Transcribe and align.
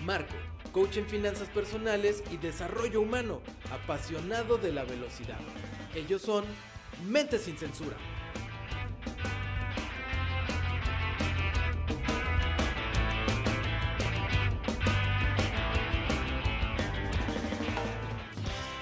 Marco, 0.00 0.34
coach 0.72 0.96
en 0.96 1.06
finanzas 1.06 1.48
personales 1.48 2.24
y 2.30 2.36
desarrollo 2.36 3.00
humano, 3.00 3.40
apasionado 3.70 4.58
de 4.58 4.72
la 4.72 4.84
velocidad. 4.84 5.38
Ellos 5.94 6.22
son 6.22 6.44
Mente 7.06 7.38
sin 7.38 7.56
Censura. 7.56 7.96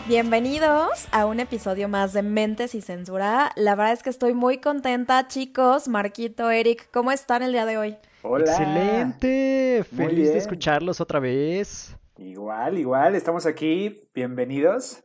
Bienvenidos 0.08 1.06
a 1.12 1.26
un 1.26 1.38
episodio 1.38 1.88
más 1.88 2.12
de 2.12 2.22
Mentes 2.22 2.74
y 2.74 2.80
Censura. 2.80 3.52
La 3.54 3.76
verdad 3.76 3.92
es 3.92 4.02
que 4.02 4.10
estoy 4.10 4.34
muy 4.34 4.58
contenta, 4.58 5.28
chicos. 5.28 5.86
Marquito, 5.86 6.50
Eric, 6.50 6.88
¿cómo 6.90 7.12
están 7.12 7.44
el 7.44 7.52
día 7.52 7.64
de 7.64 7.78
hoy? 7.78 7.96
Hola. 8.22 8.44
Excelente. 8.44 9.84
Muy 9.92 10.06
Feliz 10.06 10.32
de 10.32 10.38
escucharlos 10.38 11.00
otra 11.00 11.20
vez. 11.20 11.96
Igual, 12.18 12.78
igual, 12.78 13.14
estamos 13.14 13.46
aquí. 13.46 14.08
Bienvenidos. 14.14 15.02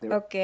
De- 0.00 0.14
Ok, 0.14 0.34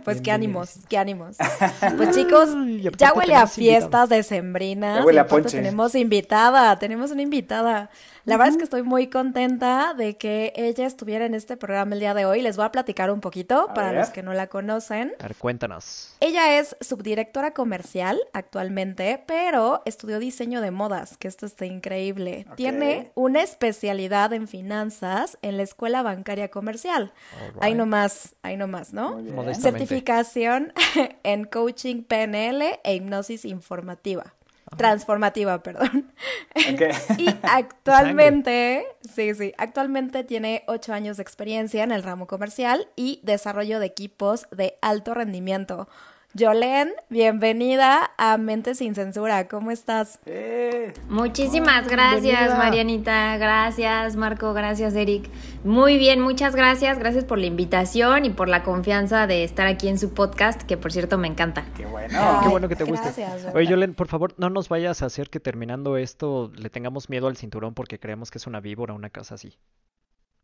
pues 0.04 0.20
qué 0.20 0.30
ánimos, 0.32 0.78
qué 0.88 0.96
ánimos. 0.98 1.36
Pues 1.96 2.16
chicos, 2.16 2.48
ya 2.96 3.12
huele 3.12 3.34
a 3.34 3.46
fiestas 3.46 4.08
decembrinas. 4.08 4.98
Ya 4.98 5.04
huele 5.04 5.20
a 5.20 5.26
ponche. 5.26 5.56
Tenemos 5.58 5.94
invitada, 5.94 6.78
tenemos 6.78 7.10
una 7.10 7.22
invitada. 7.22 7.90
La 8.24 8.36
verdad 8.36 8.52
es 8.52 8.56
que 8.56 8.64
estoy 8.64 8.84
muy 8.84 9.08
contenta 9.08 9.94
de 9.94 10.16
que 10.16 10.52
ella 10.54 10.86
estuviera 10.86 11.26
en 11.26 11.34
este 11.34 11.56
programa 11.56 11.94
el 11.94 12.00
día 12.00 12.14
de 12.14 12.24
hoy. 12.24 12.40
Les 12.40 12.56
voy 12.56 12.66
a 12.66 12.70
platicar 12.72 13.10
un 13.10 13.20
poquito 13.20 13.70
A 13.70 13.74
para 13.74 13.88
ver. 13.88 13.98
los 13.98 14.10
que 14.10 14.22
no 14.22 14.32
la 14.32 14.46
conocen. 14.46 15.12
A 15.18 15.24
ver, 15.24 15.34
cuéntanos. 15.34 16.14
Ella 16.20 16.58
es 16.58 16.76
subdirectora 16.80 17.52
comercial 17.52 18.20
actualmente, 18.32 19.22
pero 19.26 19.82
estudió 19.86 20.20
diseño 20.20 20.60
de 20.60 20.70
modas, 20.70 21.16
que 21.16 21.26
esto 21.26 21.46
está 21.46 21.66
increíble. 21.66 22.46
Tiene 22.54 23.10
una 23.16 23.42
especialidad 23.42 24.32
en 24.32 24.46
finanzas 24.46 25.36
en 25.42 25.56
la 25.56 25.64
Escuela 25.64 26.02
Bancaria 26.02 26.48
Comercial. 26.48 27.12
Alright. 27.40 27.62
Ahí 27.62 27.74
nomás, 27.74 28.36
ahí 28.42 28.56
nomás, 28.56 28.92
¿no? 28.92 29.20
Certificación 29.54 30.72
en 31.24 31.44
coaching 31.44 32.04
PNL 32.04 32.78
e 32.84 32.94
hipnosis 32.94 33.44
informativa. 33.44 34.34
Transformativa, 34.76 35.62
perdón. 35.62 36.12
Y 37.18 37.28
actualmente, 37.42 38.84
sí, 39.14 39.34
sí, 39.34 39.52
actualmente 39.56 40.22
tiene 40.24 40.64
ocho 40.66 40.92
años 40.92 41.16
de 41.16 41.22
experiencia 41.22 41.82
en 41.82 41.92
el 41.92 42.02
ramo 42.02 42.26
comercial 42.26 42.88
y 42.94 43.20
desarrollo 43.22 43.80
de 43.80 43.86
equipos 43.86 44.46
de 44.50 44.76
alto 44.82 45.14
rendimiento. 45.14 45.88
Yolén, 46.34 46.90
bienvenida 47.10 48.10
a 48.16 48.38
Mente 48.38 48.74
Sin 48.74 48.94
Censura. 48.94 49.48
¿Cómo 49.48 49.70
estás? 49.70 50.18
Eh, 50.24 50.94
Muchísimas 51.10 51.86
gracias, 51.88 52.22
bienvenida. 52.22 52.56
Marianita. 52.56 53.36
Gracias, 53.36 54.16
Marco. 54.16 54.54
Gracias, 54.54 54.94
Eric. 54.94 55.28
Muy 55.62 55.98
bien, 55.98 56.20
muchas 56.22 56.56
gracias. 56.56 56.98
Gracias 56.98 57.24
por 57.26 57.36
la 57.36 57.44
invitación 57.44 58.24
y 58.24 58.30
por 58.30 58.48
la 58.48 58.62
confianza 58.62 59.26
de 59.26 59.44
estar 59.44 59.66
aquí 59.66 59.88
en 59.88 59.98
su 59.98 60.14
podcast, 60.14 60.62
que 60.62 60.78
por 60.78 60.90
cierto 60.90 61.18
me 61.18 61.28
encanta. 61.28 61.66
qué 61.76 61.84
bueno. 61.84 62.18
Ay, 62.18 62.38
Qué 62.44 62.48
bueno 62.48 62.66
que 62.66 62.76
te 62.76 62.84
guste. 62.84 63.02
gracias, 63.22 63.54
Oye, 63.54 63.66
Yolén. 63.66 63.92
Por 63.94 64.08
favor, 64.08 64.32
no 64.38 64.48
nos 64.48 64.70
vayas 64.70 65.02
a 65.02 65.06
hacer 65.06 65.28
que 65.28 65.38
terminando 65.38 65.98
esto 65.98 66.50
le 66.56 66.70
tengamos 66.70 67.10
miedo 67.10 67.26
al 67.28 67.36
cinturón 67.36 67.74
porque 67.74 67.98
creemos 67.98 68.30
que 68.30 68.38
es 68.38 68.46
una 68.46 68.60
víbora, 68.60 68.94
una 68.94 69.10
casa 69.10 69.34
así. 69.34 69.58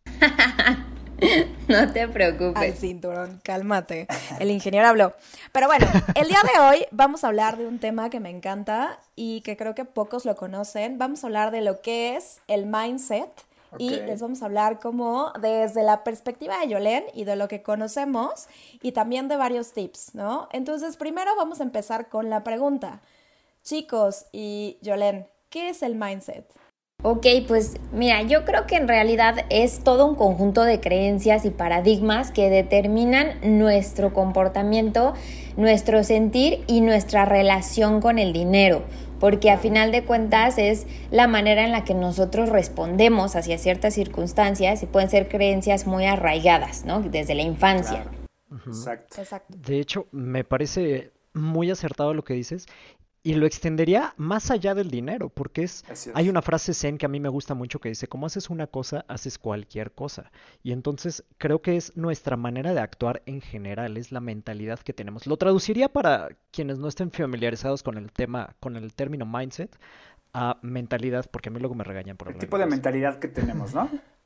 No 1.68 1.92
te 1.92 2.02
Al 2.02 2.10
preocupes. 2.10 2.78
cinturón, 2.78 3.40
cálmate. 3.42 4.06
El 4.38 4.50
ingeniero 4.50 4.88
habló. 4.88 5.12
Pero 5.52 5.66
bueno, 5.66 5.86
el 6.14 6.28
día 6.28 6.40
de 6.54 6.60
hoy 6.60 6.86
vamos 6.90 7.24
a 7.24 7.28
hablar 7.28 7.58
de 7.58 7.66
un 7.66 7.78
tema 7.78 8.08
que 8.10 8.20
me 8.20 8.30
encanta 8.30 8.98
y 9.16 9.42
que 9.42 9.56
creo 9.56 9.74
que 9.74 9.84
pocos 9.84 10.24
lo 10.24 10.36
conocen. 10.36 10.98
Vamos 10.98 11.22
a 11.22 11.26
hablar 11.26 11.50
de 11.50 11.60
lo 11.60 11.80
que 11.82 12.16
es 12.16 12.40
el 12.48 12.66
mindset 12.66 13.28
y 13.76 13.90
les 13.90 14.22
vamos 14.22 14.40
a 14.42 14.46
hablar 14.46 14.80
como 14.80 15.30
desde 15.42 15.82
la 15.82 16.02
perspectiva 16.02 16.58
de 16.60 16.68
Yolén 16.68 17.04
y 17.12 17.24
de 17.24 17.36
lo 17.36 17.48
que 17.48 17.62
conocemos 17.62 18.46
y 18.80 18.92
también 18.92 19.28
de 19.28 19.36
varios 19.36 19.72
tips, 19.72 20.14
¿no? 20.14 20.48
Entonces, 20.52 20.96
primero 20.96 21.36
vamos 21.36 21.60
a 21.60 21.64
empezar 21.64 22.08
con 22.08 22.30
la 22.30 22.44
pregunta. 22.44 23.02
Chicos 23.62 24.24
y 24.32 24.78
Yolén, 24.80 25.26
¿qué 25.50 25.68
es 25.68 25.82
el 25.82 25.96
mindset? 25.96 26.50
Ok, 27.04 27.26
pues 27.46 27.76
mira, 27.92 28.22
yo 28.22 28.44
creo 28.44 28.66
que 28.66 28.74
en 28.74 28.88
realidad 28.88 29.46
es 29.50 29.84
todo 29.84 30.04
un 30.04 30.16
conjunto 30.16 30.64
de 30.64 30.80
creencias 30.80 31.44
y 31.44 31.50
paradigmas 31.50 32.32
que 32.32 32.50
determinan 32.50 33.38
nuestro 33.44 34.12
comportamiento, 34.12 35.14
nuestro 35.56 36.02
sentir 36.02 36.64
y 36.66 36.80
nuestra 36.80 37.24
relación 37.24 38.00
con 38.00 38.18
el 38.18 38.32
dinero, 38.32 38.82
porque 39.20 39.52
a 39.52 39.58
final 39.58 39.92
de 39.92 40.02
cuentas 40.02 40.58
es 40.58 40.88
la 41.12 41.28
manera 41.28 41.64
en 41.64 41.70
la 41.70 41.84
que 41.84 41.94
nosotros 41.94 42.48
respondemos 42.48 43.36
hacia 43.36 43.58
ciertas 43.58 43.94
circunstancias 43.94 44.82
y 44.82 44.86
pueden 44.86 45.08
ser 45.08 45.28
creencias 45.28 45.86
muy 45.86 46.04
arraigadas, 46.04 46.84
¿no? 46.84 47.00
Desde 47.00 47.36
la 47.36 47.42
infancia. 47.42 48.02
Claro. 48.02 48.66
Exacto. 48.66 49.20
Exacto. 49.20 49.54
De 49.56 49.78
hecho, 49.78 50.08
me 50.10 50.42
parece 50.42 51.12
muy 51.32 51.70
acertado 51.70 52.12
lo 52.12 52.24
que 52.24 52.34
dices 52.34 52.66
y 53.28 53.34
lo 53.34 53.44
extendería 53.44 54.14
más 54.16 54.50
allá 54.50 54.74
del 54.74 54.90
dinero, 54.90 55.28
porque 55.28 55.62
es, 55.62 55.84
hay 56.14 56.30
una 56.30 56.40
frase 56.40 56.72
zen 56.72 56.96
que 56.96 57.04
a 57.04 57.10
mí 57.10 57.20
me 57.20 57.28
gusta 57.28 57.52
mucho 57.52 57.78
que 57.78 57.90
dice, 57.90 58.08
como 58.08 58.24
haces 58.24 58.48
una 58.48 58.66
cosa, 58.66 59.04
haces 59.06 59.38
cualquier 59.38 59.92
cosa. 59.92 60.32
Y 60.62 60.72
entonces 60.72 61.22
creo 61.36 61.60
que 61.60 61.76
es 61.76 61.94
nuestra 61.94 62.38
manera 62.38 62.72
de 62.72 62.80
actuar 62.80 63.22
en 63.26 63.42
general, 63.42 63.98
es 63.98 64.12
la 64.12 64.20
mentalidad 64.20 64.78
que 64.78 64.94
tenemos. 64.94 65.26
Lo 65.26 65.36
traduciría 65.36 65.90
para 65.90 66.30
quienes 66.50 66.78
no 66.78 66.88
estén 66.88 67.10
familiarizados 67.10 67.82
con 67.82 67.98
el 67.98 68.10
tema, 68.12 68.56
con 68.60 68.76
el 68.76 68.94
término 68.94 69.26
mindset, 69.26 69.78
a 70.32 70.56
mentalidad, 70.62 71.26
porque 71.30 71.50
a 71.50 71.52
mí 71.52 71.60
luego 71.60 71.74
me 71.74 71.84
regañan 71.84 72.16
por 72.16 72.28
El 72.28 72.38
tipo 72.38 72.56
de 72.56 72.64
mentalidad 72.64 73.18
que 73.18 73.28
tenemos, 73.28 73.74
¿no? 73.74 73.90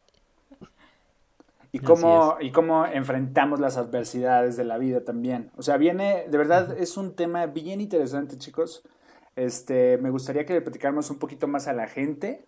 Y 1.74 1.80
cómo, 1.80 2.36
y 2.40 2.52
cómo 2.52 2.84
enfrentamos 2.86 3.58
las 3.58 3.78
adversidades 3.78 4.56
de 4.56 4.64
la 4.64 4.76
vida 4.78 5.04
también. 5.04 5.50
O 5.56 5.62
sea, 5.62 5.78
viene, 5.78 6.26
de 6.28 6.38
verdad, 6.38 6.76
es 6.78 6.96
un 6.98 7.16
tema 7.16 7.46
bien 7.46 7.80
interesante, 7.80 8.36
chicos. 8.36 8.82
Este, 9.36 9.96
me 9.98 10.10
gustaría 10.10 10.44
que 10.44 10.52
le 10.52 10.60
platicáramos 10.60 11.10
un 11.10 11.18
poquito 11.18 11.48
más 11.48 11.68
a 11.68 11.72
la 11.72 11.88
gente. 11.88 12.46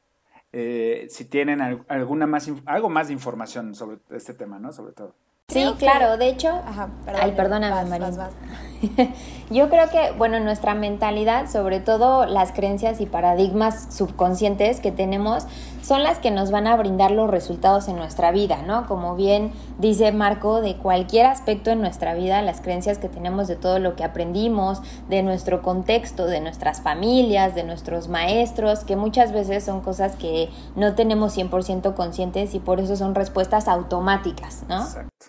eh, 0.56 1.08
si 1.10 1.24
tienen 1.24 1.60
al- 1.60 1.84
alguna 1.88 2.26
más, 2.28 2.48
algo 2.66 2.88
más 2.88 3.08
de 3.08 3.12
información 3.14 3.74
sobre 3.74 3.98
este 4.10 4.34
tema, 4.34 4.60
¿no? 4.60 4.72
Sobre 4.72 4.92
todo. 4.92 5.14
Sí, 5.48 5.74
claro, 5.78 6.16
de 6.16 6.28
hecho, 6.28 6.48
Ajá, 6.48 6.88
perdón. 7.04 7.20
Ay, 7.24 7.32
perdóname, 7.32 7.74
vas, 7.74 7.88
María. 7.88 8.06
vas, 8.06 8.16
vas. 8.16 8.32
Yo 9.50 9.68
creo 9.68 9.88
que, 9.90 10.12
bueno, 10.16 10.40
nuestra 10.40 10.74
mentalidad, 10.74 11.50
sobre 11.50 11.80
todo 11.80 12.24
las 12.26 12.52
creencias 12.52 13.00
y 13.00 13.06
paradigmas 13.06 13.94
subconscientes 13.94 14.80
que 14.80 14.90
tenemos, 14.90 15.46
son 15.84 16.02
las 16.02 16.18
que 16.18 16.30
nos 16.30 16.50
van 16.50 16.66
a 16.66 16.76
brindar 16.76 17.10
los 17.10 17.30
resultados 17.30 17.88
en 17.88 17.96
nuestra 17.96 18.32
vida, 18.32 18.62
¿no? 18.62 18.86
Como 18.86 19.16
bien 19.16 19.52
dice 19.78 20.12
Marco, 20.12 20.62
de 20.62 20.78
cualquier 20.78 21.26
aspecto 21.26 21.70
en 21.70 21.82
nuestra 21.82 22.14
vida, 22.14 22.40
las 22.40 22.62
creencias 22.62 22.96
que 22.96 23.10
tenemos 23.10 23.48
de 23.48 23.56
todo 23.56 23.78
lo 23.78 23.94
que 23.94 24.02
aprendimos, 24.02 24.80
de 25.10 25.22
nuestro 25.22 25.60
contexto, 25.60 26.24
de 26.24 26.40
nuestras 26.40 26.80
familias, 26.80 27.54
de 27.54 27.64
nuestros 27.64 28.08
maestros, 28.08 28.84
que 28.84 28.96
muchas 28.96 29.32
veces 29.32 29.64
son 29.64 29.82
cosas 29.82 30.16
que 30.16 30.48
no 30.74 30.94
tenemos 30.94 31.36
100% 31.36 31.94
conscientes 31.94 32.54
y 32.54 32.60
por 32.60 32.80
eso 32.80 32.96
son 32.96 33.14
respuestas 33.14 33.68
automáticas, 33.68 34.64
¿no? 34.68 34.84
Exacto. 34.84 35.26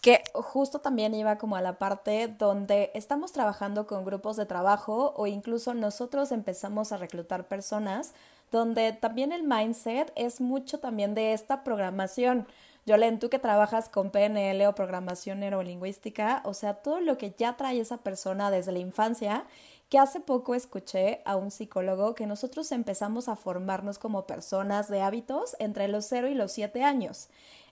Que 0.00 0.22
justo 0.32 0.80
también 0.80 1.14
iba 1.14 1.38
como 1.38 1.56
a 1.56 1.60
la 1.60 1.78
parte 1.78 2.28
donde 2.28 2.90
estamos 2.94 3.32
trabajando 3.32 3.86
con 3.86 4.04
grupos 4.04 4.36
de 4.36 4.46
trabajo 4.46 5.12
o 5.16 5.26
incluso 5.26 5.74
nosotros 5.74 6.30
empezamos 6.30 6.92
a 6.92 6.98
reclutar 6.98 7.48
personas 7.48 8.14
donde 8.50 8.92
también 8.92 9.32
el 9.32 9.42
mindset 9.42 10.12
es 10.16 10.40
mucho 10.40 10.80
también 10.80 11.14
de 11.14 11.32
esta 11.32 11.64
programación. 11.64 12.46
Yolén, 12.86 13.18
tú 13.18 13.28
que 13.28 13.38
trabajas 13.38 13.88
con 13.88 14.10
PNL 14.10 14.66
o 14.66 14.74
programación 14.74 15.40
neurolingüística, 15.40 16.40
o 16.44 16.54
sea, 16.54 16.74
todo 16.74 17.00
lo 17.00 17.18
que 17.18 17.34
ya 17.36 17.56
trae 17.56 17.80
esa 17.80 17.98
persona 17.98 18.50
desde 18.50 18.72
la 18.72 18.78
infancia, 18.78 19.44
que 19.90 19.98
hace 19.98 20.20
poco 20.20 20.54
escuché 20.54 21.22
a 21.24 21.36
un 21.36 21.50
psicólogo 21.50 22.14
que 22.14 22.26
nosotros 22.26 22.72
empezamos 22.72 23.28
a 23.28 23.36
formarnos 23.36 23.98
como 23.98 24.26
personas 24.26 24.88
de 24.88 25.02
hábitos 25.02 25.56
entre 25.58 25.88
los 25.88 26.06
0 26.06 26.28
y 26.28 26.34
los 26.34 26.52
7 26.52 26.82
años. 26.82 27.28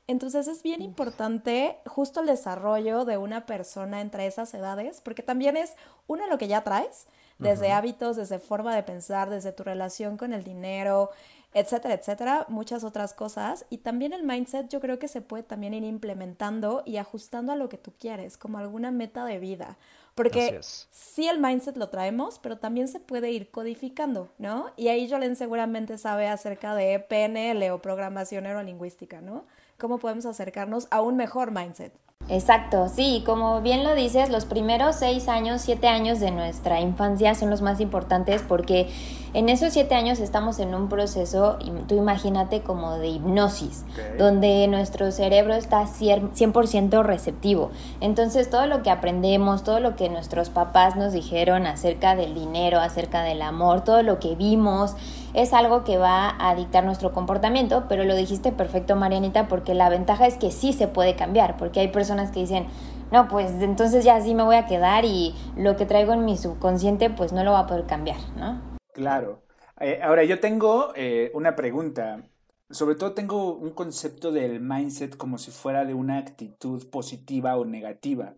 Entonces 0.06 0.46
es 0.46 0.62
bien 0.62 0.82
importante 0.82 1.78
justo 1.87 2.20
el 2.20 2.26
desarrollo 2.26 3.05
de 3.05 3.17
una 3.19 3.44
persona 3.44 4.00
entre 4.00 4.26
esas 4.26 4.55
edades, 4.55 5.00
porque 5.00 5.23
también 5.23 5.56
es 5.56 5.75
uno 6.06 6.26
lo 6.26 6.38
que 6.38 6.49
ya 6.49 6.62
traes, 6.62 7.06
desde 7.38 7.72
hábitos, 7.72 8.16
desde 8.16 8.38
forma 8.38 8.74
de 8.74 8.82
pensar, 8.82 9.30
desde 9.30 9.52
tu 9.52 9.62
relación 9.62 10.16
con 10.16 10.32
el 10.32 10.42
dinero, 10.42 11.10
etcétera, 11.52 11.94
etcétera, 11.94 12.46
muchas 12.48 12.84
otras 12.84 13.14
cosas. 13.14 13.64
Y 13.70 13.78
también 13.78 14.12
el 14.12 14.22
mindset 14.22 14.68
yo 14.68 14.80
creo 14.80 14.98
que 14.98 15.08
se 15.08 15.22
puede 15.22 15.42
también 15.42 15.74
ir 15.74 15.84
implementando 15.84 16.82
y 16.84 16.98
ajustando 16.98 17.52
a 17.52 17.56
lo 17.56 17.68
que 17.68 17.78
tú 17.78 17.92
quieres, 17.98 18.36
como 18.36 18.58
alguna 18.58 18.90
meta 18.90 19.24
de 19.24 19.38
vida. 19.38 19.76
Porque 20.14 20.60
sí 20.62 21.28
el 21.28 21.38
mindset 21.38 21.76
lo 21.76 21.90
traemos, 21.90 22.38
pero 22.38 22.58
también 22.58 22.88
se 22.88 23.00
puede 23.00 23.30
ir 23.30 23.50
codificando, 23.50 24.30
¿no? 24.38 24.70
Y 24.76 24.88
ahí 24.88 25.10
Jolen 25.10 25.36
seguramente 25.36 25.98
sabe 25.98 26.26
acerca 26.26 26.74
de 26.74 26.98
PNL 27.00 27.70
o 27.70 27.82
programación 27.82 28.44
neurolingüística, 28.44 29.20
¿no? 29.20 29.44
Cómo 29.76 29.98
podemos 29.98 30.24
acercarnos 30.24 30.88
a 30.90 31.02
un 31.02 31.16
mejor 31.16 31.50
mindset. 31.50 31.92
Exacto, 32.28 32.88
sí, 32.88 33.22
como 33.24 33.60
bien 33.60 33.84
lo 33.84 33.94
dices, 33.94 34.30
los 34.30 34.46
primeros 34.46 34.96
seis 34.96 35.28
años, 35.28 35.62
siete 35.62 35.86
años 35.86 36.18
de 36.18 36.32
nuestra 36.32 36.80
infancia 36.80 37.36
son 37.36 37.50
los 37.50 37.62
más 37.62 37.80
importantes 37.80 38.42
porque 38.42 38.88
en 39.32 39.48
esos 39.48 39.72
siete 39.72 39.94
años 39.94 40.18
estamos 40.18 40.58
en 40.58 40.74
un 40.74 40.88
proceso, 40.88 41.56
tú 41.86 41.94
imagínate 41.94 42.62
como 42.62 42.98
de 42.98 43.08
hipnosis, 43.08 43.84
donde 44.18 44.66
nuestro 44.66 45.12
cerebro 45.12 45.54
está 45.54 45.84
100% 45.84 47.04
receptivo. 47.04 47.70
Entonces 48.00 48.50
todo 48.50 48.66
lo 48.66 48.82
que 48.82 48.90
aprendemos, 48.90 49.62
todo 49.62 49.78
lo 49.78 49.94
que 49.94 50.08
nuestros 50.08 50.50
papás 50.50 50.96
nos 50.96 51.12
dijeron 51.12 51.64
acerca 51.64 52.16
del 52.16 52.34
dinero, 52.34 52.80
acerca 52.80 53.22
del 53.22 53.40
amor, 53.40 53.84
todo 53.84 54.02
lo 54.02 54.18
que 54.18 54.34
vimos, 54.34 54.96
es 55.36 55.52
algo 55.52 55.84
que 55.84 55.98
va 55.98 56.34
a 56.40 56.54
dictar 56.54 56.82
nuestro 56.84 57.12
comportamiento, 57.12 57.84
pero 57.90 58.04
lo 58.04 58.16
dijiste 58.16 58.52
perfecto, 58.52 58.96
Marianita, 58.96 59.48
porque 59.48 59.74
la 59.74 59.90
ventaja 59.90 60.26
es 60.26 60.38
que 60.38 60.50
sí 60.50 60.72
se 60.72 60.88
puede 60.88 61.14
cambiar, 61.14 61.58
porque 61.58 61.80
hay 61.80 61.88
personas 61.88 62.30
que 62.30 62.40
dicen, 62.40 62.66
no, 63.12 63.28
pues 63.28 63.50
entonces 63.60 64.02
ya 64.02 64.18
sí 64.22 64.34
me 64.34 64.42
voy 64.42 64.56
a 64.56 64.64
quedar 64.64 65.04
y 65.04 65.34
lo 65.54 65.76
que 65.76 65.84
traigo 65.84 66.14
en 66.14 66.24
mi 66.24 66.38
subconsciente 66.38 67.10
pues 67.10 67.34
no 67.34 67.44
lo 67.44 67.52
va 67.52 67.60
a 67.60 67.66
poder 67.66 67.84
cambiar, 67.84 68.16
¿no? 68.36 68.62
Claro. 68.94 69.42
Eh, 69.78 70.00
ahora 70.02 70.24
yo 70.24 70.40
tengo 70.40 70.92
eh, 70.96 71.30
una 71.34 71.54
pregunta. 71.54 72.22
Sobre 72.70 72.94
todo 72.94 73.12
tengo 73.12 73.54
un 73.54 73.70
concepto 73.70 74.32
del 74.32 74.60
mindset 74.60 75.18
como 75.18 75.36
si 75.36 75.50
fuera 75.50 75.84
de 75.84 75.92
una 75.92 76.16
actitud 76.16 76.88
positiva 76.88 77.58
o 77.58 77.66
negativa. 77.66 78.34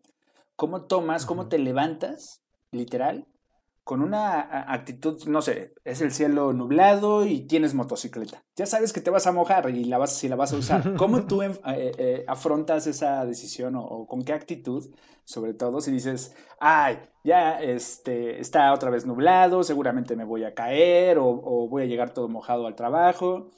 ¿Cómo 0.56 0.82
tomas, 0.82 1.26
cómo 1.26 1.46
te 1.46 1.58
levantas, 1.58 2.42
literal, 2.72 3.28
con 3.88 4.02
una 4.02 4.70
actitud, 4.70 5.26
no 5.29 5.40
sé, 5.40 5.73
es 5.82 6.02
el 6.02 6.12
cielo 6.12 6.52
nublado 6.52 7.25
y 7.25 7.46
tienes 7.46 7.73
motocicleta. 7.73 8.44
Ya 8.55 8.67
sabes 8.67 8.93
que 8.93 9.00
te 9.00 9.08
vas 9.08 9.26
a 9.26 9.32
mojar 9.32 9.70
y 9.70 9.85
la 9.85 9.96
vas, 9.96 10.14
si 10.14 10.29
la 10.29 10.37
vas 10.37 10.52
a 10.52 10.58
usar. 10.58 10.94
¿Cómo 10.99 11.26
tú 11.26 11.40
eh, 11.40 11.58
eh, 11.64 12.23
afrontas 12.29 12.87
esa 12.87 13.25
decisión 13.25 13.76
o, 13.76 14.06
con 14.06 14.25
qué 14.25 14.35
actitud? 14.35 14.94
Sobre 15.25 15.55
todo 15.55 15.81
si 15.81 15.90
dices, 15.90 16.37
ay, 16.61 16.99
ya 17.25 17.62
este, 17.62 18.38
está 18.40 18.75
otra 18.75 18.90
vez 18.90 19.06
nublado, 19.06 19.64
seguramente 19.64 20.17
me 20.17 20.25
voy 20.25 20.44
a 20.44 20.52
caer 20.52 21.17
o, 21.19 21.67
voy 21.70 21.85
a 21.85 21.87
llegar 21.87 22.12
todo 22.12 22.29
mojado 22.29 22.67
al 22.67 22.76
trabajo. 22.76 23.49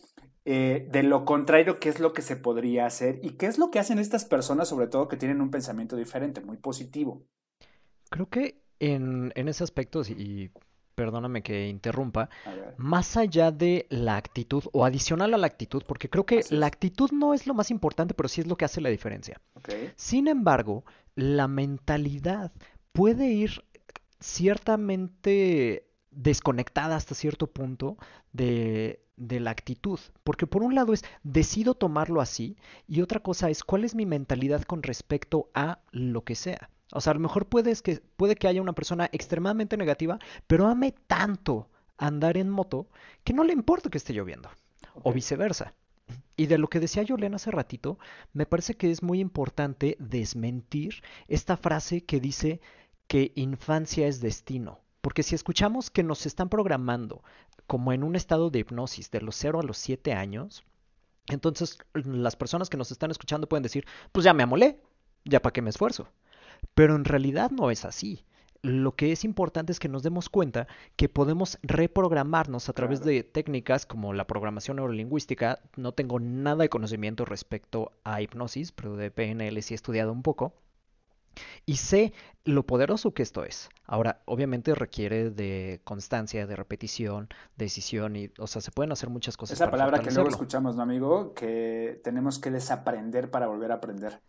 Eh, 0.44 0.86
de 0.92 1.02
lo 1.02 1.24
contrario, 1.24 1.80
¿qué 1.80 1.88
es 1.88 1.98
lo 1.98 2.12
que 2.12 2.22
se 2.22 2.36
podría 2.36 2.86
hacer? 2.86 3.18
¿Y 3.24 3.30
qué 3.30 3.46
es 3.46 3.58
lo 3.58 3.72
que 3.72 3.80
hacen 3.80 3.98
estas 3.98 4.26
personas, 4.26 4.68
sobre 4.68 4.86
todo 4.86 5.08
que 5.08 5.16
tienen 5.16 5.40
un 5.40 5.50
pensamiento 5.50 5.96
diferente, 5.96 6.40
muy 6.40 6.56
positivo? 6.56 7.26
Creo 8.10 8.28
que 8.28 8.60
en, 8.80 9.32
ese 9.34 9.62
aspecto, 9.62 10.02
y 10.02 10.50
perdóname 10.94 11.42
que 11.42 11.68
interrumpa, 11.68 12.28
más 12.76 13.16
allá 13.16 13.50
de 13.50 13.86
la 13.90 14.16
actitud 14.16 14.64
o 14.72 14.84
adicional 14.84 15.32
a 15.34 15.38
la 15.38 15.46
actitud, 15.46 15.82
porque 15.86 16.10
creo 16.10 16.26
que 16.26 16.44
la 16.50 16.66
actitud 16.66 17.10
no 17.12 17.32
es 17.32 17.46
lo 17.46 17.54
más 17.54 17.70
importante, 17.70 18.14
pero 18.14 18.28
sí 18.28 18.40
es 18.40 18.46
lo 18.46 18.56
que 18.56 18.64
hace 18.64 18.80
la 18.80 18.88
diferencia. 18.88 19.40
Sin 19.96 20.28
embargo, 20.28 20.84
la 21.14 21.48
mentalidad 21.48 22.52
puede 22.92 23.28
ir 23.28 23.64
ciertamente 24.18 25.86
desconectada 26.10 26.96
hasta 26.96 27.14
cierto 27.14 27.46
punto 27.46 27.96
de, 28.32 29.02
de, 29.16 29.40
la 29.40 29.52
actitud. 29.52 30.00
Porque 30.24 30.46
por 30.46 30.62
un 30.62 30.74
lado 30.74 30.92
es, 30.92 31.04
decido 31.22 31.74
tomarlo 31.74 32.20
así, 32.20 32.56
y 32.86 33.00
otra 33.00 33.20
cosa 33.20 33.48
es, 33.48 33.64
¿cuál 33.64 33.84
es 33.84 33.94
mi 33.94 34.06
mentalidad 34.06 34.62
con 34.62 34.82
respecto 34.82 35.50
a 35.54 35.80
lo 35.92 36.24
que 36.24 36.34
sea? 36.34 36.68
O 36.92 37.00
sea, 37.00 37.12
a 37.12 37.14
lo 37.14 37.20
mejor 37.20 37.46
puede 37.46 37.74
que, 37.76 38.00
puede 38.16 38.36
que 38.36 38.48
haya 38.48 38.62
una 38.62 38.72
persona 38.72 39.08
extremadamente 39.12 39.76
negativa, 39.76 40.18
pero 40.46 40.66
ame 40.66 40.94
tanto 41.06 41.68
andar 41.98 42.36
en 42.36 42.50
moto 42.50 42.88
que 43.24 43.32
no 43.32 43.44
le 43.44 43.52
importa 43.52 43.90
que 43.90 43.98
esté 43.98 44.12
lloviendo. 44.12 44.50
O 45.02 45.12
viceversa. 45.12 45.74
Y 46.36 46.46
de 46.46 46.58
lo 46.58 46.68
que 46.68 46.80
decía 46.80 47.02
Yolena 47.02 47.36
hace 47.36 47.50
ratito, 47.50 47.98
me 48.32 48.46
parece 48.46 48.74
que 48.74 48.90
es 48.90 49.02
muy 49.02 49.20
importante 49.20 49.96
desmentir 50.00 51.02
esta 51.28 51.56
frase 51.56 52.04
que 52.04 52.18
dice 52.18 52.60
que 53.06 53.32
infancia 53.36 54.06
es 54.06 54.20
destino. 54.20 54.80
Porque 55.00 55.22
si 55.22 55.34
escuchamos 55.34 55.90
que 55.90 56.02
nos 56.02 56.26
están 56.26 56.48
programando 56.48 57.22
como 57.66 57.92
en 57.92 58.02
un 58.02 58.16
estado 58.16 58.50
de 58.50 58.60
hipnosis 58.60 59.10
de 59.10 59.20
los 59.20 59.36
0 59.36 59.60
a 59.60 59.62
los 59.62 59.78
7 59.78 60.12
años, 60.12 60.64
entonces 61.28 61.78
las 61.94 62.36
personas 62.36 62.68
que 62.68 62.76
nos 62.76 62.90
están 62.90 63.10
escuchando 63.10 63.48
pueden 63.48 63.62
decir, 63.62 63.86
pues 64.12 64.24
ya 64.24 64.34
me 64.34 64.42
amolé, 64.42 64.80
ya 65.24 65.40
para 65.40 65.52
qué 65.52 65.62
me 65.62 65.70
esfuerzo. 65.70 66.08
Pero 66.74 66.96
en 66.96 67.04
realidad 67.04 67.50
no 67.50 67.70
es 67.70 67.84
así. 67.84 68.24
Lo 68.62 68.94
que 68.94 69.12
es 69.12 69.24
importante 69.24 69.72
es 69.72 69.80
que 69.80 69.88
nos 69.88 70.02
demos 70.02 70.28
cuenta 70.28 70.66
que 70.96 71.08
podemos 71.08 71.58
reprogramarnos 71.62 72.68
a 72.68 72.74
través 72.74 73.02
de 73.02 73.22
técnicas 73.22 73.86
como 73.86 74.12
la 74.12 74.26
programación 74.26 74.76
neurolingüística. 74.76 75.60
No 75.76 75.92
tengo 75.92 76.20
nada 76.20 76.62
de 76.62 76.68
conocimiento 76.68 77.24
respecto 77.24 77.92
a 78.04 78.20
hipnosis, 78.20 78.72
pero 78.72 78.96
de 78.96 79.10
PNL 79.10 79.62
sí 79.62 79.72
he 79.72 79.76
estudiado 79.76 80.12
un 80.12 80.22
poco. 80.22 80.52
Y 81.64 81.76
sé 81.76 82.12
lo 82.44 82.66
poderoso 82.66 83.14
que 83.14 83.22
esto 83.22 83.44
es. 83.44 83.70
Ahora, 83.86 84.20
obviamente 84.26 84.74
requiere 84.74 85.30
de 85.30 85.80
constancia, 85.84 86.46
de 86.46 86.56
repetición, 86.56 87.28
decisión 87.56 88.16
y, 88.16 88.30
o 88.38 88.46
sea, 88.46 88.60
se 88.60 88.72
pueden 88.72 88.92
hacer 88.92 89.08
muchas 89.08 89.36
cosas. 89.36 89.54
Esa 89.54 89.70
palabra 89.70 90.00
que 90.00 90.10
luego 90.10 90.28
escuchamos, 90.28 90.76
¿no, 90.76 90.82
amigo? 90.82 91.32
Que 91.32 92.00
tenemos 92.04 92.38
que 92.38 92.50
desaprender 92.50 93.30
para 93.30 93.46
volver 93.46 93.72
a 93.72 93.76
aprender. 93.76 94.20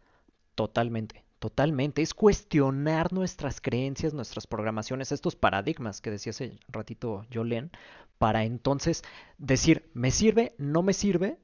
Totalmente. 0.55 1.23
Totalmente, 1.41 2.03
es 2.03 2.13
cuestionar 2.13 3.11
nuestras 3.13 3.61
creencias, 3.61 4.13
nuestras 4.13 4.45
programaciones, 4.45 5.11
estos 5.11 5.35
paradigmas 5.35 5.99
que 5.99 6.11
decía 6.11 6.29
hace 6.29 6.59
ratito 6.67 7.25
Jolene, 7.33 7.71
para 8.19 8.43
entonces 8.43 9.01
decir, 9.39 9.89
me 9.95 10.11
sirve, 10.11 10.53
no 10.59 10.83
me 10.83 10.93
sirve, 10.93 11.39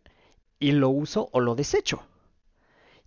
y 0.60 0.74
lo 0.74 0.90
uso 0.90 1.30
o 1.32 1.40
lo 1.40 1.56
desecho. 1.56 2.04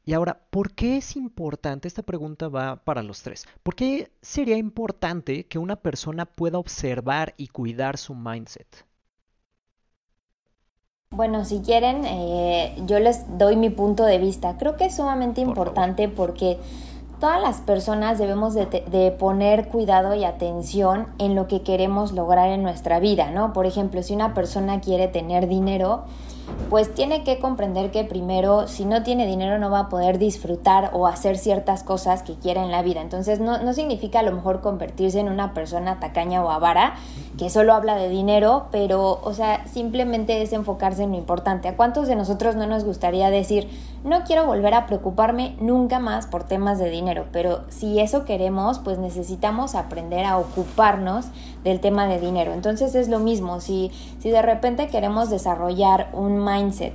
Y 0.04 0.14
ahora, 0.14 0.40
¿por 0.50 0.72
qué 0.72 0.96
es 0.96 1.14
importante? 1.14 1.86
Esta 1.86 2.02
pregunta 2.02 2.48
va 2.48 2.82
para 2.82 3.04
los 3.04 3.22
tres. 3.22 3.46
¿Por 3.62 3.76
qué 3.76 4.10
sería 4.20 4.56
importante 4.56 5.46
que 5.46 5.60
una 5.60 5.76
persona 5.76 6.26
pueda 6.26 6.58
observar 6.58 7.34
y 7.36 7.46
cuidar 7.46 7.98
su 7.98 8.16
mindset? 8.16 8.84
Bueno, 11.12 11.44
si 11.44 11.58
quieren, 11.58 12.04
eh, 12.04 12.72
yo 12.86 13.00
les 13.00 13.36
doy 13.36 13.56
mi 13.56 13.68
punto 13.68 14.04
de 14.04 14.18
vista. 14.18 14.56
Creo 14.58 14.76
que 14.76 14.84
es 14.84 14.94
sumamente 14.94 15.40
importante 15.40 16.08
porque 16.08 16.56
todas 17.18 17.42
las 17.42 17.60
personas 17.60 18.16
debemos 18.16 18.54
de, 18.54 18.66
de, 18.66 19.10
poner 19.10 19.66
cuidado 19.66 20.14
y 20.14 20.22
atención 20.22 21.08
en 21.18 21.34
lo 21.34 21.48
que 21.48 21.62
queremos 21.62 22.12
lograr 22.12 22.50
en 22.50 22.62
nuestra 22.62 23.00
vida, 23.00 23.32
¿no? 23.32 23.52
Por 23.52 23.66
ejemplo, 23.66 24.04
si 24.04 24.14
una 24.14 24.34
persona 24.34 24.80
quiere 24.80 25.08
tener 25.08 25.48
dinero, 25.48 26.04
pues 26.68 26.94
tiene 26.94 27.24
que 27.24 27.38
comprender 27.38 27.90
que 27.90 28.04
primero, 28.04 28.68
si 28.68 28.84
no 28.84 29.02
tiene 29.02 29.26
dinero, 29.26 29.58
no 29.58 29.70
va 29.70 29.80
a 29.80 29.88
poder 29.88 30.18
disfrutar 30.18 30.90
o 30.92 31.06
hacer 31.06 31.36
ciertas 31.36 31.82
cosas 31.82 32.22
que 32.22 32.34
quiera 32.34 32.62
en 32.62 32.70
la 32.70 32.82
vida. 32.82 33.00
Entonces, 33.00 33.40
no, 33.40 33.62
no 33.62 33.72
significa 33.72 34.20
a 34.20 34.22
lo 34.22 34.32
mejor 34.32 34.60
convertirse 34.60 35.18
en 35.18 35.28
una 35.28 35.52
persona 35.52 35.98
tacaña 35.98 36.44
o 36.44 36.50
avara 36.50 36.94
que 37.38 37.50
solo 37.50 37.72
habla 37.74 37.96
de 37.96 38.08
dinero, 38.08 38.66
pero, 38.70 39.20
o 39.22 39.32
sea, 39.32 39.66
simplemente 39.66 40.42
es 40.42 40.52
enfocarse 40.52 41.02
en 41.02 41.12
lo 41.12 41.16
importante. 41.16 41.68
¿A 41.68 41.76
cuántos 41.76 42.06
de 42.06 42.14
nosotros 42.14 42.54
no 42.54 42.66
nos 42.66 42.84
gustaría 42.84 43.30
decir, 43.30 43.68
no 44.04 44.24
quiero 44.24 44.46
volver 44.46 44.74
a 44.74 44.86
preocuparme 44.86 45.56
nunca 45.60 45.98
más 45.98 46.26
por 46.26 46.44
temas 46.44 46.78
de 46.78 46.90
dinero? 46.90 47.26
Pero 47.32 47.64
si 47.68 48.00
eso 48.00 48.24
queremos, 48.24 48.78
pues 48.78 48.98
necesitamos 48.98 49.74
aprender 49.74 50.24
a 50.24 50.38
ocuparnos 50.38 51.26
del 51.64 51.80
tema 51.80 52.06
de 52.06 52.18
dinero. 52.18 52.52
Entonces 52.52 52.94
es 52.94 53.08
lo 53.08 53.18
mismo, 53.18 53.60
si, 53.60 53.90
si 54.18 54.30
de 54.30 54.42
repente 54.42 54.88
queremos 54.88 55.30
desarrollar 55.30 56.08
un 56.12 56.44
mindset 56.44 56.94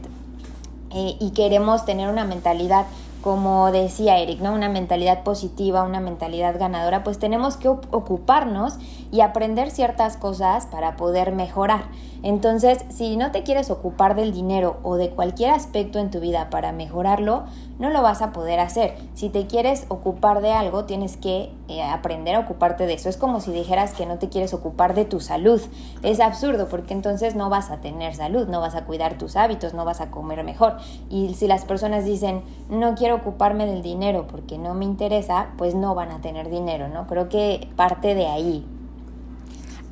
eh, 0.91 1.15
y 1.19 1.31
queremos 1.31 1.85
tener 1.85 2.09
una 2.09 2.25
mentalidad 2.25 2.85
como 3.25 3.71
decía 3.71 4.19
Eric, 4.19 4.39
¿no? 4.39 4.53
Una 4.53 4.69
mentalidad 4.69 5.23
positiva, 5.23 5.81
una 5.81 5.99
mentalidad 5.99 6.59
ganadora, 6.59 7.03
pues 7.03 7.17
tenemos 7.17 7.57
que 7.57 7.69
ocuparnos 7.69 8.75
y 9.11 9.21
aprender 9.21 9.71
ciertas 9.71 10.17
cosas 10.17 10.65
para 10.65 10.95
poder 10.95 11.31
mejorar. 11.31 11.85
Entonces, 12.23 12.83
si 12.89 13.17
no 13.17 13.31
te 13.31 13.43
quieres 13.43 13.69
ocupar 13.69 14.15
del 14.15 14.33
dinero 14.33 14.77
o 14.81 14.95
de 14.95 15.11
cualquier 15.11 15.51
aspecto 15.51 15.99
en 15.99 16.09
tu 16.09 16.19
vida 16.19 16.49
para 16.49 16.71
mejorarlo, 16.71 17.43
no 17.77 17.91
lo 17.91 18.01
vas 18.01 18.23
a 18.23 18.31
poder 18.31 18.59
hacer. 18.59 18.95
Si 19.13 19.29
te 19.29 19.45
quieres 19.47 19.85
ocupar 19.89 20.41
de 20.41 20.51
algo, 20.51 20.85
tienes 20.85 21.17
que 21.17 21.51
eh, 21.67 21.83
aprender 21.83 22.35
a 22.35 22.39
ocuparte 22.39 22.87
de 22.87 22.93
eso. 22.93 23.09
Es 23.09 23.17
como 23.17 23.41
si 23.41 23.51
dijeras 23.51 23.93
que 23.93 24.07
no 24.07 24.17
te 24.17 24.29
quieres 24.29 24.55
ocupar 24.55 24.95
de 24.95 25.05
tu 25.05 25.19
salud. 25.19 25.61
Es 26.01 26.19
absurdo 26.19 26.67
porque 26.67 26.93
entonces 26.93 27.35
no 27.35 27.49
vas 27.49 27.69
a 27.69 27.81
tener 27.81 28.15
salud, 28.15 28.47
no 28.47 28.59
vas 28.59 28.73
a 28.73 28.85
cuidar 28.85 29.17
tus 29.17 29.35
hábitos, 29.35 29.75
no 29.75 29.85
vas 29.85 30.01
a 30.01 30.09
comer 30.09 30.43
mejor. 30.43 30.77
Y 31.09 31.35
si 31.35 31.47
las 31.47 31.65
personas 31.65 32.05
dicen, 32.05 32.41
no 32.69 32.95
quiero 32.95 33.15
ocuparme 33.15 33.67
del 33.67 33.81
dinero 33.81 34.25
porque 34.25 34.57
no 34.57 34.73
me 34.73 34.85
interesa, 34.85 35.49
pues 35.57 35.75
no 35.75 35.93
van 35.93 36.11
a 36.11 36.21
tener 36.21 36.49
dinero, 36.49 36.87
¿no? 36.87 37.07
Creo 37.07 37.29
que 37.29 37.69
parte 37.75 38.15
de 38.15 38.27
ahí. 38.27 38.65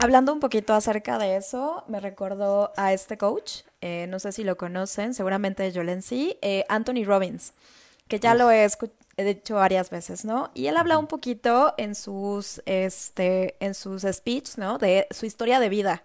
Hablando 0.03 0.33
un 0.33 0.41
poquito 0.41 0.73
acerca 0.73 1.17
de 1.17 1.37
eso, 1.37 1.85
me 1.87 2.01
recordó 2.01 2.73
a 2.75 2.91
este 2.91 3.17
coach, 3.17 3.61
eh, 3.79 4.05
no 4.09 4.19
sé 4.19 4.33
si 4.33 4.43
lo 4.43 4.57
conocen, 4.57 5.13
seguramente 5.13 5.71
yo 5.71 5.81
sí, 6.01 6.37
eh, 6.41 6.65
Anthony 6.67 7.05
Robbins, 7.05 7.53
que 8.09 8.19
ya 8.19 8.35
lo 8.35 8.51
he, 8.51 8.67
he 9.15 9.23
dicho 9.23 9.55
varias 9.55 9.89
veces, 9.89 10.25
¿no? 10.25 10.51
Y 10.55 10.67
él 10.67 10.75
habla 10.75 10.97
un 10.97 11.07
poquito 11.07 11.73
en 11.77 11.95
sus, 11.95 12.61
este, 12.65 13.55
en 13.61 13.73
sus 13.73 14.01
speech, 14.01 14.57
¿no? 14.57 14.77
De 14.77 15.07
su 15.09 15.25
historia 15.25 15.61
de 15.61 15.69
vida. 15.69 16.03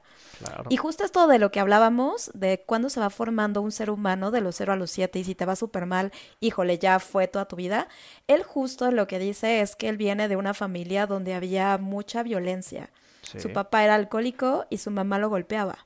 Y 0.69 0.77
justo 0.77 1.03
esto 1.03 1.27
de 1.27 1.41
lo 1.41 1.51
que 1.51 1.59
hablábamos, 1.59 2.31
de 2.35 2.63
cuándo 2.65 2.91
se 2.91 3.01
va 3.01 3.11
formando 3.11 3.63
un 3.63 3.73
ser 3.73 3.91
humano 3.91 4.31
de 4.31 4.43
los 4.43 4.55
0 4.55 4.75
a 4.75 4.77
los 4.77 4.93
7 4.93 5.19
y 5.19 5.25
si 5.25 5.35
te 5.35 5.45
va 5.45 5.57
súper 5.57 5.87
mal, 5.87 6.13
híjole, 6.39 6.79
ya 6.79 7.01
fue 7.01 7.27
toda 7.27 7.49
tu 7.49 7.57
vida. 7.57 7.89
Él 8.29 8.45
justo 8.45 8.93
lo 8.93 9.09
que 9.09 9.19
dice 9.19 9.61
es 9.61 9.75
que 9.75 9.89
él 9.89 9.97
viene 9.97 10.29
de 10.29 10.37
una 10.37 10.55
familia 10.55 11.09
donde 11.09 11.35
había 11.35 11.77
mucha 11.79 12.23
violencia. 12.23 12.91
Su 13.37 13.53
papá 13.53 13.85
era 13.85 13.95
alcohólico 13.95 14.67
y 14.71 14.79
su 14.79 14.91
mamá 14.91 15.19
lo 15.19 15.29
golpeaba. 15.29 15.79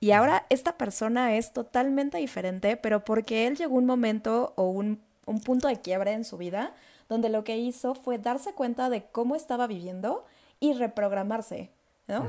Y 0.00 0.10
ahora 0.10 0.46
esta 0.50 0.76
persona 0.76 1.36
es 1.36 1.52
totalmente 1.52 2.18
diferente, 2.18 2.76
pero 2.76 3.04
porque 3.04 3.46
él 3.46 3.56
llegó 3.56 3.76
un 3.76 3.86
momento 3.86 4.52
o 4.56 4.68
un, 4.68 5.00
un 5.26 5.40
punto 5.40 5.68
de 5.68 5.80
quiebre 5.80 6.12
en 6.12 6.24
su 6.24 6.38
vida 6.38 6.74
donde 7.08 7.28
lo 7.28 7.44
que 7.44 7.58
hizo 7.58 7.94
fue 7.94 8.18
darse 8.18 8.54
cuenta 8.54 8.88
de 8.88 9.04
cómo 9.04 9.36
estaba 9.36 9.66
viviendo 9.66 10.24
y 10.60 10.72
reprogramarse. 10.72 11.70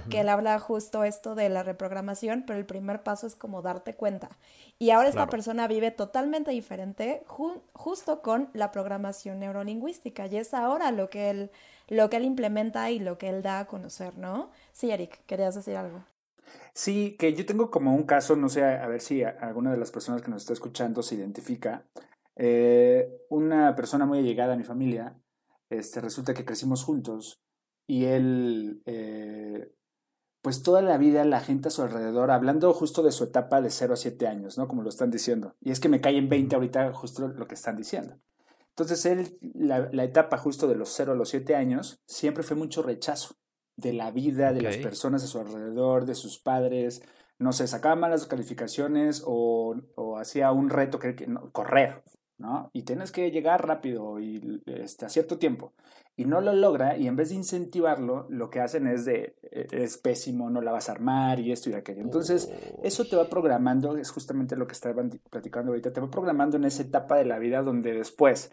Que 0.09 0.21
él 0.21 0.29
habla 0.29 0.59
justo 0.59 1.03
esto 1.03 1.35
de 1.35 1.49
la 1.49 1.61
reprogramación, 1.61 2.45
pero 2.47 2.57
el 2.57 2.65
primer 2.65 3.03
paso 3.03 3.27
es 3.27 3.35
como 3.35 3.61
darte 3.61 3.95
cuenta. 3.95 4.29
Y 4.79 4.91
ahora 4.91 5.09
esta 5.09 5.27
persona 5.27 5.67
vive 5.67 5.91
totalmente 5.91 6.51
diferente 6.51 7.25
justo 7.73 8.21
con 8.21 8.49
la 8.53 8.71
programación 8.71 9.39
neurolingüística 9.39 10.27
y 10.27 10.37
es 10.37 10.53
ahora 10.53 10.91
lo 10.91 11.09
que 11.09 11.29
él 11.31 11.51
lo 11.93 12.09
que 12.09 12.17
él 12.17 12.25
implementa 12.25 12.91
y 12.91 12.99
lo 12.99 13.17
que 13.17 13.29
él 13.29 13.41
da 13.41 13.59
a 13.59 13.65
conocer, 13.65 14.17
¿no? 14.17 14.51
Sí, 14.71 14.91
Eric, 14.91 15.25
querías 15.25 15.55
decir 15.55 15.75
algo. 15.75 16.03
Sí, 16.73 17.15
que 17.17 17.33
yo 17.33 17.45
tengo 17.45 17.69
como 17.69 17.95
un 17.95 18.03
caso, 18.03 18.35
no 18.35 18.49
sé, 18.49 18.63
a 18.63 18.87
ver 18.87 19.01
si 19.01 19.23
alguna 19.23 19.71
de 19.71 19.77
las 19.77 19.91
personas 19.91 20.21
que 20.21 20.29
nos 20.29 20.41
está 20.41 20.53
escuchando 20.53 21.03
se 21.03 21.15
identifica. 21.15 21.85
Eh, 22.35 23.09
una 23.29 23.75
persona 23.75 24.05
muy 24.05 24.19
allegada 24.19 24.53
a 24.53 24.57
mi 24.57 24.63
familia, 24.63 25.15
este, 25.69 26.01
resulta 26.01 26.33
que 26.33 26.45
crecimos 26.45 26.83
juntos 26.83 27.41
y 27.87 28.05
él, 28.05 28.81
eh, 28.85 29.71
pues 30.41 30.63
toda 30.63 30.81
la 30.81 30.97
vida 30.97 31.25
la 31.25 31.41
gente 31.41 31.67
a 31.67 31.71
su 31.71 31.83
alrededor, 31.83 32.31
hablando 32.31 32.73
justo 32.73 33.03
de 33.03 33.11
su 33.11 33.25
etapa 33.25 33.61
de 33.61 33.69
0 33.69 33.93
a 33.93 33.97
7 33.97 34.27
años, 34.27 34.57
¿no? 34.57 34.67
Como 34.67 34.81
lo 34.83 34.89
están 34.89 35.11
diciendo. 35.11 35.55
Y 35.61 35.71
es 35.71 35.79
que 35.79 35.89
me 35.89 36.01
cae 36.01 36.17
en 36.17 36.29
20 36.29 36.55
ahorita 36.55 36.91
justo 36.93 37.27
lo 37.27 37.47
que 37.47 37.55
están 37.55 37.77
diciendo. 37.77 38.19
Entonces 38.75 39.05
él, 39.05 39.37
la, 39.53 39.89
la 39.91 40.03
etapa 40.03 40.37
justo 40.37 40.67
de 40.67 40.75
los 40.75 40.89
0 40.89 41.11
a 41.11 41.15
los 41.15 41.29
7 41.29 41.55
años, 41.55 42.01
siempre 42.07 42.43
fue 42.43 42.57
mucho 42.57 42.81
rechazo 42.81 43.35
de 43.75 43.93
la 43.93 44.11
vida, 44.11 44.51
de 44.53 44.61
las 44.61 44.77
personas 44.77 45.23
a 45.23 45.27
su 45.27 45.39
alrededor, 45.39 46.05
de 46.05 46.15
sus 46.15 46.39
padres. 46.39 47.03
No 47.37 47.53
sé, 47.53 47.67
sacaba 47.67 47.95
malas 47.95 48.25
calificaciones 48.25 49.23
o, 49.25 49.75
o 49.95 50.17
hacía 50.17 50.51
un 50.51 50.69
reto 50.69 50.99
que, 50.99 51.15
que 51.15 51.27
no, 51.27 51.51
correr, 51.51 52.03
¿no? 52.37 52.69
Y 52.73 52.83
tienes 52.83 53.11
que 53.11 53.31
llegar 53.31 53.65
rápido 53.65 54.19
y 54.19 54.61
este, 54.65 55.05
a 55.05 55.09
cierto 55.09 55.37
tiempo 55.37 55.73
y 56.15 56.25
no 56.25 56.41
lo 56.41 56.53
logra 56.53 56.97
y 56.97 57.07
en 57.07 57.15
vez 57.15 57.29
de 57.29 57.35
incentivarlo, 57.35 58.27
lo 58.29 58.49
que 58.49 58.59
hacen 58.59 58.85
es 58.87 59.03
de, 59.05 59.35
eh, 59.51 59.67
es 59.71 59.97
pésimo, 59.97 60.49
no 60.49 60.61
la 60.61 60.71
vas 60.71 60.89
a 60.89 60.91
armar 60.91 61.39
y 61.39 61.51
esto 61.51 61.69
y 61.69 61.73
aquello. 61.73 62.01
Entonces, 62.01 62.49
eso 62.83 63.05
te 63.05 63.15
va 63.15 63.29
programando, 63.29 63.97
es 63.97 64.11
justamente 64.11 64.55
lo 64.55 64.67
que 64.67 64.73
estaban 64.73 65.09
platicando 65.29 65.71
ahorita, 65.71 65.91
te 65.91 66.01
va 66.01 66.11
programando 66.11 66.57
en 66.57 66.65
esa 66.65 66.83
etapa 66.83 67.17
de 67.17 67.25
la 67.25 67.39
vida 67.39 67.63
donde 67.63 67.93
después, 67.93 68.51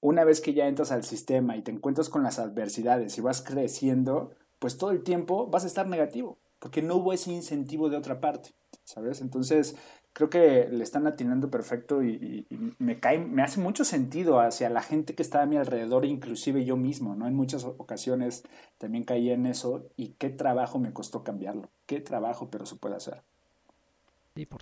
una 0.00 0.24
vez 0.24 0.40
que 0.40 0.52
ya 0.52 0.66
entras 0.66 0.90
al 0.90 1.04
sistema 1.04 1.56
y 1.56 1.62
te 1.62 1.70
encuentras 1.70 2.08
con 2.08 2.24
las 2.24 2.40
adversidades 2.40 3.16
y 3.18 3.20
vas 3.20 3.40
creciendo, 3.40 4.32
pues 4.58 4.76
todo 4.76 4.90
el 4.90 5.04
tiempo 5.04 5.46
vas 5.46 5.62
a 5.62 5.68
estar 5.68 5.86
negativo, 5.86 6.38
porque 6.58 6.82
no 6.82 6.96
hubo 6.96 7.12
ese 7.12 7.30
incentivo 7.30 7.88
de 7.88 7.98
otra 7.98 8.20
parte, 8.20 8.50
¿sabes? 8.82 9.20
Entonces, 9.20 9.76
creo 10.16 10.30
que 10.30 10.66
le 10.72 10.82
están 10.82 11.06
atinando 11.06 11.50
perfecto 11.50 12.02
y, 12.02 12.46
me 12.78 12.98
cae, 12.98 13.18
me 13.18 13.42
hace 13.42 13.60
mucho 13.60 13.84
sentido 13.84 14.40
hacia 14.40 14.70
la 14.70 14.80
gente 14.80 15.14
que 15.14 15.22
está 15.22 15.42
a 15.42 15.46
mi 15.46 15.58
alrededor, 15.58 16.06
inclusive 16.06 16.64
yo 16.64 16.78
mismo, 16.78 17.14
¿no? 17.14 17.26
En 17.26 17.34
muchas 17.34 17.64
ocasiones 17.64 18.42
también 18.78 19.04
caí 19.04 19.30
en 19.30 19.44
eso 19.44 19.84
y 19.94 20.14
qué 20.16 20.30
trabajo 20.30 20.78
me 20.78 20.94
costó 20.94 21.22
cambiarlo, 21.22 21.68
qué 21.84 22.00
trabajo, 22.00 22.48
pero 22.50 22.64
se 22.64 22.76
puede 22.76 22.96
hacer. 22.96 23.20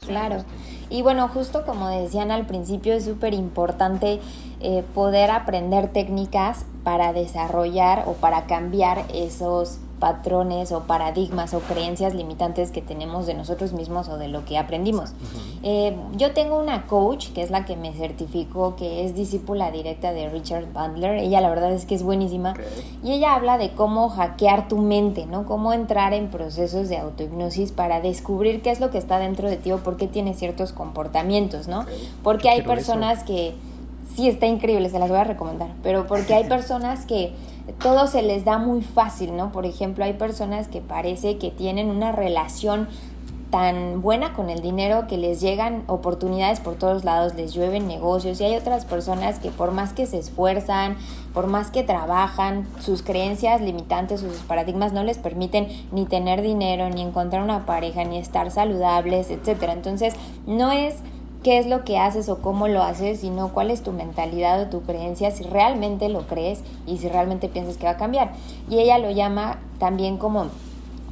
claro, 0.00 0.44
y 0.90 1.02
bueno, 1.02 1.28
justo 1.28 1.64
como 1.64 1.88
decían 1.88 2.32
al 2.32 2.49
principio, 2.49 2.92
es 2.92 3.04
súper 3.04 3.32
importante 3.32 4.18
eh, 4.58 4.82
poder 4.92 5.30
aprender 5.30 5.92
técnicas 5.92 6.66
para 6.82 7.12
desarrollar 7.12 8.02
o 8.08 8.14
para 8.14 8.49
cambiar 8.49 9.06
esos 9.14 9.78
patrones 9.98 10.72
o 10.72 10.80
paradigmas 10.82 11.54
o 11.54 11.60
creencias 11.60 12.14
limitantes 12.14 12.70
que 12.70 12.82
tenemos 12.82 13.26
de 13.26 13.34
nosotros 13.34 13.72
mismos 13.72 14.08
o 14.08 14.18
de 14.18 14.28
lo 14.28 14.44
que 14.44 14.58
aprendimos. 14.58 15.12
Eh, 15.62 15.96
yo 16.16 16.32
tengo 16.32 16.58
una 16.58 16.86
coach 16.86 17.28
que 17.32 17.42
es 17.42 17.50
la 17.50 17.64
que 17.64 17.76
me 17.76 17.92
certificó 17.92 18.76
que 18.76 19.04
es 19.04 19.14
discípula 19.14 19.70
directa 19.70 20.12
de 20.12 20.28
Richard 20.28 20.72
Bandler. 20.72 21.18
Ella 21.18 21.40
la 21.40 21.48
verdad 21.48 21.72
es 21.72 21.86
que 21.86 21.94
es 21.94 22.02
buenísima 22.02 22.54
y 23.02 23.12
ella 23.12 23.34
habla 23.34 23.58
de 23.58 23.72
cómo 23.72 24.08
hackear 24.08 24.68
tu 24.68 24.78
mente, 24.78 25.26
¿no? 25.26 25.46
Cómo 25.46 25.72
entrar 25.72 26.12
en 26.12 26.28
procesos 26.28 26.88
de 26.88 26.98
autohipnosis 26.98 27.72
para 27.72 28.00
descubrir 28.00 28.62
qué 28.62 28.70
es 28.70 28.80
lo 28.80 28.90
que 28.90 28.98
está 28.98 29.18
dentro 29.18 29.48
de 29.48 29.56
ti 29.56 29.72
o 29.72 29.78
por 29.78 29.96
qué 29.96 30.06
tienes 30.06 30.38
ciertos 30.38 30.72
comportamientos, 30.72 31.68
¿no? 31.68 31.86
Porque 32.22 32.50
hay 32.50 32.62
personas 32.62 33.24
que 33.24 33.54
sí 34.14 34.28
está 34.28 34.46
increíble, 34.46 34.90
se 34.90 34.98
las 34.98 35.08
voy 35.08 35.18
a 35.18 35.24
recomendar, 35.24 35.70
pero 35.82 36.06
porque 36.06 36.34
hay 36.34 36.44
personas 36.48 37.06
que 37.06 37.32
todo 37.73 38.06
se 38.06 38.23
les 38.23 38.44
da 38.44 38.59
muy 38.59 38.83
fácil, 38.83 39.37
¿no? 39.37 39.52
Por 39.52 39.66
ejemplo, 39.66 40.04
hay 40.04 40.14
personas 40.14 40.68
que 40.68 40.80
parece 40.80 41.38
que 41.38 41.50
tienen 41.50 41.88
una 41.88 42.12
relación 42.12 42.88
tan 43.54 44.02
buena 44.02 44.33
con 44.33 44.50
el 44.50 44.62
dinero 44.62 45.06
que 45.06 45.16
les 45.16 45.40
llegan 45.40 45.85
oportunidades 45.87 46.59
por 46.59 46.75
todos 46.75 47.04
lados, 47.04 47.37
les 47.37 47.54
llueven 47.54 47.87
negocios 47.87 48.40
y 48.40 48.44
hay 48.44 48.56
otras 48.56 48.85
personas 48.85 49.38
que 49.38 49.50
por 49.50 49.71
más 49.71 49.92
que 49.92 50.06
se 50.06 50.18
esfuerzan, 50.18 50.97
por 51.33 51.47
más 51.47 51.71
que 51.71 51.85
trabajan, 51.85 52.66
sus 52.80 53.02
creencias 53.02 53.61
limitantes 53.61 54.23
sus 54.23 54.38
paradigmas 54.38 54.92
no 54.92 55.04
les 55.04 55.18
permiten 55.18 55.68
ni 55.92 56.04
tener 56.04 56.42
dinero, 56.42 56.90
ni 56.90 57.02
encontrar 57.02 57.44
una 57.44 57.64
pareja, 57.64 58.02
ni 58.02 58.18
estar 58.18 58.50
saludables, 58.50 59.30
etcétera. 59.30 59.73
Entonces, 59.73 60.14
no 60.49 60.73
es 60.73 60.97
qué 61.44 61.58
es 61.58 61.66
lo 61.66 61.84
que 61.84 61.98
haces 61.98 62.28
o 62.28 62.38
cómo 62.38 62.66
lo 62.66 62.82
haces, 62.82 63.20
sino 63.20 63.52
cuál 63.52 63.70
es 63.70 63.82
tu 63.82 63.92
mentalidad 63.92 64.62
o 64.62 64.66
tu 64.66 64.82
creencia, 64.82 65.30
si 65.30 65.44
realmente 65.44 66.08
lo 66.08 66.26
crees 66.26 66.64
y 66.86 66.96
si 66.96 67.08
realmente 67.08 67.48
piensas 67.48 67.76
que 67.76 67.84
va 67.84 67.92
a 67.92 67.96
cambiar. 67.96 68.32
Y 68.68 68.78
ella 68.78 68.98
lo 68.98 69.10
llama 69.10 69.58
también 69.78 70.16
como 70.16 70.46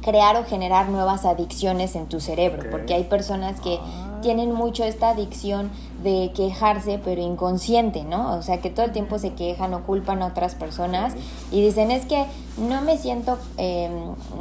crear 0.01 0.35
o 0.35 0.43
generar 0.43 0.89
nuevas 0.89 1.25
adicciones 1.25 1.95
en 1.95 2.07
tu 2.07 2.19
cerebro, 2.19 2.69
porque 2.71 2.95
hay 2.95 3.03
personas 3.03 3.61
que 3.61 3.77
ah. 3.79 4.12
Tienen 4.23 4.51
mucho 4.51 4.83
esta 4.83 5.09
adicción 5.09 5.69
de 6.01 6.31
quejarse, 6.35 6.99
pero 7.03 7.21
inconsciente, 7.21 8.03
¿no? 8.03 8.35
O 8.35 8.41
sea, 8.41 8.59
que 8.59 8.69
todo 8.69 8.85
el 8.85 8.91
tiempo 8.91 9.19
se 9.19 9.33
quejan 9.33 9.73
o 9.73 9.83
culpan 9.83 10.23
a 10.23 10.27
otras 10.27 10.55
personas 10.55 11.13
y 11.51 11.61
dicen, 11.61 11.91
es 11.91 12.05
que 12.05 12.25
no 12.57 12.81
me 12.81 12.97
siento, 12.97 13.37
em, 13.57 13.91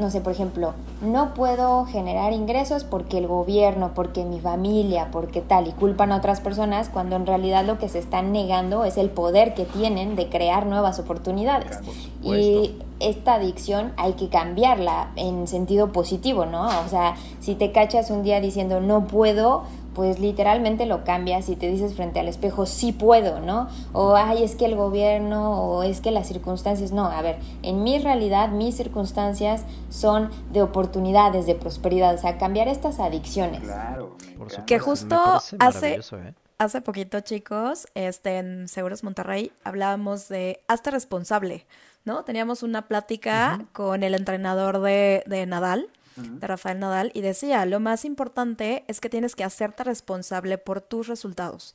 no 0.01 0.11
sé, 0.11 0.21
por 0.21 0.33
ejemplo, 0.33 0.73
no 1.03 1.35
puedo 1.35 1.85
generar 1.85 2.33
ingresos 2.33 2.85
porque 2.85 3.19
el 3.19 3.27
gobierno, 3.27 3.93
porque 3.95 4.25
mi 4.25 4.41
familia, 4.41 5.09
porque 5.13 5.41
tal, 5.41 5.69
y 5.69 5.73
culpan 5.73 6.13
a 6.13 6.17
otras 6.17 6.41
personas 6.41 6.89
cuando 6.89 7.17
en 7.17 7.27
realidad 7.27 7.65
lo 7.65 7.79
que 7.79 7.89
se 7.89 7.99
están 7.99 8.33
negando 8.33 8.85
es 8.85 8.97
el 8.97 9.11
poder 9.11 9.55
que 9.55 9.65
tienen 9.65 10.17
de 10.17 10.29
crear 10.29 10.67
nuevas 10.67 10.99
oportunidades. 10.99 11.79
Y 12.23 12.73
esta 13.03 13.35
adicción 13.35 13.93
hay 13.97 14.15
que 14.15 14.29
cambiarla 14.29 15.13
en 15.17 15.47
sentido 15.47 15.93
positivo, 15.93 16.47
¿no? 16.47 16.67
O 16.67 16.89
sea, 16.89 17.17
si 17.41 17.55
te 17.55 17.73
cachas 17.73 18.11
un 18.11 18.23
día 18.23 18.41
diciendo 18.41 18.81
no 18.81 19.07
puedo, 19.07 19.65
pues 19.95 20.19
literalmente 20.19 20.87
lo 20.87 21.05
cambias 21.05 21.49
y 21.49 21.57
te 21.57 21.69
dices 21.69 21.95
frente 21.95 22.21
al 22.21 22.29
espejo, 22.29 22.67
sí 22.67 22.93
puedo, 22.93 23.41
¿no? 23.41 23.69
O, 23.93 24.15
ay, 24.17 24.43
es 24.43 24.57
que 24.57 24.65
el 24.65 24.77
gobierno, 24.77 25.63
o 25.63 25.83
es 25.83 26.01
que 26.01 26.11
las 26.11 26.27
circunstancias, 26.27 26.93
no, 26.93 27.07
a 27.07 27.21
ver, 27.23 27.39
en 27.63 27.83
mi 27.83 27.99
realidad, 27.99 28.49
mis 28.49 28.77
circunstancias 28.77 29.65
son 29.91 30.31
de 30.53 30.63
oportunidades, 30.63 31.47
de 31.47 31.55
prosperidad, 31.55 32.15
o 32.15 32.19
sea, 32.19 32.39
cambiar 32.39 32.69
estas 32.69 33.01
adicciones. 33.01 33.63
Claro. 33.63 34.17
Que 34.67 34.79
justo 34.79 35.17
hace... 35.59 35.95
¿eh? 35.95 36.35
Hace 36.63 36.81
poquito, 36.81 37.19
chicos, 37.19 37.89
este, 37.97 38.39
en 38.39 38.69
Seguros 38.69 39.03
Monterrey 39.03 39.51
hablábamos 39.65 40.29
de 40.29 40.63
hazte 40.69 40.93
responsable, 40.93 41.67
¿no? 42.05 42.23
Teníamos 42.23 42.63
una 42.63 42.87
plática 42.87 43.67
con 43.73 44.05
el 44.05 44.15
entrenador 44.15 44.81
de, 44.81 45.25
de 45.27 45.45
Nadal, 45.45 45.91
de 46.15 46.47
Rafael 46.47 46.79
Nadal, 46.79 47.11
y 47.15 47.21
decía, 47.21 47.67
lo 47.67 47.81
más 47.81 48.05
importante 48.05 48.85
es 48.87 49.01
que 49.01 49.09
tienes 49.09 49.35
que 49.35 49.43
hacerte 49.43 49.83
responsable 49.83 50.57
por 50.57 50.81
tus 50.81 51.09
resultados. 51.09 51.75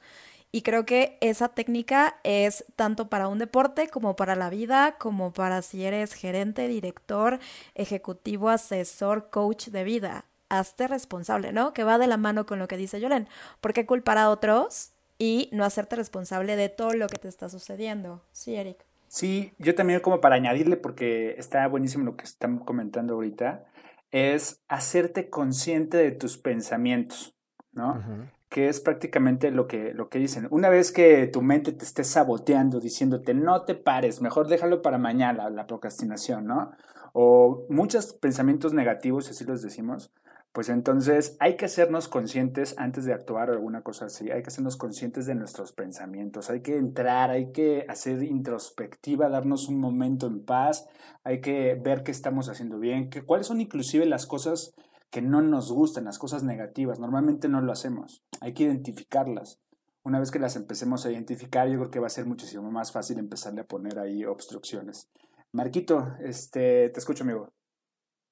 Y 0.54 0.62
creo 0.62 0.86
que 0.86 1.18
esa 1.20 1.50
técnica 1.50 2.16
es 2.24 2.64
tanto 2.78 3.10
para 3.10 3.28
un 3.28 3.40
deporte 3.40 3.90
como 3.90 4.16
para 4.16 4.38
la 4.38 4.50
vida, 4.50 4.96
como 4.98 5.34
para 5.34 5.64
si 5.64 5.84
eres 5.84 6.14
gerente, 6.14 6.70
director, 6.70 7.40
ejecutivo, 7.76 8.48
asesor, 8.48 9.30
coach 9.32 9.68
de 9.68 9.84
vida. 9.84 10.24
Hazte 10.50 10.88
responsable, 10.88 11.52
¿no? 11.52 11.74
Que 11.74 11.84
va 11.84 11.98
de 11.98 12.08
la 12.08 12.18
mano 12.18 12.46
con 12.46 12.60
lo 12.60 12.68
que 12.68 12.78
dice 12.78 13.00
Yolen. 13.00 13.28
¿Por 13.62 13.74
qué 13.74 13.86
culpar 13.86 14.18
a 14.18 14.30
otros 14.30 14.92
y 15.18 15.50
no 15.52 15.66
hacerte 15.66 15.96
responsable 15.96 16.56
de 16.56 16.70
todo 16.70 16.94
lo 16.94 17.08
que 17.08 17.18
te 17.18 17.28
está 17.28 17.50
sucediendo? 17.50 18.22
Sí, 18.32 18.56
Eric. 18.56 18.86
Sí, 19.10 19.54
yo 19.58 19.74
también 19.76 20.00
como 20.02 20.22
para 20.22 20.36
añadirle, 20.36 20.78
porque 20.78 21.36
está 21.38 21.68
buenísimo 21.68 22.04
lo 22.04 22.18
que 22.18 22.26
están 22.26 22.60
comentando 22.60 23.14
ahorita. 23.16 23.66
es 24.12 24.62
hacerte 24.68 25.30
consciente 25.30 25.98
de 25.98 26.12
tus 26.12 26.38
pensamientos, 26.38 27.34
¿no? 27.74 28.02
Que 28.50 28.70
es 28.70 28.80
prácticamente 28.80 29.52
lo 29.52 29.68
que, 29.68 29.94
lo 29.94 30.10
que 30.10 30.20
dicen. 30.20 30.48
Una 30.50 30.70
vez 30.70 30.92
que 30.92 31.28
tu 31.28 31.42
mente 31.42 31.74
te 31.74 31.84
esté 31.84 32.04
saboteando, 32.04 32.80
diciéndote, 32.80 33.34
no 33.34 33.64
te 33.64 33.76
pares, 33.76 34.22
mejor 34.22 34.48
déjalo 34.48 34.82
para 34.82 34.98
mañana, 34.98 35.50
la 35.50 35.68
procrastinación, 35.68 36.46
¿no? 36.46 36.72
O 37.14 37.66
muchos 37.70 38.14
pensamientos 38.14 38.74
negativos, 38.74 39.30
así 39.30 39.44
los 39.44 39.62
decimos, 39.62 40.12
pues 40.58 40.70
entonces 40.70 41.38
hay 41.40 41.56
que 41.56 41.66
hacernos 41.66 42.08
conscientes 42.08 42.74
antes 42.80 43.06
de 43.06 43.14
actuar 43.14 43.52
alguna 43.52 43.84
cosa 43.84 44.06
así, 44.06 44.32
hay 44.32 44.42
que 44.42 44.48
hacernos 44.48 44.76
conscientes 44.76 45.28
de 45.28 45.36
nuestros 45.36 45.72
pensamientos, 45.72 46.50
hay 46.50 46.62
que 46.62 46.78
entrar, 46.78 47.30
hay 47.30 47.52
que 47.52 47.86
hacer 47.88 48.24
introspectiva, 48.24 49.30
darnos 49.30 49.68
un 49.68 49.80
momento 49.80 50.26
en 50.26 50.44
paz, 50.44 50.88
hay 51.24 51.42
que 51.42 51.76
ver 51.76 52.02
qué 52.02 52.10
estamos 52.10 52.50
haciendo 52.50 52.80
bien, 52.80 53.12
que, 53.12 53.22
cuáles 53.22 53.46
son 53.46 53.62
inclusive 53.62 54.08
las 54.08 54.26
cosas 54.26 54.74
que 55.12 55.22
no 55.22 55.44
nos 55.44 55.72
gustan, 55.72 56.06
las 56.06 56.18
cosas 56.18 56.42
negativas, 56.42 57.00
normalmente 57.00 57.48
no 57.50 57.62
lo 57.62 57.72
hacemos, 57.72 58.24
hay 58.42 58.56
que 58.56 58.64
identificarlas. 58.64 59.60
Una 60.02 60.20
vez 60.20 60.32
que 60.32 60.40
las 60.40 60.56
empecemos 60.56 61.06
a 61.06 61.12
identificar, 61.12 61.70
yo 61.70 61.78
creo 61.78 61.92
que 61.92 62.00
va 62.00 62.08
a 62.08 62.10
ser 62.10 62.26
muchísimo 62.26 62.72
más 62.72 62.92
fácil 62.92 63.20
empezarle 63.20 63.62
a 63.62 63.68
poner 63.68 64.00
ahí 64.00 64.26
obstrucciones. 64.26 65.08
Marquito, 65.52 66.16
este, 66.20 66.90
te 66.90 67.00
escucho, 67.00 67.26
amigo. 67.26 67.54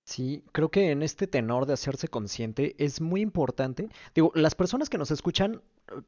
Sí, 0.05 0.43
creo 0.51 0.69
que 0.69 0.91
en 0.91 1.01
este 1.01 1.25
tenor 1.25 1.65
de 1.65 1.73
hacerse 1.73 2.07
consciente 2.07 2.75
es 2.77 3.01
muy 3.01 3.21
importante. 3.21 3.89
Digo, 4.13 4.31
las 4.35 4.53
personas 4.53 4.87
que 4.87 4.99
nos 4.99 5.09
escuchan, 5.09 5.63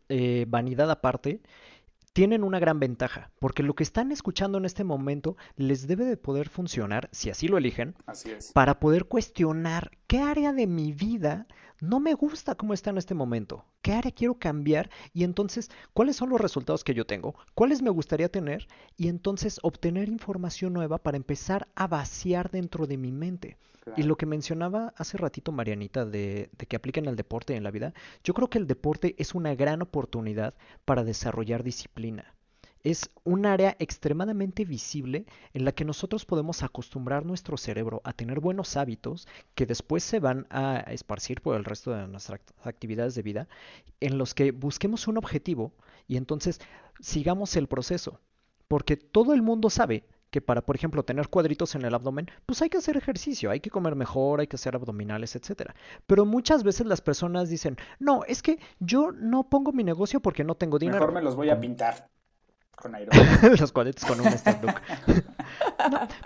eh, 0.08 0.46
vanidad 0.48 0.92
aparte, 0.92 1.42
tienen 2.14 2.44
una 2.44 2.60
gran 2.60 2.80
ventaja, 2.80 3.32
porque 3.40 3.64
lo 3.64 3.74
que 3.74 3.84
están 3.84 4.12
escuchando 4.12 4.60
en 4.60 4.66
este 4.66 4.84
momento 4.84 5.36
les 5.56 5.88
debe 5.88 6.06
de 6.06 6.16
poder 6.16 6.48
funcionar, 6.48 7.10
si 7.12 7.32
así 7.32 7.48
lo 7.48 7.58
eligen, 7.58 7.96
así 8.06 8.32
es. 8.32 8.52
para 8.54 8.80
poder 8.80 9.06
cuestionar 9.06 9.92
qué 10.08 10.20
área 10.20 10.54
de 10.54 10.68
mi 10.68 10.94
vida 10.94 11.48
no 11.80 12.00
me 12.00 12.14
gusta 12.14 12.56
cómo 12.56 12.74
está 12.74 12.90
en 12.90 12.98
este 12.98 13.14
momento, 13.14 13.66
qué 13.82 13.94
área 13.94 14.12
quiero 14.12 14.40
cambiar 14.40 14.90
y 15.14 15.24
entonces 15.24 15.70
cuáles 15.94 16.16
son 16.16 16.30
los 16.30 16.42
resultados 16.42 16.84
que 16.84 16.94
yo 16.94 17.06
tengo, 17.06 17.36
cuáles 17.54 17.82
me 17.82 17.92
gustaría 17.92 18.30
tener 18.30 18.68
y 18.96 19.10
entonces 19.10 19.60
obtener 19.62 20.08
información 20.10 20.74
nueva 20.74 20.98
para 20.98 21.18
empezar 21.18 21.68
a 21.76 21.88
vaciar 21.88 22.50
dentro 22.50 22.88
de 22.88 22.98
mi 22.98 23.12
mente. 23.12 23.58
Y 23.96 24.04
lo 24.04 24.18
que 24.18 24.26
mencionaba 24.26 24.94
hace 24.98 25.18
ratito 25.18 25.54
Marianita 25.54 26.06
de, 26.06 26.50
de 26.58 26.66
que 26.66 26.76
apliquen 26.76 27.08
al 27.08 27.16
deporte 27.16 27.56
en 27.56 27.64
la 27.64 27.72
vida, 27.72 27.94
yo 28.22 28.34
creo 28.34 28.50
que 28.50 28.58
el 28.58 28.68
deporte 28.68 29.16
es 29.18 29.34
una 29.34 29.56
gran 29.56 29.82
oportunidad 29.82 30.56
para 30.84 31.06
desarrollar 31.06 31.64
disciplina 31.64 32.37
es 32.92 33.10
un 33.26 33.46
área 33.46 33.76
extremadamente 33.80 34.64
visible 34.64 35.26
en 35.54 35.66
la 35.66 35.74
que 35.74 35.84
nosotros 35.84 36.24
podemos 36.24 36.64
acostumbrar 36.64 37.26
nuestro 37.26 37.58
cerebro 37.58 38.00
a 38.06 38.14
tener 38.14 38.40
buenos 38.40 38.78
hábitos 38.78 39.28
que 39.56 39.66
después 39.66 40.04
se 40.04 40.22
van 40.22 40.48
a 40.50 40.80
esparcir 40.88 41.42
por 41.42 41.58
el 41.58 41.66
resto 41.66 41.92
de 41.92 42.08
nuestras 42.08 42.40
actividades 42.64 43.14
de 43.16 43.24
vida, 43.24 43.50
en 44.00 44.18
los 44.18 44.34
que 44.34 44.52
busquemos 44.52 45.10
un 45.10 45.18
objetivo 45.18 45.74
y 46.08 46.16
entonces 46.16 46.62
sigamos 47.02 47.58
el 47.58 47.68
proceso. 47.68 48.22
Porque 48.70 48.96
todo 48.96 49.34
el 49.34 49.42
mundo 49.42 49.70
sabe 49.70 50.06
que 50.30 50.40
para, 50.40 50.62
por 50.62 50.78
ejemplo, 50.78 51.04
tener 51.04 51.28
cuadritos 51.28 51.76
en 51.76 51.84
el 51.84 51.94
abdomen, 51.94 52.32
pues 52.46 52.62
hay 52.62 52.70
que 52.70 52.78
hacer 52.78 52.96
ejercicio, 52.96 53.52
hay 53.52 53.60
que 53.60 53.70
comer 53.70 53.96
mejor, 53.96 54.40
hay 54.40 54.48
que 54.48 54.56
hacer 54.56 54.76
abdominales, 54.76 55.36
etcétera. 55.36 55.76
Pero 56.06 56.26
muchas 56.26 56.64
veces 56.64 56.88
las 56.88 57.02
personas 57.02 57.50
dicen, 57.50 57.76
no, 58.00 58.24
es 58.26 58.42
que 58.42 58.60
yo 58.80 59.12
no 59.12 59.50
pongo 59.50 59.74
mi 59.74 59.84
negocio 59.84 60.22
porque 60.22 60.46
no 60.46 60.56
tengo 60.56 60.80
dinero. 60.80 61.00
Mejor 61.00 61.14
me 61.14 61.22
los 61.22 61.36
voy 61.36 61.50
a 61.50 61.60
pintar 61.60 62.08
con 62.78 62.94
Los 63.60 63.72
cuadritos 63.72 64.06
con 64.06 64.22
un 64.22 64.28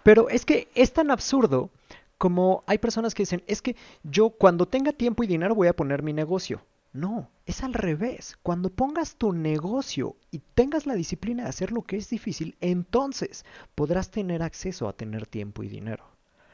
pero 0.03 0.29
es 0.29 0.45
que 0.45 0.67
es 0.75 0.93
tan 0.93 1.09
absurdo 1.09 1.71
como 2.17 2.63
hay 2.67 2.77
personas 2.77 3.15
que 3.15 3.23
dicen, 3.23 3.41
es 3.47 3.61
que 3.61 3.75
yo 4.03 4.29
cuando 4.29 4.67
tenga 4.67 4.91
tiempo 4.91 5.23
y 5.23 5.27
dinero 5.27 5.55
voy 5.55 5.69
a 5.69 5.75
poner 5.75 6.03
mi 6.03 6.13
negocio. 6.13 6.61
No, 6.93 7.29
es 7.45 7.63
al 7.63 7.73
revés. 7.73 8.37
Cuando 8.43 8.69
pongas 8.69 9.15
tu 9.15 9.31
negocio 9.31 10.17
y 10.29 10.39
tengas 10.53 10.85
la 10.85 10.93
disciplina 10.93 11.43
de 11.43 11.49
hacer 11.49 11.71
lo 11.71 11.83
que 11.83 11.95
es 11.95 12.09
difícil, 12.09 12.57
entonces 12.59 13.45
podrás 13.73 14.11
tener 14.11 14.43
acceso 14.43 14.89
a 14.89 14.93
tener 14.93 15.25
tiempo 15.25 15.63
y 15.63 15.69
dinero. 15.69 16.03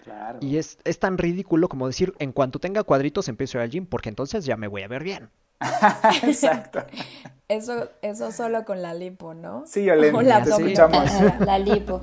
Claro. 0.04 0.38
Y 0.42 0.58
es, 0.58 0.78
es 0.86 1.00
tan 1.00 1.18
ridículo 1.18 1.68
como 1.68 1.88
decir, 1.88 2.14
en 2.20 2.32
cuanto 2.32 2.60
tenga 2.60 2.84
cuadritos 2.84 3.28
empiezo 3.28 3.58
a 3.58 3.62
ir 3.62 3.64
al 3.64 3.72
gym, 3.72 3.88
porque 3.88 4.10
entonces 4.10 4.46
ya 4.46 4.56
me 4.58 4.68
voy 4.68 4.84
a 4.84 4.88
ver 4.88 5.04
bien. 5.04 5.32
Exacto. 6.24 6.80
Eso, 7.50 7.88
eso 8.02 8.34
solo 8.34 8.66
con 8.66 8.82
la 8.82 8.94
lipo, 8.94 9.34
¿no? 9.34 9.64
Sí, 9.66 9.90
Olena, 9.90 10.22
la, 10.22 10.44
te 10.44 10.50
escuchamos. 10.50 11.10
La 11.40 11.58
lipo. 11.58 12.02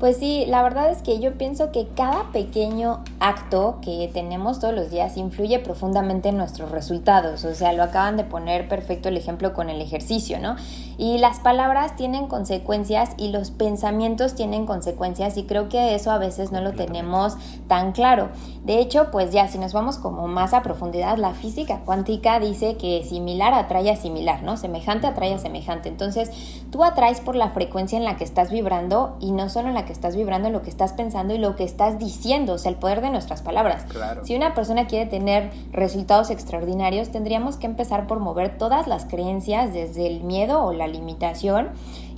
Pues 0.00 0.16
sí, 0.16 0.44
la 0.48 0.64
verdad 0.64 0.90
es 0.90 1.02
que 1.02 1.20
yo 1.20 1.38
pienso 1.38 1.70
que 1.70 1.86
cada 1.94 2.32
pequeño 2.32 3.04
acto 3.22 3.78
que 3.80 4.10
tenemos 4.12 4.58
todos 4.58 4.74
los 4.74 4.90
días 4.90 5.16
influye 5.16 5.60
profundamente 5.60 6.28
en 6.28 6.36
nuestros 6.36 6.72
resultados. 6.72 7.44
O 7.44 7.54
sea, 7.54 7.72
lo 7.72 7.84
acaban 7.84 8.16
de 8.16 8.24
poner 8.24 8.68
perfecto 8.68 9.08
el 9.08 9.16
ejemplo 9.16 9.54
con 9.54 9.70
el 9.70 9.80
ejercicio, 9.80 10.40
¿no? 10.40 10.56
Y 10.98 11.18
las 11.18 11.38
palabras 11.38 11.94
tienen 11.96 12.26
consecuencias 12.26 13.10
y 13.16 13.28
los 13.28 13.50
pensamientos 13.50 14.34
tienen 14.34 14.66
consecuencias 14.66 15.36
y 15.36 15.44
creo 15.44 15.68
que 15.68 15.94
eso 15.94 16.10
a 16.10 16.18
veces 16.18 16.50
no 16.50 16.60
lo 16.60 16.72
tenemos 16.72 17.36
tan 17.68 17.92
claro. 17.92 18.28
De 18.64 18.80
hecho, 18.80 19.10
pues 19.10 19.32
ya 19.32 19.48
si 19.48 19.58
nos 19.58 19.72
vamos 19.72 19.98
como 19.98 20.26
más 20.26 20.52
a 20.52 20.62
profundidad, 20.62 21.16
la 21.16 21.32
física 21.32 21.80
cuántica 21.84 22.40
dice 22.40 22.76
que 22.76 23.04
similar 23.04 23.54
atrae 23.54 23.90
a 23.90 23.96
similar, 23.96 24.42
¿no? 24.42 24.56
Semejante 24.56 25.06
atrae 25.06 25.34
a 25.34 25.38
semejante. 25.38 25.88
Entonces, 25.88 26.30
tú 26.70 26.82
atraes 26.82 27.20
por 27.20 27.36
la 27.36 27.50
frecuencia 27.50 27.98
en 27.98 28.04
la 28.04 28.16
que 28.16 28.24
estás 28.24 28.50
vibrando 28.50 29.16
y 29.20 29.30
no 29.30 29.48
solo 29.48 29.68
en 29.68 29.74
la 29.74 29.84
que 29.84 29.92
estás 29.92 30.16
vibrando, 30.16 30.48
en 30.48 30.54
lo 30.54 30.62
que 30.62 30.70
estás 30.70 30.92
pensando 30.92 31.34
y 31.34 31.38
lo 31.38 31.54
que 31.54 31.64
estás 31.64 31.98
diciendo, 32.00 32.54
o 32.54 32.58
sea, 32.58 32.70
el 32.70 32.76
poder 32.76 33.00
de 33.00 33.11
nuestras 33.12 33.42
palabras. 33.42 33.86
Si 34.24 34.34
una 34.34 34.54
persona 34.54 34.86
quiere 34.86 35.08
tener 35.08 35.50
resultados 35.72 36.30
extraordinarios, 36.30 37.10
tendríamos 37.10 37.56
que 37.56 37.66
empezar 37.66 38.06
por 38.06 38.18
mover 38.18 38.58
todas 38.58 38.86
las 38.86 39.04
creencias 39.04 39.72
desde 39.72 40.06
el 40.06 40.22
miedo 40.22 40.64
o 40.64 40.72
la 40.72 40.86
limitación 40.86 41.70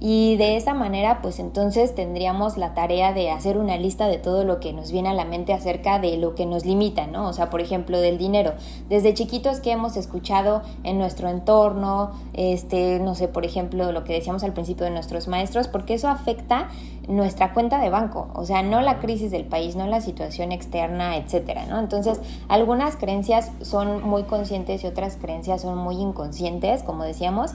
y 0.07 0.37
de 0.37 0.57
esa 0.57 0.75
manera, 0.75 1.23
pues 1.23 1.39
entonces 1.39 1.95
tendríamos 1.95 2.59
la 2.59 2.75
tarea 2.75 3.15
de 3.15 3.31
hacer 3.31 3.57
una 3.57 3.79
lista 3.79 4.07
de 4.07 4.19
todo 4.19 4.45
lo 4.45 4.61
que 4.61 4.75
nos 4.75 4.93
viene 4.93 5.09
a 5.09 5.15
la 5.15 5.25
mente 5.25 5.55
acerca 5.55 5.99
de 5.99 6.19
lo 6.19 6.35
que 6.35 6.45
nos 6.45 6.67
limita, 6.67 7.07
¿no? 7.07 7.27
O 7.27 7.33
sea, 7.33 7.49
por 7.49 7.63
ejemplo, 7.63 7.99
del 7.99 8.19
dinero. 8.19 8.53
Desde 8.91 9.15
chiquitos 9.15 9.61
que 9.61 9.73
hemos 9.73 9.97
escuchado 9.97 10.61
en 10.83 10.99
nuestro 10.99 11.31
entorno, 11.31 12.11
este, 12.35 12.99
no 13.01 13.15
sé, 13.15 13.29
por 13.29 13.47
ejemplo, 13.47 13.93
lo 13.93 14.05
que 14.05 14.13
decíamos 14.13 14.45
al 14.45 14.53
principio 14.53 14.85
de 14.85 14.91
nuestros 14.91 15.27
maestros, 15.27 15.69
porque 15.69 15.95
eso 15.95 16.09
afecta 16.09 16.69
nuestra 17.09 17.55
cuenta 17.55 17.81
de 17.81 17.89
banco, 17.89 18.29
o 18.35 18.45
sea, 18.45 18.63
no 18.63 18.83
la 18.83 18.99
crisis 18.99 19.31
del 19.31 19.45
país, 19.45 19.75
no 19.75 19.87
la 19.87 20.03
situación 20.03 20.53
externa, 20.53 21.17
etcétera, 21.17 21.65
¿no? 21.67 21.79
Entonces, 21.79 22.21
algunas 22.49 22.97
creencias 22.97 23.53
son 23.63 24.03
muy 24.03 24.25
conscientes 24.25 24.85
y 24.85 24.87
otras 24.87 25.17
creencias 25.17 25.63
son 25.63 25.79
muy 25.79 25.97
inconscientes, 25.97 26.83
como 26.83 27.05
decíamos, 27.05 27.53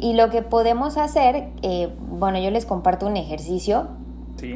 y 0.00 0.14
lo 0.14 0.30
que 0.30 0.42
podemos 0.42 0.96
hacer, 0.96 1.48
eh, 1.62 1.90
bueno, 2.10 2.38
yo 2.38 2.50
les 2.50 2.66
comparto 2.66 3.06
un 3.06 3.16
ejercicio 3.16 3.88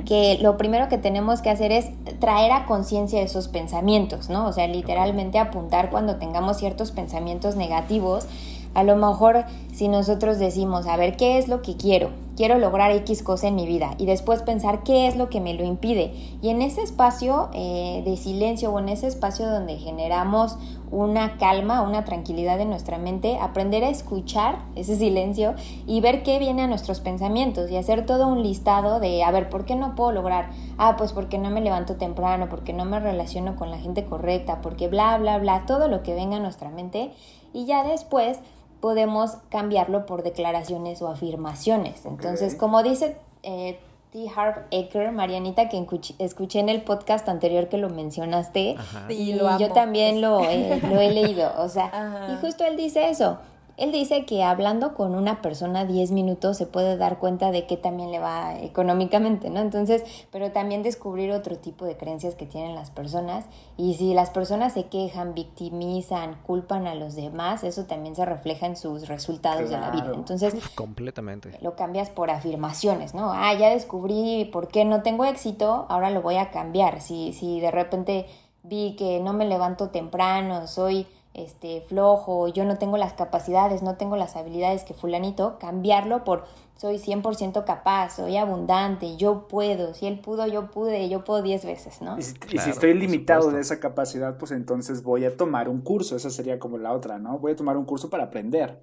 que 0.07 0.39
lo 0.41 0.57
primero 0.57 0.89
que 0.89 0.97
tenemos 0.97 1.43
que 1.43 1.51
hacer 1.51 1.71
es 1.71 1.91
traer 2.19 2.53
a 2.53 2.65
conciencia 2.65 3.21
esos 3.21 3.49
pensamientos, 3.49 4.31
¿no? 4.31 4.47
O 4.47 4.53
sea, 4.55 4.67
literalmente 4.67 5.39
apuntar 5.39 5.91
cuando 5.91 6.17
tengamos 6.17 6.57
ciertos 6.57 6.91
pensamientos 6.91 7.55
negativos 7.57 8.27
a 8.75 8.83
lo 8.83 8.97
mejor 8.97 9.45
si 9.73 9.89
nosotros 9.89 10.39
decimos, 10.39 10.87
a 10.87 10.97
ver, 10.97 11.17
¿qué 11.17 11.39
es 11.39 11.49
lo 11.49 11.63
que 11.63 11.77
quiero? 11.77 12.11
Quiero 12.37 12.59
lograr 12.59 12.91
X 12.91 13.23
cosa 13.23 13.47
en 13.47 13.55
mi 13.55 13.65
vida 13.65 13.95
y 13.97 14.07
después 14.07 14.43
pensar 14.43 14.83
qué 14.83 15.07
es 15.07 15.15
lo 15.15 15.31
que 15.31 15.41
me 15.41 15.55
lo 15.55 15.65
impide. 15.65 16.13
Y 16.43 16.49
en 16.49 16.63
ese 16.63 16.83
espacio 16.83 17.49
eh, 17.53 18.03
de 18.05 18.17
silencio 18.17 18.73
o 18.73 18.79
en 18.81 18.89
ese 18.89 19.07
espacio 19.07 19.49
donde 19.49 19.77
generamos 19.79 20.59
una 20.91 21.39
calma, 21.39 21.83
una 21.83 22.05
tranquilidad 22.05 22.61
en 22.61 22.71
nuestra 22.71 22.99
mente, 22.99 23.39
aprender 23.41 23.85
a 23.85 23.89
escuchar 23.89 24.59
ese 24.75 24.97
silencio 24.97 25.55
y 25.87 26.01
ver 26.01 26.23
qué 26.23 26.39
viene 26.39 26.63
a 26.63 26.67
nuestros 26.67 27.01
pensamientos 27.01 27.71
y 27.71 27.77
hacer 27.77 28.05
todo 28.05 28.27
un 28.27 28.43
listado 28.43 29.01
de, 29.01 29.23
a 29.23 29.31
ver, 29.31 29.49
¿por 29.49 29.65
qué 29.65 29.77
no 29.77 29.95
puedo 29.95 30.13
lograr? 30.13 30.51
Ah, 30.77 30.97
pues 30.97 31.13
porque 31.13 31.39
no 31.39 31.51
me 31.51 31.61
levanto 31.61 31.97
temprano, 31.97 32.49
porque 32.49 32.73
no 32.73 32.85
me 32.85 33.01
relaciono 33.01 33.57
con 33.57 33.71
la 33.71 33.79
gente 33.79 34.05
correcta, 34.05 34.61
porque 34.61 34.89
bla, 34.89 35.19
bla, 35.19 35.39
bla, 35.39 35.67
todo 35.67 35.89
lo 35.89 36.03
que 36.03 36.15
venga 36.15 36.37
a 36.37 36.41
nuestra 36.41 36.71
mente. 36.71 37.13
Y 37.53 37.67
ya 37.67 37.85
después 37.85 38.41
podemos 38.85 39.39
cambiarlo 39.49 40.05
por 40.05 40.23
declaraciones 40.23 41.01
o 41.01 41.09
afirmaciones. 41.09 42.05
Entonces, 42.05 42.55
como 42.55 42.83
dice 42.83 43.17
eh, 43.43 43.81
T. 44.13 44.27
Harv 44.37 44.67
Eker, 44.71 45.11
Marianita, 45.11 45.71
que 45.71 45.83
escuché 46.19 46.61
en 46.61 46.69
el 46.69 46.83
podcast 46.83 47.27
anterior 47.31 47.71
que 47.71 47.79
lo 47.79 47.89
mencionaste, 47.89 48.77
y 49.09 49.39
yo 49.39 49.73
también 49.73 50.21
lo, 50.21 50.45
he 50.45 51.11
leído, 51.15 51.51
o 51.57 51.71
sea, 51.71 52.29
y 52.31 52.45
justo 52.45 52.67
él 52.67 52.77
dice 52.77 53.09
eso, 53.09 53.39
Él 53.77 53.91
dice 53.91 54.25
que 54.25 54.45
hablando 54.45 54.95
con 54.95 55.15
una 55.15 55.43
persona 55.43 55.85
10 55.85 56.13
minutos 56.13 56.57
se 56.57 56.67
puede 56.67 56.97
dar 56.97 57.19
cuenta 57.19 57.51
de 57.51 57.67
que 57.67 57.77
también 57.77 58.11
le 58.13 58.21
va 58.21 58.59
económicamente, 58.59 59.51
¿no? 59.51 59.61
Entonces, 59.61 60.05
pero 60.31 60.53
también 60.53 60.83
descubrir 60.83 61.33
otro 61.33 61.57
tipo 61.59 61.85
de 61.85 61.97
creencias 61.97 62.35
que 62.35 62.47
tienen 62.47 62.75
las 62.75 62.91
personas. 62.91 63.47
Y 63.77 63.95
si 63.95 64.15
las 64.15 64.31
personas 64.31 64.75
se 64.75 64.87
quejan, 64.87 65.35
victimizan, 65.35 66.37
culpan 66.43 66.87
a 66.87 66.95
los 66.95 67.17
demás, 67.17 67.65
eso 67.65 67.85
también 67.85 68.15
se 68.15 68.25
refleja 68.25 68.67
en 68.67 68.77
sus 68.77 69.09
resultados 69.09 69.71
de 69.71 69.79
la 69.79 69.91
vida. 69.91 70.13
Entonces, 70.15 70.55
completamente. 70.75 71.59
Lo 71.61 71.75
cambias 71.75 72.11
por 72.11 72.31
afirmaciones, 72.31 73.15
¿no? 73.15 73.33
Ah, 73.33 73.55
ya 73.55 73.71
descubrí 73.71 74.49
por 74.53 74.69
qué 74.69 74.85
no 74.85 75.03
tengo 75.03 75.25
éxito, 75.25 75.87
ahora 75.89 76.11
lo 76.11 76.23
voy 76.23 76.37
a 76.37 76.51
cambiar. 76.51 77.01
Si, 77.01 77.33
si 77.33 77.61
de 77.61 77.71
repente 77.71 78.27
vi 78.63 78.95
que 78.97 79.21
no 79.21 79.33
me 79.33 79.47
levanto 79.47 79.91
temprano, 79.91 80.67
soy 80.67 81.07
este, 81.35 81.81
flojo, 81.83 82.49
yo 82.49 82.65
no 82.65 82.79
tengo 82.79 82.97
las 82.97 83.13
capacidades, 83.13 83.83
no 83.83 83.97
tengo 83.97 84.17
las 84.17 84.37
habilidades 84.37 84.85
que 84.85 84.95
fulanito, 84.95 85.59
cambiarlo 85.59 86.25
por 86.25 86.45
soy 86.77 86.97
100% 86.99 87.65
capaz, 87.65 88.17
soy 88.17 88.37
abundante, 88.37 89.17
yo 89.17 89.47
puedo, 89.49 89.95
si 89.95 90.07
él 90.07 90.19
pudo, 90.21 90.47
yo 90.47 90.71
pude, 90.71 91.09
yo 91.09 91.25
puedo 91.25 91.43
10 91.43 91.65
veces, 91.65 92.03
¿no? 92.03 92.19
Y 92.19 92.23
si, 92.23 92.71
estoy 92.71 92.95
limitado 92.95 93.51
de 93.51 93.61
esa 93.61 93.81
capacidad, 93.81 94.37
pues 94.39 94.51
entonces 94.51 95.03
voy 95.03 95.25
a 95.25 95.37
tomar 95.37 95.69
un 95.69 95.81
curso, 95.81 96.17
esa 96.17 96.31
sería 96.31 96.59
como 96.59 96.79
la 96.79 96.93
otra, 96.93 97.19
¿no? 97.19 97.39
Voy 97.39 97.53
a 97.53 97.57
tomar 97.57 97.77
un 97.77 97.85
curso 97.85 98.11
para 98.11 98.25
aprender, 98.25 98.81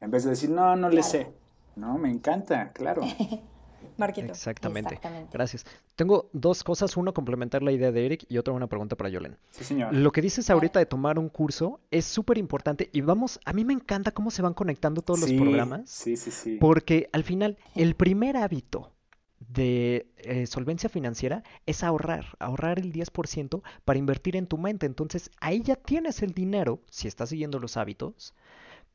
en 0.00 0.10
vez 0.10 0.24
de 0.24 0.30
decir, 0.30 0.50
no, 0.50 0.76
no 0.76 0.88
le 0.88 1.02
sé, 1.02 1.32
¿no? 1.76 1.98
Me 1.98 2.10
encanta, 2.10 2.72
claro. 2.72 3.02
Marquito. 3.96 4.28
Exactamente. 4.28 5.00
Gracias. 5.32 5.64
Tengo 5.96 6.28
dos 6.32 6.64
cosas, 6.64 6.96
uno 6.96 7.12
complementar 7.14 7.62
la 7.62 7.72
idea 7.72 7.92
de 7.92 8.06
Eric 8.06 8.26
y 8.28 8.38
otra 8.38 8.52
una 8.52 8.66
pregunta 8.66 8.96
para 8.96 9.08
Yolen. 9.10 9.36
Sí, 9.50 9.64
señor. 9.64 9.94
Lo 9.94 10.12
que 10.12 10.22
dices 10.22 10.50
ahorita 10.50 10.78
de 10.78 10.86
tomar 10.86 11.18
un 11.18 11.28
curso 11.28 11.80
es 11.90 12.04
súper 12.04 12.38
importante 12.38 12.90
y 12.92 13.00
vamos, 13.00 13.40
a 13.44 13.52
mí 13.52 13.64
me 13.64 13.72
encanta 13.72 14.10
cómo 14.12 14.30
se 14.30 14.42
van 14.42 14.54
conectando 14.54 15.02
todos 15.02 15.20
los 15.20 15.32
programas. 15.32 15.88
Sí, 15.88 16.16
sí, 16.16 16.30
sí. 16.30 16.58
Porque 16.60 17.08
al 17.12 17.24
final, 17.24 17.58
el 17.74 17.94
primer 17.94 18.36
hábito 18.36 18.90
de 19.38 20.06
eh, 20.18 20.46
solvencia 20.46 20.88
financiera 20.88 21.42
es 21.66 21.82
ahorrar, 21.82 22.36
ahorrar 22.38 22.78
el 22.78 22.92
10% 22.92 23.62
para 23.84 23.98
invertir 23.98 24.36
en 24.36 24.46
tu 24.46 24.58
mente. 24.58 24.86
Entonces, 24.86 25.30
ahí 25.40 25.62
ya 25.62 25.76
tienes 25.76 26.22
el 26.22 26.32
dinero, 26.32 26.80
si 26.90 27.08
estás 27.08 27.28
siguiendo 27.28 27.58
los 27.58 27.76
hábitos, 27.76 28.34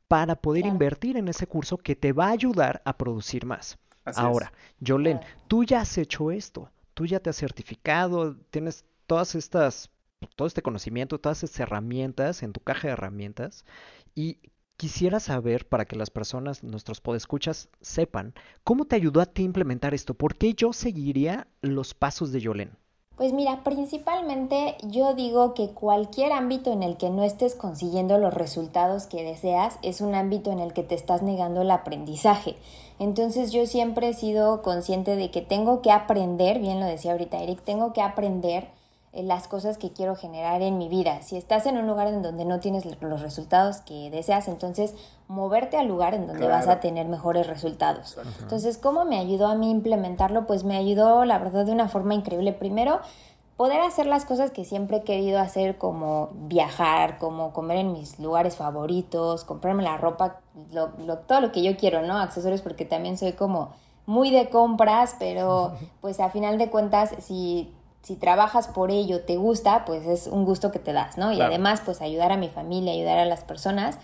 para 0.08 0.36
poder 0.36 0.66
invertir 0.66 1.16
en 1.16 1.28
ese 1.28 1.46
curso 1.46 1.78
que 1.78 1.94
te 1.94 2.12
va 2.12 2.26
a 2.26 2.32
ayudar 2.32 2.82
a 2.84 2.96
producir 2.96 3.46
más. 3.46 3.78
Ahora, 4.16 4.52
Jolene, 4.84 5.20
tú 5.48 5.64
ya 5.64 5.80
has 5.80 5.98
hecho 5.98 6.30
esto, 6.30 6.70
tú 6.94 7.06
ya 7.06 7.20
te 7.20 7.30
has 7.30 7.36
certificado, 7.36 8.36
tienes 8.50 8.84
todas 9.06 9.34
estas, 9.34 9.90
todo 10.36 10.46
este 10.46 10.62
conocimiento, 10.62 11.18
todas 11.18 11.42
estas 11.42 11.60
herramientas 11.60 12.42
en 12.42 12.52
tu 12.52 12.60
caja 12.60 12.88
de 12.88 12.92
herramientas 12.92 13.64
y 14.14 14.38
quisiera 14.76 15.20
saber 15.20 15.68
para 15.68 15.84
que 15.84 15.96
las 15.96 16.08
personas, 16.08 16.62
nuestros 16.62 17.02
podescuchas, 17.02 17.68
sepan 17.82 18.32
cómo 18.64 18.86
te 18.86 18.96
ayudó 18.96 19.20
a 19.20 19.26
ti 19.26 19.42
implementar 19.42 19.92
esto, 19.92 20.14
por 20.14 20.36
qué 20.36 20.54
yo 20.54 20.72
seguiría 20.72 21.48
los 21.60 21.92
pasos 21.92 22.32
de 22.32 22.42
Jolene. 22.42 22.72
Pues 23.20 23.34
mira, 23.34 23.62
principalmente 23.64 24.78
yo 24.82 25.12
digo 25.12 25.52
que 25.52 25.68
cualquier 25.68 26.32
ámbito 26.32 26.72
en 26.72 26.82
el 26.82 26.96
que 26.96 27.10
no 27.10 27.22
estés 27.22 27.54
consiguiendo 27.54 28.16
los 28.16 28.32
resultados 28.32 29.06
que 29.06 29.22
deseas 29.22 29.76
es 29.82 30.00
un 30.00 30.14
ámbito 30.14 30.52
en 30.52 30.58
el 30.58 30.72
que 30.72 30.84
te 30.84 30.94
estás 30.94 31.20
negando 31.20 31.60
el 31.60 31.70
aprendizaje. 31.70 32.56
Entonces 32.98 33.52
yo 33.52 33.66
siempre 33.66 34.08
he 34.08 34.14
sido 34.14 34.62
consciente 34.62 35.16
de 35.16 35.30
que 35.30 35.42
tengo 35.42 35.82
que 35.82 35.90
aprender, 35.90 36.60
bien 36.60 36.80
lo 36.80 36.86
decía 36.86 37.12
ahorita 37.12 37.42
Eric, 37.42 37.60
tengo 37.62 37.92
que 37.92 38.00
aprender 38.00 38.68
las 39.12 39.48
cosas 39.48 39.76
que 39.76 39.92
quiero 39.92 40.14
generar 40.14 40.62
en 40.62 40.78
mi 40.78 40.88
vida. 40.88 41.20
Si 41.22 41.36
estás 41.36 41.66
en 41.66 41.76
un 41.76 41.86
lugar 41.86 42.06
en 42.06 42.22
donde 42.22 42.44
no 42.44 42.60
tienes 42.60 42.84
los 43.00 43.20
resultados 43.20 43.78
que 43.78 44.08
deseas, 44.10 44.46
entonces 44.46 44.94
moverte 45.26 45.76
al 45.76 45.88
lugar 45.88 46.14
en 46.14 46.28
donde 46.28 46.46
vas 46.46 46.68
a 46.68 46.78
tener 46.80 47.08
mejores 47.08 47.46
resultados. 47.46 48.16
Entonces, 48.40 48.78
¿cómo 48.78 49.04
me 49.04 49.18
ayudó 49.18 49.48
a 49.48 49.56
mí 49.56 49.70
implementarlo? 49.70 50.46
Pues 50.46 50.62
me 50.62 50.76
ayudó, 50.76 51.24
la 51.24 51.38
verdad, 51.38 51.66
de 51.66 51.72
una 51.72 51.88
forma 51.88 52.14
increíble. 52.14 52.52
Primero, 52.52 53.00
poder 53.56 53.80
hacer 53.80 54.06
las 54.06 54.24
cosas 54.24 54.52
que 54.52 54.64
siempre 54.64 54.98
he 54.98 55.02
querido 55.02 55.40
hacer, 55.40 55.76
como 55.76 56.30
viajar, 56.32 57.18
como 57.18 57.52
comer 57.52 57.78
en 57.78 57.92
mis 57.92 58.18
lugares 58.20 58.56
favoritos, 58.56 59.44
comprarme 59.44 59.82
la 59.82 59.96
ropa, 59.96 60.40
todo 61.26 61.40
lo 61.40 61.52
que 61.52 61.62
yo 61.62 61.76
quiero, 61.76 62.02
¿no? 62.02 62.16
Accesorios, 62.16 62.62
porque 62.62 62.84
también 62.84 63.18
soy 63.18 63.32
como 63.32 63.70
muy 64.06 64.30
de 64.30 64.48
compras, 64.48 65.16
pero 65.18 65.72
pues 66.00 66.20
a 66.20 66.30
final 66.30 66.58
de 66.58 66.70
cuentas, 66.70 67.10
si 67.18 67.74
si 68.02 68.16
trabajas 68.16 68.68
por 68.68 68.90
ello, 68.90 69.22
te 69.24 69.36
gusta, 69.36 69.84
pues 69.84 70.06
es 70.06 70.26
un 70.26 70.44
gusto 70.44 70.72
que 70.72 70.78
te 70.78 70.92
das, 70.92 71.18
¿no? 71.18 71.32
Y 71.32 71.40
además, 71.40 71.82
pues 71.84 72.00
ayudar 72.00 72.32
a 72.32 72.36
mi 72.36 72.48
familia, 72.48 72.92
ayudar 72.92 73.18
a 73.18 73.26
las 73.26 73.44
personas, 73.44 73.98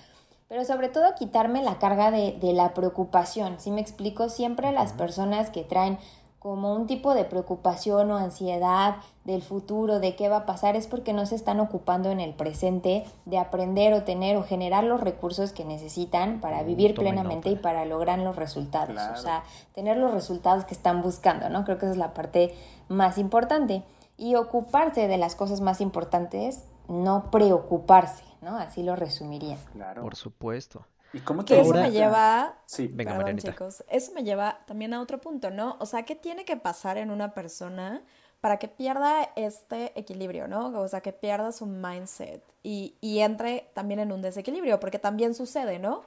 pero 0.48 0.64
sobre 0.64 0.88
todo 0.88 1.14
quitarme 1.18 1.62
la 1.62 1.78
carga 1.78 2.10
de, 2.10 2.32
de 2.32 2.52
la 2.52 2.74
preocupación. 2.74 3.58
Si 3.58 3.70
me 3.70 3.80
explico, 3.80 4.28
siempre 4.28 4.70
las 4.72 4.92
personas 4.92 5.50
que 5.50 5.64
traen 5.64 5.98
como 6.46 6.72
un 6.72 6.86
tipo 6.86 7.12
de 7.12 7.24
preocupación 7.24 8.08
o 8.12 8.16
ansiedad 8.16 8.98
del 9.24 9.42
futuro, 9.42 9.98
de 9.98 10.14
qué 10.14 10.28
va 10.28 10.36
a 10.36 10.46
pasar, 10.46 10.76
es 10.76 10.86
porque 10.86 11.12
no 11.12 11.26
se 11.26 11.34
están 11.34 11.58
ocupando 11.58 12.08
en 12.12 12.20
el 12.20 12.34
presente 12.34 13.04
de 13.24 13.38
aprender 13.38 13.92
o 13.94 14.04
tener 14.04 14.36
o 14.36 14.44
generar 14.44 14.84
los 14.84 15.00
recursos 15.00 15.50
que 15.50 15.64
necesitan 15.64 16.40
para 16.40 16.62
vivir 16.62 16.94
plenamente 16.94 17.50
y 17.50 17.56
para 17.56 17.84
lograr 17.84 18.20
los 18.20 18.36
resultados. 18.36 18.96
O 19.12 19.16
sea, 19.16 19.42
tener 19.74 19.96
los 19.96 20.14
resultados 20.14 20.64
que 20.64 20.74
están 20.74 21.02
buscando, 21.02 21.48
¿no? 21.48 21.64
Creo 21.64 21.78
que 21.78 21.86
esa 21.86 21.94
es 21.94 21.98
la 21.98 22.14
parte 22.14 22.54
más 22.88 23.18
importante. 23.18 23.82
Y 24.16 24.36
ocuparse 24.36 25.08
de 25.08 25.18
las 25.18 25.34
cosas 25.34 25.60
más 25.60 25.80
importantes, 25.80 26.62
no 26.86 27.32
preocuparse, 27.32 28.22
¿no? 28.40 28.56
Así 28.56 28.84
lo 28.84 28.94
resumiría. 28.94 29.58
Claro. 29.72 30.02
Por 30.02 30.14
supuesto. 30.14 30.86
¿Y 31.12 31.20
cómo 31.20 31.44
te 31.44 31.60
eso 31.60 31.72
me 31.72 31.90
lleva, 31.90 32.56
sí. 32.66 32.88
Venga, 32.92 33.16
perdón, 33.16 33.38
chicos, 33.38 33.84
eso 33.88 34.12
me 34.12 34.22
lleva 34.22 34.58
también 34.66 34.92
a 34.92 35.00
otro 35.00 35.20
punto, 35.20 35.50
¿no? 35.50 35.76
O 35.80 35.86
sea, 35.86 36.04
¿qué 36.04 36.14
tiene 36.14 36.44
que 36.44 36.56
pasar 36.56 36.98
en 36.98 37.10
una 37.10 37.32
persona 37.32 38.02
para 38.40 38.58
que 38.58 38.68
pierda 38.68 39.30
este 39.34 39.98
equilibrio, 39.98 40.46
¿no? 40.46 40.68
O 40.78 40.88
sea, 40.88 41.00
que 41.00 41.12
pierda 41.12 41.52
su 41.52 41.66
mindset 41.66 42.42
y, 42.62 42.94
y 43.00 43.20
entre 43.20 43.66
también 43.74 44.00
en 44.00 44.12
un 44.12 44.22
desequilibrio, 44.22 44.78
porque 44.78 44.98
también 44.98 45.34
sucede, 45.34 45.78
¿no? 45.78 46.02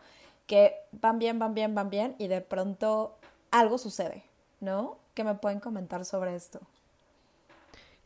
Que 0.46 0.76
van 0.92 1.20
bien, 1.20 1.40
van 1.40 1.54
bien, 1.54 1.76
van 1.76 1.90
bien 1.90 2.16
y 2.18 2.28
de 2.28 2.42
pronto 2.42 3.18
algo 3.52 3.78
sucede, 3.78 4.24
¿no? 4.60 4.98
¿Qué 5.14 5.24
me 5.24 5.36
pueden 5.36 5.60
comentar 5.60 6.06
sobre 6.06 6.36
esto? 6.36 6.60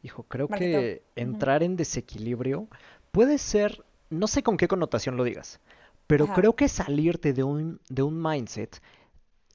Hijo, 0.04 0.24
creo 0.24 0.48
que 0.48 1.04
entrar 1.16 1.64
en 1.64 1.76
desequilibrio 1.78 2.68
puede 3.12 3.38
ser, 3.38 3.84
no 4.10 4.28
sé 4.28 4.44
con 4.44 4.58
qué 4.58 4.68
connotación 4.68 5.16
lo 5.16 5.24
digas, 5.24 5.60
pero 6.08 6.28
creo 6.28 6.56
que 6.56 6.68
salirte 6.68 7.34
de 7.34 7.44
un, 7.44 7.80
de 7.90 8.04
un 8.04 8.22
mindset, 8.22 8.82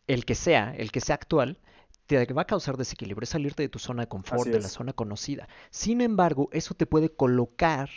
el 0.06 0.24
que 0.24 0.34
sea, 0.34 0.74
el 0.76 0.90
que 0.90 1.00
sea 1.00 1.14
actual, 1.14 1.58
te 2.06 2.32
va 2.32 2.42
a 2.42 2.46
causar 2.46 2.76
desequilibrio, 2.78 3.24
es 3.24 3.28
salirte 3.28 3.62
de 3.62 3.68
tu 3.68 3.78
zona 3.78 4.04
de 4.04 4.08
confort, 4.08 4.46
de 4.46 4.60
la 4.60 4.68
zona 4.68 4.94
conocida. 4.94 5.46
Sin 5.70 6.00
embargo, 6.00 6.48
eso 6.52 6.74
te 6.74 6.86
puede 6.86 7.10
colocar, 7.10 7.90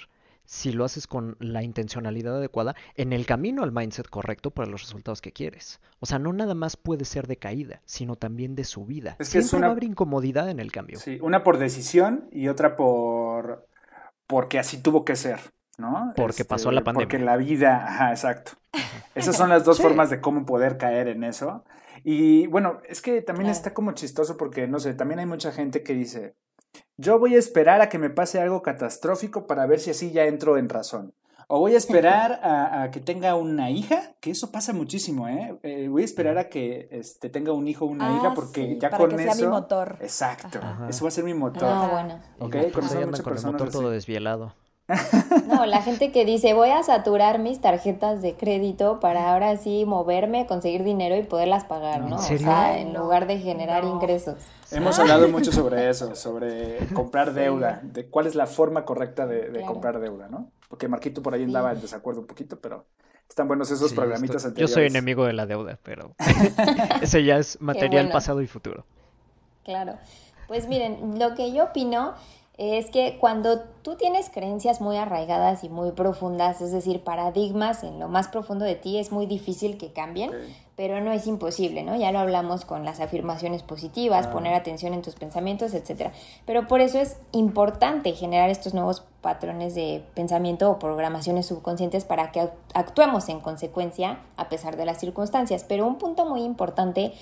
si 0.44 0.74
lo 0.74 0.84
haces 0.84 1.08
con 1.08 1.38
la 1.40 1.64
intencionalidad 1.64 2.36
adecuada, 2.36 2.76
en 2.96 3.14
el 3.14 3.26
camino 3.26 3.64
al 3.64 3.72
mindset 3.72 4.10
correcto 4.10 4.52
para 4.52 4.70
los 4.70 4.82
resultados 4.82 5.22
que 5.22 5.32
quieres. 5.32 5.80
O 6.02 6.06
sea, 6.06 6.20
no 6.20 6.34
nada 6.34 6.56
más 6.56 6.76
puede 6.76 7.06
ser 7.06 7.28
de 7.28 7.38
caída, 7.38 7.82
sino 7.86 8.18
también 8.18 8.54
de 8.56 8.66
subida. 8.66 9.12
Es 9.12 9.30
que 9.30 9.42
Siempre 9.42 9.46
es 9.46 9.54
una... 9.54 9.68
va 9.68 9.68
a 9.68 9.72
haber 9.72 9.86
incomodidad 9.86 10.50
en 10.50 10.60
el 10.60 10.74
cambio. 10.74 11.00
Sí, 11.00 11.18
una 11.22 11.44
por 11.44 11.58
decisión 11.58 12.28
y 12.34 12.50
otra 12.50 12.76
por 12.76 13.66
porque 14.28 14.60
así 14.60 14.82
tuvo 14.82 15.06
que 15.06 15.16
ser. 15.16 15.40
¿No? 15.82 16.14
Porque 16.16 16.46
pasó 16.46 16.72
la 16.72 16.80
este, 16.80 16.86
pandemia. 16.86 17.06
Porque 17.08 17.20
la 17.20 17.36
vida, 17.36 17.86
ajá, 17.86 18.12
exacto. 18.12 18.54
Esas 19.16 19.36
son 19.36 19.50
las 19.50 19.66
dos 19.66 19.82
formas 19.82 20.10
de 20.10 20.22
cómo 20.22 20.46
poder 20.46 20.78
caer 20.78 21.10
en 21.10 21.24
eso. 21.24 21.66
Y 22.04 22.48
bueno, 22.48 22.78
es 22.88 23.02
que 23.02 23.22
también 23.22 23.50
está 23.50 23.74
como 23.74 23.92
chistoso 23.92 24.38
porque, 24.38 24.68
no 24.68 24.80
sé, 24.80 24.94
también 24.94 25.20
hay 25.20 25.26
mucha 25.26 25.52
gente 25.52 25.84
que 25.84 25.94
dice, 25.94 26.36
yo 26.98 27.20
voy 27.20 27.36
a 27.36 27.40
esperar 27.40 27.82
a 27.82 27.90
que 27.90 27.98
me 27.98 28.10
pase 28.10 28.40
algo 28.40 28.62
catastrófico 28.62 29.46
para 29.46 29.66
ver 29.66 29.80
si 29.80 29.92
así 29.92 30.12
ya 30.12 30.26
entro 30.26 30.58
en 30.58 30.70
razón. 30.70 31.14
O 31.54 31.60
voy 31.60 31.74
a 31.74 31.78
esperar 31.78 32.40
a, 32.44 32.90
que 32.92 33.02
tenga 33.02 33.36
una 33.36 33.70
hija, 33.70 34.16
que 34.22 34.32
eso 34.32 34.54
pasa 34.54 34.72
muchísimo, 34.72 35.28
¿eh? 35.28 35.60
eh 35.64 35.90
voy 35.90 36.04
a 36.04 36.06
esperar 36.06 36.38
a 36.38 36.48
que 36.48 36.88
este, 36.92 37.30
tenga 37.30 37.52
un 37.52 37.68
hijo 37.68 37.84
o 37.84 37.90
una 37.90 38.16
hija 38.16 38.30
ah, 38.30 38.34
porque 38.34 38.78
ya 38.80 38.90
con 38.90 39.12
eso... 39.20 39.34
Sea 39.34 39.48
mi 39.48 39.52
motor. 39.52 39.98
Exacto, 40.00 40.62
eso 40.88 41.04
va 41.04 41.10
a 41.10 41.12
ser 41.12 41.26
mi 41.26 41.34
motor. 41.34 41.66
Ah, 41.66 41.90
bueno. 41.92 42.20
Ok, 42.40 42.72
con, 42.72 42.88
con 42.88 42.98
el 42.98 43.46
motor 43.46 43.70
todo 43.70 43.90
desvielado. 43.90 44.56
No, 45.48 45.66
la 45.66 45.82
gente 45.82 46.12
que 46.12 46.26
dice 46.26 46.54
voy 46.54 46.70
a 46.70 46.84
saturar 46.84 47.40
mis 47.40 47.62
tarjetas 47.62 48.22
de 48.22 48.36
crédito 48.36 49.00
para 49.00 49.32
ahora 49.32 49.58
sí 49.58 49.86
moverme, 49.86 50.48
conseguir 50.48 50.84
dinero 50.84 51.16
y 51.16 51.24
poderlas 51.24 51.66
pagar, 51.66 52.02
¿no? 52.02 52.18
O 52.18 52.20
sea, 52.20 52.80
en 52.80 52.94
lugar 52.94 53.28
de 53.28 53.40
generar 53.40 53.84
ingresos. 53.84 54.36
Hemos 54.72 54.98
hablado 55.00 55.28
mucho 55.28 55.52
sobre 55.52 55.90
eso, 55.90 56.16
sobre 56.16 56.78
comprar 56.94 57.34
deuda, 57.34 57.82
de 57.84 58.06
cuál 58.08 58.28
es 58.28 58.36
la 58.36 58.48
forma 58.48 58.86
correcta 58.86 59.26
de, 59.28 59.64
comprar 59.66 60.00
deuda, 60.00 60.28
¿no? 60.30 60.50
Porque 60.70 60.88
Marquito 60.88 61.22
por 61.22 61.34
ahí 61.34 61.44
andaba 61.44 61.72
en 61.72 61.82
desacuerdo 61.82 62.22
un 62.22 62.28
poquito, 62.28 62.60
pero 62.60 62.86
están 63.28 63.48
buenos 63.48 63.70
esos 63.72 63.94
programitas 63.94 64.46
anteriores. 64.46 64.70
Yo 64.70 64.74
soy 64.74 64.88
enemigo 64.88 65.26
de 65.26 65.34
la 65.34 65.46
deuda, 65.46 65.78
pero 65.84 66.16
ese 67.02 67.24
ya 67.24 67.38
es 67.38 67.60
material 67.62 68.10
pasado 68.10 68.42
y 68.42 68.48
futuro. 68.48 68.86
Claro. 69.64 69.96
Pues 70.48 70.68
miren, 70.68 71.20
lo 71.20 71.36
que 71.36 71.54
yo 71.54 71.66
opino 71.66 72.14
es 72.62 72.92
que 72.92 73.18
cuando 73.20 73.62
tú 73.82 73.96
tienes 73.96 74.30
creencias 74.30 74.82
muy 74.82 74.96
arraigadas 74.96 75.64
y 75.64 75.70
muy 75.70 75.94
profundas, 75.94 76.62
es 76.62 76.72
decir, 76.72 77.04
paradigmas 77.04 77.84
en 77.84 78.00
lo 78.00 78.08
más 78.08 78.28
profundo 78.28 78.66
de 78.66 78.76
ti, 78.76 79.00
es 79.00 79.12
muy 79.12 79.26
difícil 79.26 79.80
que 79.80 79.94
cambien, 79.94 80.30
pero 80.76 81.02
no 81.02 81.12
es 81.12 81.26
imposible, 81.26 81.82
¿no? 81.82 81.96
Ya 81.96 82.12
lo 82.12 82.20
hablamos 82.20 82.64
con 82.64 82.86
las 82.86 83.00
afirmaciones 83.00 83.64
positivas, 83.64 84.28
poner 84.28 84.54
atención 84.54 84.94
en 84.94 85.02
tus 85.02 85.16
pensamientos, 85.16 85.74
etc. 85.74 86.12
Pero 86.46 86.68
por 86.68 86.82
eso 86.82 87.00
es 87.00 87.18
importante 87.32 88.12
generar 88.14 88.52
estos 88.52 88.76
nuevos 88.76 89.04
patrones 89.22 89.74
de 89.74 90.04
pensamiento 90.14 90.70
o 90.70 90.78
programaciones 90.78 91.48
subconscientes 91.48 92.06
para 92.06 92.32
que 92.32 92.48
actuemos 92.76 93.28
en 93.30 93.40
consecuencia 93.40 94.20
a 94.38 94.50
pesar 94.50 94.78
de 94.78 94.86
las 94.86 95.00
circunstancias. 95.00 95.66
Pero 95.68 95.88
un 95.88 95.98
punto 95.98 96.28
muy 96.28 96.44
importante 96.44 97.14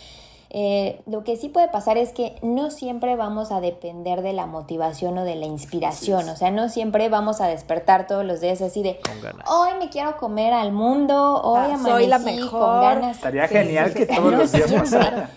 eh, 0.52 1.02
lo 1.06 1.24
que 1.24 1.38
sí 1.38 1.48
puede 1.48 1.68
pasar 1.68 1.98
es 1.98 2.12
que 2.12 2.36
no 2.42 2.72
siempre 2.72 3.16
vamos 3.16 3.52
a 3.52 3.62
depender 3.62 4.24
de 4.24 4.34
la 4.34 4.48
motivación 4.48 5.16
o 5.20 5.24
de 5.24 5.36
la 5.36 5.46
inspiración, 5.46 6.28
o 6.28 6.36
sea, 6.36 6.50
no 6.50 6.70
siempre 6.70 7.08
vamos 7.08 7.40
a 7.40 7.48
despertar 7.48 8.08
todos 8.08 8.26
los 8.26 8.42
días 8.42 8.60
así 8.62 8.82
de, 8.82 9.00
hoy 9.48 9.70
me 9.78 9.90
quiero 9.90 10.18
comer 10.18 10.54
al 10.54 10.72
mundo, 10.72 11.40
hoy 11.44 11.72
ah, 11.72 11.80
soy 11.84 12.08
la 12.08 12.18
mejor. 12.18 12.50
con 12.50 12.82
ganas. 12.82 13.18
Estaría 13.18 13.48
genial 13.48 13.94
que 13.94 14.08
todos 14.08 14.34
los 14.34 14.52
días 14.52 14.74
pasara. 14.74 15.30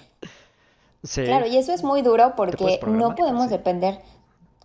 Claro, 1.14 1.46
y 1.46 1.58
eso 1.58 1.74
es 1.74 1.84
muy 1.84 2.00
duro 2.00 2.32
porque 2.34 2.80
no 2.86 3.14
podemos 3.14 3.50
depender, 3.50 3.98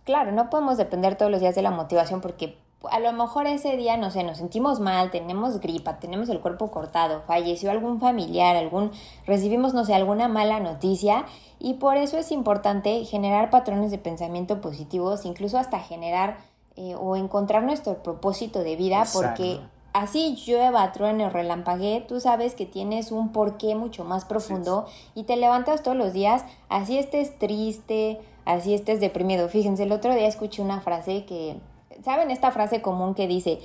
claro, 0.04 0.32
no 0.32 0.48
podemos 0.48 0.78
depender 0.78 1.16
todos 1.16 1.30
los 1.30 1.40
días 1.40 1.56
de 1.56 1.62
la 1.62 1.72
motivación 1.72 2.22
porque 2.22 2.56
a 2.90 3.00
lo 3.00 3.12
mejor 3.12 3.46
ese 3.46 3.76
día, 3.76 3.96
no 3.96 4.10
sé, 4.10 4.22
nos 4.22 4.38
sentimos 4.38 4.78
mal, 4.78 5.10
tenemos 5.10 5.60
gripa, 5.60 5.98
tenemos 5.98 6.28
el 6.28 6.40
cuerpo 6.40 6.70
cortado, 6.70 7.22
falleció 7.26 7.70
algún 7.70 7.98
familiar, 7.98 8.56
algún, 8.56 8.92
recibimos, 9.26 9.74
no 9.74 9.84
sé, 9.84 9.94
alguna 9.94 10.28
mala 10.28 10.60
noticia 10.60 11.24
y 11.58 11.74
por 11.74 11.96
eso 11.96 12.18
es 12.18 12.30
importante 12.30 13.04
generar 13.04 13.50
patrones 13.50 13.90
de 13.90 13.98
pensamiento 13.98 14.60
positivos, 14.60 15.24
incluso 15.24 15.58
hasta 15.58 15.80
generar 15.80 16.38
eh, 16.76 16.94
o 16.94 17.16
encontrar 17.16 17.64
nuestro 17.64 18.02
propósito 18.04 18.60
de 18.60 18.76
vida, 18.76 19.04
porque 19.12 19.58
así 19.92 20.36
llueva, 20.46 20.92
truene, 20.92 21.28
relampaguee, 21.28 22.02
tú 22.02 22.20
sabes 22.20 22.54
que 22.54 22.66
tienes 22.66 23.10
un 23.10 23.32
porqué 23.32 23.74
mucho 23.74 24.04
más 24.04 24.24
profundo 24.24 24.86
y 25.16 25.24
te 25.24 25.36
levantas 25.36 25.82
todos 25.82 25.96
los 25.96 26.12
días, 26.12 26.44
así 26.68 26.96
estés 26.96 27.36
triste, 27.40 28.20
así 28.44 28.72
estés 28.72 29.00
deprimido. 29.00 29.48
Fíjense, 29.48 29.82
el 29.82 29.90
otro 29.90 30.14
día 30.14 30.28
escuché 30.28 30.62
una 30.62 30.80
frase 30.80 31.24
que 31.24 31.58
¿saben 32.04 32.30
esta 32.30 32.50
frase 32.50 32.82
común 32.82 33.14
que 33.14 33.26
dice, 33.26 33.60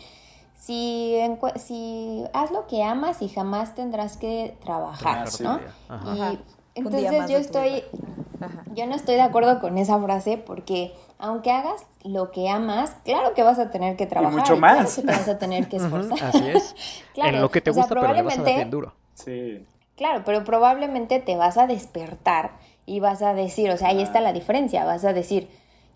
si, 0.58 1.18
si 1.56 2.24
haz 2.34 2.52
lo 2.52 2.68
que 2.68 2.84
amas 2.84 3.22
y 3.22 3.30
jamás 3.30 3.76
tendrás 3.76 4.18
que 4.18 4.56
trabajar, 4.64 5.28
¿no? 5.42 5.60
Y 6.16 6.40
entonces 6.76 7.30
yo 7.30 7.38
estoy, 7.38 7.84
yo 8.74 8.88
no 8.88 8.96
estoy 8.96 9.16
de 9.16 9.22
acuerdo 9.22 9.60
con 9.60 9.78
esa 9.78 10.00
frase 10.00 10.38
porque 10.38 10.94
aunque 11.20 11.52
hagas 11.52 11.86
lo 12.04 12.32
que 12.32 12.50
amas, 12.50 12.98
claro 13.06 13.34
que 13.34 13.44
vas 13.44 13.60
a 13.60 13.70
tener 13.70 13.96
que 13.96 14.06
trabajar. 14.06 14.34
Y 14.34 14.42
mucho 14.42 14.58
más. 14.58 14.96
Claro 14.96 15.08
que 15.08 15.20
vas 15.20 15.28
a 15.30 15.38
tener 15.38 15.70
que 15.70 15.78
esforzar. 15.78 16.22
Así 16.22 16.50
es. 16.50 16.76
en 17.16 17.42
lo 17.42 17.50
que 17.50 17.62
te 17.62 17.72
gusta, 17.72 17.88
pero 17.88 18.14
le 18.14 18.22
vas 18.22 18.38
a 18.38 18.42
dar 18.42 18.56
bien 18.56 18.70
duro. 18.70 18.94
Sí. 19.14 19.66
Claro, 19.96 20.24
pero 20.26 20.44
probablemente 20.44 21.20
te 21.20 21.38
vas 21.38 21.58
a 21.58 21.68
despertar 21.68 22.52
y 22.86 23.00
vas 23.00 23.22
a 23.22 23.34
decir, 23.34 23.70
o 23.70 23.78
sea, 23.78 23.90
ahí 23.90 24.02
está 24.02 24.22
la 24.22 24.34
diferencia, 24.34 24.86
vas 24.86 25.06
a 25.06 25.14
decir, 25.14 25.50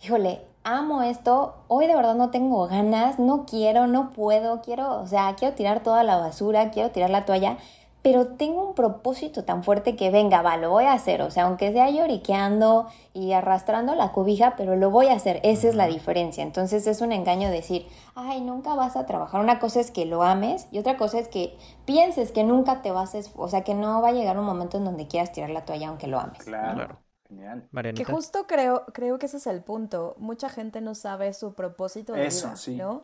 híjole, 0.04 0.42
amo 0.68 1.02
esto, 1.04 1.56
hoy 1.68 1.88
de 1.88 1.96
verdad 1.96 2.16
no 2.16 2.30
tengo 2.32 2.68
ganas, 2.68 3.20
no 3.20 3.46
quiero, 3.46 3.88
no 3.88 4.12
puedo, 4.14 4.62
quiero, 4.62 5.02
o 5.02 5.08
sea, 5.08 5.36
quiero 5.38 5.56
tirar 5.56 5.82
toda 5.84 6.04
la 6.04 6.18
basura, 6.18 6.72
quiero 6.72 6.92
tirar 6.92 7.10
la 7.10 7.26
toalla, 7.26 7.58
pero 8.02 8.28
tengo 8.28 8.68
un 8.70 8.76
propósito 8.76 9.44
tan 9.46 9.64
fuerte 9.64 9.96
que 9.96 10.12
venga, 10.12 10.42
va, 10.42 10.58
lo 10.58 10.70
voy 10.70 10.86
a 10.86 10.94
hacer, 10.94 11.22
o 11.22 11.32
sea, 11.32 11.44
aunque 11.46 11.72
sea 11.74 11.90
lloriqueando 11.90 12.88
y 13.14 13.34
arrastrando 13.34 13.96
la 13.96 14.12
cobija, 14.12 14.56
pero 14.58 14.76
lo 14.76 14.92
voy 14.92 15.08
a 15.08 15.14
hacer, 15.14 15.40
esa 15.44 15.68
es 15.70 15.76
la 15.76 15.88
diferencia. 15.88 16.44
Entonces 16.44 16.86
es 16.88 17.02
un 17.02 17.12
engaño 17.12 17.50
decir, 17.50 17.88
ay, 18.16 18.42
nunca 18.42 18.76
vas 18.76 18.96
a 18.96 19.06
trabajar. 19.06 19.42
Una 19.42 19.60
cosa 19.60 19.80
es 19.82 19.92
que 19.92 20.06
lo 20.06 20.24
ames 20.24 20.68
y 20.72 20.80
otra 20.80 20.98
cosa 20.98 21.20
es 21.20 21.28
que 21.28 21.58
pienses 21.86 22.32
que 22.32 22.44
nunca 22.44 22.82
te 22.82 22.92
vas 22.92 23.16
a, 23.16 23.20
o 23.36 23.48
sea, 23.50 23.64
que 23.64 23.74
no 23.74 24.02
va 24.02 24.10
a 24.10 24.14
llegar 24.14 24.38
un 24.40 24.46
momento 24.46 24.78
en 24.78 24.86
donde 24.86 25.08
quieras 25.08 25.32
tirar 25.32 25.50
la 25.50 25.66
toalla 25.66 25.90
aunque 25.90 26.08
lo 26.08 26.20
ames. 26.20 26.54
claro. 26.62 27.04
Genial. 27.28 27.68
Que 27.94 28.06
justo 28.06 28.48
creo, 28.48 28.86
creo 28.94 29.20
que 29.20 29.26
ese 29.26 29.38
es 29.38 29.48
el 29.48 29.62
punto. 29.62 30.16
Mucha 30.18 30.50
gente 30.50 30.80
no 30.80 30.96
sabe 30.96 31.34
su 31.34 31.54
propósito 31.54 32.14
de 32.14 32.28
vida, 32.28 32.56
¿no? 32.78 33.04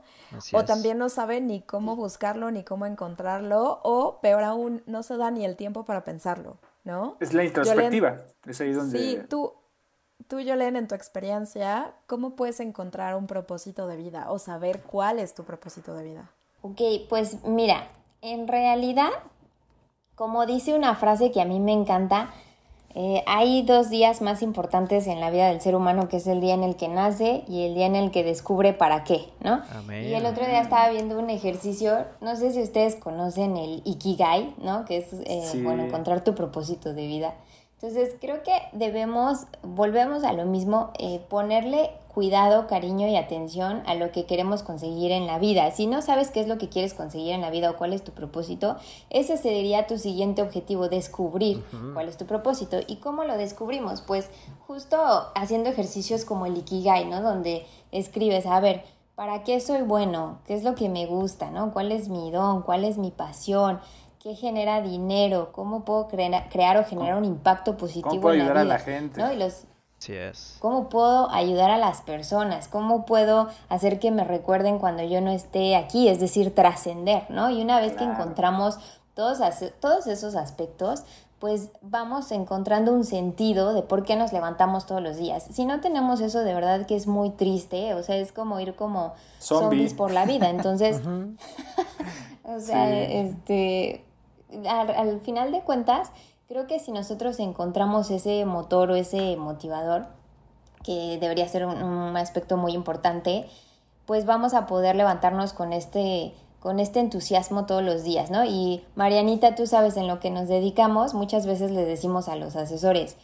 o 0.54 0.66
también 0.66 0.98
no 0.98 1.10
sabe 1.10 1.42
ni 1.42 1.62
cómo 1.62 1.96
buscarlo, 1.96 2.50
ni 2.50 2.64
cómo 2.64 2.86
encontrarlo, 2.86 3.82
o 3.84 4.20
peor 4.22 4.44
aún, 4.44 4.82
no 4.86 5.04
se 5.04 5.18
da 5.18 5.30
ni 5.30 5.44
el 5.44 5.58
tiempo 5.58 5.84
para 5.84 6.04
pensarlo, 6.06 6.58
¿no? 6.84 7.18
Es 7.20 7.34
la 7.34 7.44
introspectiva. 7.44 8.22
es 8.48 8.62
ahí 8.62 8.72
donde. 8.72 8.98
Sí, 8.98 9.20
tú, 9.30 9.54
tú, 10.28 10.40
Yolene, 10.40 10.80
en 10.80 10.88
tu 10.88 10.96
experiencia, 10.96 11.94
¿cómo 12.08 12.36
puedes 12.36 12.62
encontrar 12.62 13.16
un 13.16 13.28
propósito 13.28 13.88
de 13.88 13.98
vida 13.98 14.32
o 14.32 14.40
saber 14.40 14.82
cuál 14.84 15.20
es 15.20 15.34
tu 15.34 15.44
propósito 15.44 15.94
de 15.96 16.04
vida? 16.04 16.30
Ok, 16.62 16.80
pues 17.10 17.44
mira, 17.44 17.90
en 18.22 18.48
realidad, 18.48 19.10
como 20.16 20.46
dice 20.46 20.74
una 20.74 20.96
frase 20.96 21.32
que 21.32 21.42
a 21.42 21.46
mí 21.46 21.60
me 21.60 21.74
encanta, 21.74 22.34
eh, 22.96 23.24
hay 23.26 23.64
dos 23.64 23.90
días 23.90 24.22
más 24.22 24.44
importantes 24.44 25.08
en 25.08 25.20
la 25.20 25.32
vida 25.32 25.48
del 25.48 25.62
ser 25.62 25.76
humano, 25.76 26.08
que 26.10 26.18
es 26.18 26.28
el 26.28 26.42
día 26.42 26.54
en 26.54 26.64
el 26.64 26.76
que 26.76 26.88
nace 26.88 27.44
y 27.48 27.64
el 27.64 27.74
día 27.74 27.88
en 27.88 27.96
el 27.96 28.12
que 28.12 28.24
descubre 28.24 28.74
para 28.74 29.04
qué, 29.04 29.26
¿no? 29.42 29.62
Y 29.90 30.14
el 30.14 30.26
otro 30.26 30.46
día 30.46 30.62
estaba 30.62 30.90
viendo 30.90 31.18
un 31.18 31.30
ejercicio, 31.32 32.06
no 32.22 32.36
sé 32.36 32.52
si 32.52 32.62
ustedes 32.62 32.96
conocen 32.96 33.58
el 33.58 33.82
Ikigai, 33.84 34.54
¿no? 34.62 34.86
Que 34.86 34.98
es, 34.98 35.08
eh, 35.12 35.62
bueno, 35.64 35.84
encontrar 35.84 36.24
tu 36.24 36.36
propósito 36.36 36.94
de 36.94 37.08
vida. 37.08 37.34
Entonces, 37.84 38.16
creo 38.22 38.44
que 38.44 38.54
debemos, 38.72 39.40
volvemos 39.62 40.24
a 40.24 40.32
lo 40.32 40.46
mismo, 40.46 40.92
eh, 41.00 41.20
ponerle 41.28 41.92
cuidado, 42.14 42.66
cariño 42.66 43.10
y 43.10 43.18
atención 43.18 43.84
a 43.86 43.94
lo 43.94 44.10
que 44.14 44.26
queremos 44.26 44.64
conseguir 44.64 45.12
en 45.12 45.28
la 45.28 45.38
vida. 45.38 45.70
Si 45.72 45.86
no 45.86 46.02
sabes 46.02 46.32
qué 46.32 46.40
es 46.40 46.48
lo 46.48 46.58
que 46.58 46.70
quieres 46.70 46.94
conseguir 46.94 47.34
en 47.34 47.42
la 47.42 47.50
vida 47.50 47.72
o 47.72 47.76
cuál 47.76 47.92
es 47.92 48.02
tu 48.02 48.14
propósito, 48.14 48.78
ese 49.10 49.36
sería 49.36 49.86
tu 49.86 49.98
siguiente 49.98 50.42
objetivo, 50.42 50.88
descubrir 50.88 51.62
cuál 51.94 52.08
es 52.08 52.16
tu 52.16 52.26
propósito. 52.26 52.78
¿Y 52.88 52.98
cómo 52.98 53.26
lo 53.26 53.36
descubrimos? 53.36 54.00
Pues 54.00 54.30
justo 54.66 54.98
haciendo 55.36 55.70
ejercicios 55.70 56.24
como 56.24 56.46
el 56.46 56.56
Ikigai, 56.56 57.04
¿no? 57.04 57.22
Donde 57.22 57.66
escribes, 57.92 58.46
a 58.46 58.62
ver, 58.62 58.86
¿para 59.16 59.44
qué 59.44 59.60
soy 59.60 59.82
bueno? 59.82 60.40
¿Qué 60.48 60.54
es 60.54 60.64
lo 60.64 60.76
que 60.76 60.88
me 60.88 61.06
gusta? 61.06 61.52
¿No? 61.52 61.74
¿Cuál 61.74 61.92
es 61.92 62.08
mi 62.08 62.32
don? 62.32 62.62
¿Cuál 62.62 62.86
es 62.86 62.98
mi 62.98 63.12
pasión? 63.12 63.82
¿Qué 64.24 64.36
genera 64.36 64.82
dinero? 64.82 65.52
¿Cómo 65.52 65.84
puedo 65.84 66.08
crear 66.08 66.78
o 66.78 66.86
generar 66.86 67.18
un 67.18 67.26
impacto 67.26 67.76
positivo 67.76 68.32
en 68.32 68.40
la 68.40 68.46
vida? 68.46 68.62
a 68.62 68.64
la 68.64 68.80
gente? 68.80 69.22
¿no? 69.22 69.34
Y 69.34 69.36
los, 69.36 69.66
¿Cómo 70.60 70.88
puedo 70.88 71.30
ayudar 71.30 71.72
a 71.72 71.78
las 71.78 72.02
personas? 72.02 72.70
¿Cómo 72.70 73.06
puedo 73.06 73.50
hacer 73.68 74.00
que 74.00 74.12
me 74.12 74.24
recuerden 74.24 74.80
cuando 74.80 75.04
yo 75.04 75.20
no 75.20 75.30
esté 75.32 75.76
aquí? 75.76 76.08
Es 76.08 76.22
decir, 76.22 76.56
trascender, 76.56 77.26
¿no? 77.30 77.50
Y 77.50 77.62
una 77.62 77.82
vez 77.82 77.98
que 77.98 78.06
encontramos 78.06 78.80
todos, 79.14 79.40
todos 79.82 80.08
esos 80.08 80.36
aspectos, 80.36 81.04
pues 81.40 81.72
vamos 81.82 82.32
encontrando 82.32 82.94
un 82.94 83.04
sentido 83.04 83.74
de 83.74 83.82
por 83.82 84.04
qué 84.04 84.16
nos 84.16 84.32
levantamos 84.32 84.86
todos 84.86 85.02
los 85.02 85.18
días. 85.18 85.46
Si 85.52 85.66
no 85.66 85.82
tenemos 85.82 86.22
eso, 86.22 86.40
de 86.40 86.54
verdad 86.54 86.86
que 86.86 86.96
es 86.96 87.08
muy 87.08 87.32
triste, 87.32 87.94
o 87.94 88.04
sea, 88.04 88.16
es 88.16 88.32
como 88.32 88.58
ir 88.62 88.76
como 88.76 89.16
zombies 89.40 89.94
por 89.94 90.12
la 90.12 90.26
vida. 90.26 90.50
Entonces, 90.50 91.02
o 92.46 92.60
sea, 92.62 92.90
este, 92.98 94.06
al 94.68 95.22
final 95.22 95.52
de 95.52 95.62
cuentas, 95.62 96.12
Creo 96.54 96.68
que 96.68 96.80
si 96.80 96.92
nosotros 96.92 97.40
encontramos 97.40 98.12
ese 98.12 98.46
motor 98.46 98.92
o 98.92 98.96
ese 98.96 99.38
motivador, 99.38 100.06
que 100.84 101.18
debería 101.20 101.48
ser 101.48 101.66
un, 101.66 102.16
aspecto 102.18 102.58
muy 102.58 102.74
importante, 102.74 103.48
pues 104.06 104.26
vamos 104.26 104.54
a 104.54 104.68
poder 104.68 104.96
levantarnos 104.96 105.54
con 105.54 105.72
este, 105.72 106.34
con 106.60 106.80
este 106.80 107.00
entusiasmo 107.00 107.66
todos 107.66 107.82
los 107.82 108.04
días, 108.04 108.30
¿no? 108.30 108.44
Y 108.44 108.84
Marianita, 108.96 109.56
tú 109.56 109.66
sabes 109.66 109.96
en 109.98 110.08
lo 110.08 110.20
que 110.20 110.30
nos 110.30 110.48
dedicamos, 110.48 111.14
muchas 111.14 111.46
veces 111.48 111.72
les 111.72 111.88
decimos 111.88 112.28
a 112.28 112.36
los 112.36 112.56
asesores, 112.56 113.16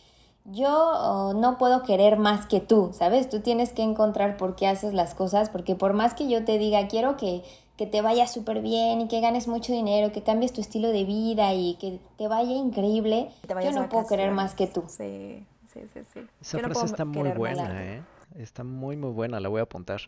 yo 0.46 0.72
oh, 0.72 1.34
no 1.34 1.58
puedo 1.58 1.84
querer 1.84 2.18
más 2.18 2.48
que 2.48 2.62
tú, 2.62 2.92
¿sabes? 2.94 3.30
Tú 3.30 3.42
tienes 3.42 3.74
que 3.74 3.84
encontrar 3.84 4.38
por 4.38 4.56
qué 4.56 4.66
haces 4.66 4.96
las 4.96 5.14
cosas, 5.14 5.50
porque 5.50 5.76
por 5.76 5.94
más 5.94 6.14
que 6.14 6.28
yo 6.30 6.46
te 6.46 6.58
diga, 6.58 6.88
quiero 6.88 7.18
que 7.18 7.44
que 7.80 7.88
te 7.88 8.02
vaya 8.02 8.28
súper 8.28 8.62
bien 8.62 9.00
y 9.00 9.08
que 9.08 9.22
ganes 9.22 9.48
mucho 9.48 9.72
dinero, 9.72 10.12
que 10.12 10.22
cambies 10.22 10.52
tu 10.52 10.60
estilo 10.60 10.90
de 10.90 11.06
vida 11.06 11.54
y 11.54 11.78
que 11.80 12.02
te 12.18 12.28
vaya 12.28 12.52
increíble, 12.52 13.30
yo 13.48 13.72
no 13.72 13.88
puedo 13.88 14.06
querer 14.06 14.34
más 14.34 14.54
que 14.54 14.68
tú. 14.68 14.84
Sí, 14.90 15.46
sí, 15.72 15.80
sí. 15.94 16.02
sí. 16.14 16.20
Esa 16.42 16.60
frase 16.60 16.86
está 16.88 17.06
muy 17.06 17.30
buena, 17.30 17.86
¿eh? 17.86 18.04
Está 18.36 18.66
muy, 18.66 18.98
muy 18.98 19.12
buena, 19.12 19.40
la 19.40 19.48
voy 19.48 19.62
a 19.62 19.64
apuntar. 19.64 20.02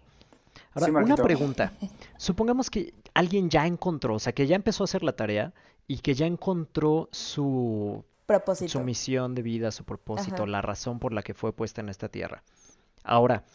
Ahora, 0.73 0.91
una 1.01 1.15
pregunta. 1.15 1.71
Supongamos 2.17 2.69
que 2.69 2.93
alguien 3.13 3.49
ya 3.49 3.65
encontró, 3.65 4.15
o 4.15 4.19
sea, 4.19 4.33
que 4.33 4.47
ya 4.47 4.57
empezó 4.57 4.83
a 4.83 4.85
hacer 4.85 5.01
la 5.01 5.13
tarea 5.13 5.53
y 5.87 5.99
que 5.99 6.13
ya 6.13 6.25
encontró 6.25 7.07
su 7.13 8.03
propósito. 8.25 8.69
Su 8.69 8.81
misión 8.81 9.33
de 9.33 9.43
vida, 9.43 9.71
su 9.71 9.85
propósito, 9.85 10.45
la 10.45 10.61
razón 10.61 10.99
por 10.99 11.13
la 11.13 11.21
que 11.21 11.33
fue 11.33 11.53
puesta 11.53 11.79
en 11.79 11.87
esta 11.87 12.09
tierra. 12.09 12.43
Ahora, 13.05 13.45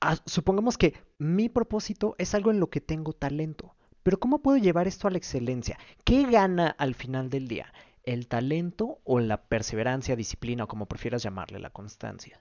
Ah, 0.00 0.16
supongamos 0.26 0.78
que 0.78 0.94
mi 1.18 1.48
propósito 1.48 2.14
es 2.18 2.34
algo 2.34 2.50
en 2.50 2.60
lo 2.60 2.70
que 2.70 2.80
tengo 2.80 3.12
talento, 3.12 3.74
pero 4.02 4.20
¿cómo 4.20 4.38
puedo 4.38 4.56
llevar 4.56 4.86
esto 4.86 5.08
a 5.08 5.10
la 5.10 5.18
excelencia? 5.18 5.78
¿Qué 6.04 6.24
gana 6.24 6.68
al 6.78 6.94
final 6.94 7.28
del 7.28 7.48
día? 7.48 7.72
¿El 8.04 8.28
talento 8.28 9.00
o 9.04 9.18
la 9.18 9.42
perseverancia, 9.42 10.16
disciplina 10.16 10.64
o 10.64 10.68
como 10.68 10.86
prefieras 10.86 11.22
llamarle, 11.22 11.58
la 11.58 11.70
constancia? 11.70 12.40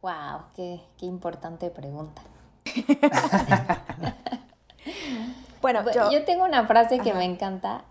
Wow, 0.00 0.46
qué, 0.56 0.80
qué 0.98 1.06
importante 1.06 1.70
pregunta. 1.70 2.22
bueno, 5.62 5.84
yo... 6.10 6.24
tengo 6.24 6.44
una 6.44 6.66
frase 6.66 6.98
que 6.98 7.12
me 7.14 7.24
encanta 7.24 7.84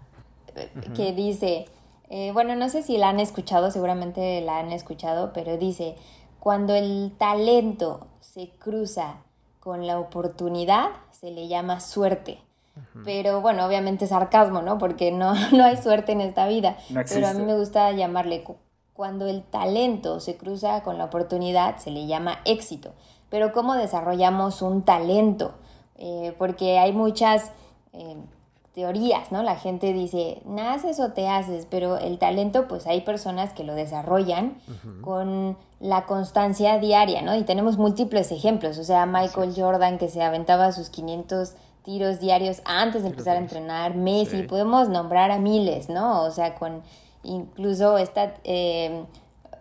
eh, 0.56 0.72
que 0.96 1.14
dice, 1.14 1.66
eh, 2.10 2.32
bueno, 2.34 2.56
no 2.56 2.70
sé 2.70 2.82
si 2.82 2.98
la 2.98 3.10
han 3.10 3.20
escuchado, 3.20 3.72
seguramente 3.72 4.42
la 4.42 4.60
han 4.60 4.72
escuchado, 4.72 5.32
pero 5.32 5.58
dice, 5.58 5.96
cuando 6.40 6.76
el 6.76 7.14
talento 7.18 8.08
se 8.22 8.50
cruza 8.58 9.18
con 9.68 9.86
la 9.86 10.00
oportunidad, 10.00 10.92
se 11.12 11.30
le 11.30 11.50
llama 11.50 11.82
suerte. 11.82 12.40
Pero 13.04 13.42
bueno, 13.42 13.66
obviamente 13.66 14.08
sarcasmo, 14.08 14.62
¿no? 14.62 14.78
Porque 14.78 15.12
no, 15.12 15.34
no 15.52 15.66
hay 15.66 15.76
suerte 15.76 16.14
en 16.14 16.22
esta 16.22 16.48
vida. 16.48 16.78
pero 17.10 17.28
a 17.28 17.34
mí 17.34 17.44
me 17.44 17.54
gusta 17.54 17.92
llamarle, 17.92 18.46
cuando 18.94 19.28
el 19.28 19.44
talento 19.44 20.22
se 20.22 20.38
cruza 20.38 20.84
con 20.84 20.98
la 20.98 21.04
oportunidad, 21.04 21.80
se 21.80 21.92
le 21.92 22.08
llama 22.08 22.40
éxito. 22.46 22.94
Pero 23.30 23.52
¿cómo 23.52 23.74
desarrollamos 23.74 24.62
un 24.62 24.84
talento? 24.84 25.56
Eh, 25.98 26.34
porque 26.38 26.80
hay 26.80 26.94
muchas 26.94 27.52
eh, 27.92 28.16
teorías, 28.78 29.32
¿no? 29.32 29.42
La 29.42 29.56
gente 29.56 29.92
dice, 29.92 30.40
naces 30.46 31.00
o 31.00 31.12
te 31.12 31.28
haces, 31.28 31.66
pero 31.68 31.98
el 31.98 32.20
talento, 32.20 32.68
pues 32.68 32.86
hay 32.86 33.02
personas 33.02 33.52
que 33.52 33.64
lo 33.64 33.74
desarrollan 33.74 34.60
con 35.02 35.58
la 35.80 36.06
constancia 36.06 36.78
diaria, 36.78 37.24
¿no? 37.24 37.36
Y 37.36 37.42
tenemos 37.42 37.80
múltiples 37.80 38.32
ejemplos, 38.32 38.78
o 38.78 38.84
sea, 38.84 39.08
Michael 39.08 39.56
Jordan 39.58 39.98
que 39.98 40.10
se 40.10 40.22
aventaba 40.22 40.72
sus 40.74 40.92
500 40.92 41.54
tiros 41.82 42.20
diarios 42.20 42.62
antes 42.66 43.02
de 43.02 43.10
empezar 43.10 43.38
a 43.38 43.40
entrenar, 43.40 43.96
Messi, 43.96 44.44
podemos 44.44 44.90
nombrar 44.90 45.32
a 45.32 45.40
miles, 45.40 45.90
¿no? 45.90 46.22
O 46.22 46.30
sea, 46.30 46.54
con 46.54 46.84
incluso 47.24 47.98
esta, 47.98 48.36
eh, 48.44 49.06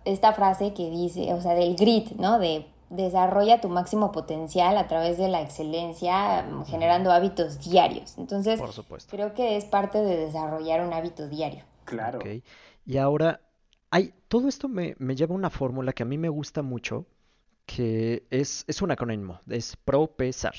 esta 0.04 0.34
frase 0.34 0.74
que 0.74 0.90
dice, 0.90 1.32
o 1.32 1.40
sea, 1.40 1.54
del 1.54 1.74
grit, 1.74 2.10
¿no? 2.18 2.38
De 2.38 2.66
desarrolla 2.90 3.60
tu 3.60 3.68
máximo 3.68 4.12
potencial 4.12 4.76
a 4.78 4.86
través 4.86 5.18
de 5.18 5.28
la 5.28 5.42
excelencia, 5.42 6.46
generando 6.66 7.10
hábitos 7.10 7.60
diarios. 7.60 8.16
Entonces, 8.18 8.60
creo 9.08 9.34
que 9.34 9.56
es 9.56 9.64
parte 9.64 9.98
de 9.98 10.16
desarrollar 10.16 10.86
un 10.86 10.92
hábito 10.92 11.28
diario. 11.28 11.64
Claro. 11.84 12.20
Y 12.84 12.96
ahora, 12.98 13.40
hay, 13.90 14.14
todo 14.28 14.48
esto 14.48 14.68
me, 14.68 14.94
me 14.98 15.16
lleva 15.16 15.34
a 15.34 15.38
una 15.38 15.50
fórmula 15.50 15.92
que 15.92 16.02
a 16.02 16.06
mí 16.06 16.18
me 16.18 16.28
gusta 16.28 16.62
mucho, 16.62 17.06
que 17.64 18.26
es, 18.30 18.64
es 18.68 18.82
un 18.82 18.90
acrónimo, 18.90 19.40
es 19.48 19.76
PROPESAR. 19.76 20.54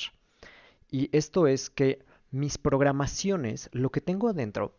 Y 0.90 1.16
esto 1.16 1.48
es 1.48 1.70
que 1.70 2.06
mis 2.32 2.58
programaciones, 2.58 3.70
lo 3.72 3.90
que 3.90 4.02
tengo 4.02 4.30
adentro, 4.30 4.76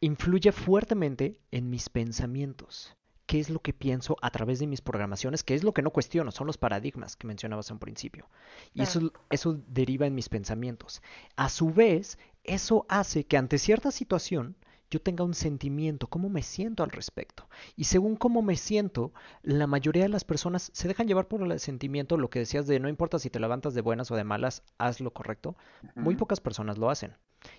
influye 0.00 0.52
fuertemente 0.52 1.40
en 1.50 1.70
mis 1.70 1.88
pensamientos 1.88 2.96
qué 3.26 3.40
es 3.40 3.50
lo 3.50 3.60
que 3.60 3.72
pienso 3.72 4.16
a 4.20 4.30
través 4.30 4.58
de 4.58 4.66
mis 4.66 4.80
programaciones, 4.80 5.42
qué 5.42 5.54
es 5.54 5.64
lo 5.64 5.72
que 5.72 5.82
no 5.82 5.90
cuestiono, 5.90 6.30
son 6.30 6.46
los 6.46 6.58
paradigmas 6.58 7.16
que 7.16 7.26
mencionabas 7.26 7.70
en 7.70 7.78
principio. 7.78 8.28
Y 8.74 8.82
eso, 8.82 9.12
eso 9.30 9.60
deriva 9.68 10.06
en 10.06 10.14
mis 10.14 10.28
pensamientos. 10.28 11.02
A 11.36 11.48
su 11.48 11.70
vez, 11.70 12.18
eso 12.44 12.84
hace 12.88 13.24
que 13.24 13.36
ante 13.36 13.58
cierta 13.58 13.90
situación 13.90 14.56
yo 14.90 15.00
tenga 15.00 15.24
un 15.24 15.34
sentimiento, 15.34 16.06
cómo 16.06 16.28
me 16.28 16.42
siento 16.42 16.82
al 16.82 16.90
respecto. 16.90 17.48
Y 17.74 17.84
según 17.84 18.16
cómo 18.16 18.42
me 18.42 18.56
siento, 18.56 19.12
la 19.42 19.66
mayoría 19.66 20.04
de 20.04 20.08
las 20.08 20.24
personas 20.24 20.70
se 20.72 20.86
dejan 20.86 21.08
llevar 21.08 21.26
por 21.26 21.42
el 21.42 21.58
sentimiento, 21.58 22.16
lo 22.16 22.30
que 22.30 22.38
decías 22.38 22.66
de 22.66 22.78
no 22.78 22.88
importa 22.88 23.18
si 23.18 23.30
te 23.30 23.40
levantas 23.40 23.74
de 23.74 23.80
buenas 23.80 24.10
o 24.10 24.16
de 24.16 24.24
malas, 24.24 24.62
haz 24.78 25.00
lo 25.00 25.12
correcto. 25.12 25.56
Muy 25.96 26.14
pocas 26.16 26.40
personas 26.40 26.78
lo 26.78 26.90
hacen. 26.90 27.16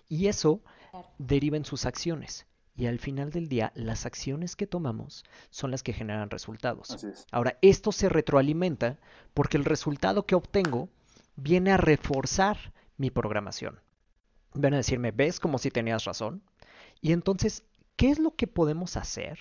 Y 0.07 0.27
eso 0.27 0.61
deriva 1.17 1.57
en 1.57 1.65
sus 1.65 1.85
acciones. 1.85 2.45
Y 2.77 2.87
al 2.87 2.99
final 2.99 3.31
del 3.31 3.47
día, 3.47 3.71
las 3.75 4.05
acciones 4.05 4.55
que 4.55 4.67
tomamos 4.67 5.23
son 5.49 5.71
las 5.71 5.81
que 5.81 5.93
generan 5.93 6.29
resultados. 6.29 7.05
Ahora, 7.31 7.57
esto 7.61 7.93
se 7.93 8.09
retroalimenta 8.09 8.99
porque 9.33 9.55
el 9.57 9.63
resultado 9.63 10.25
que 10.25 10.35
obtengo 10.35 10.89
viene 11.37 11.71
a 11.71 11.77
reforzar 11.77 12.73
mi 12.97 13.11
programación. 13.11 13.79
Viene 14.53 14.75
a 14.75 14.79
decirme, 14.79 15.11
ves 15.11 15.39
como 15.39 15.57
si 15.57 15.71
tenías 15.71 16.03
razón. 16.03 16.43
Y 17.01 17.13
entonces, 17.13 17.63
¿qué 17.95 18.09
es 18.09 18.19
lo 18.19 18.35
que 18.35 18.47
podemos 18.47 18.97
hacer? 18.97 19.39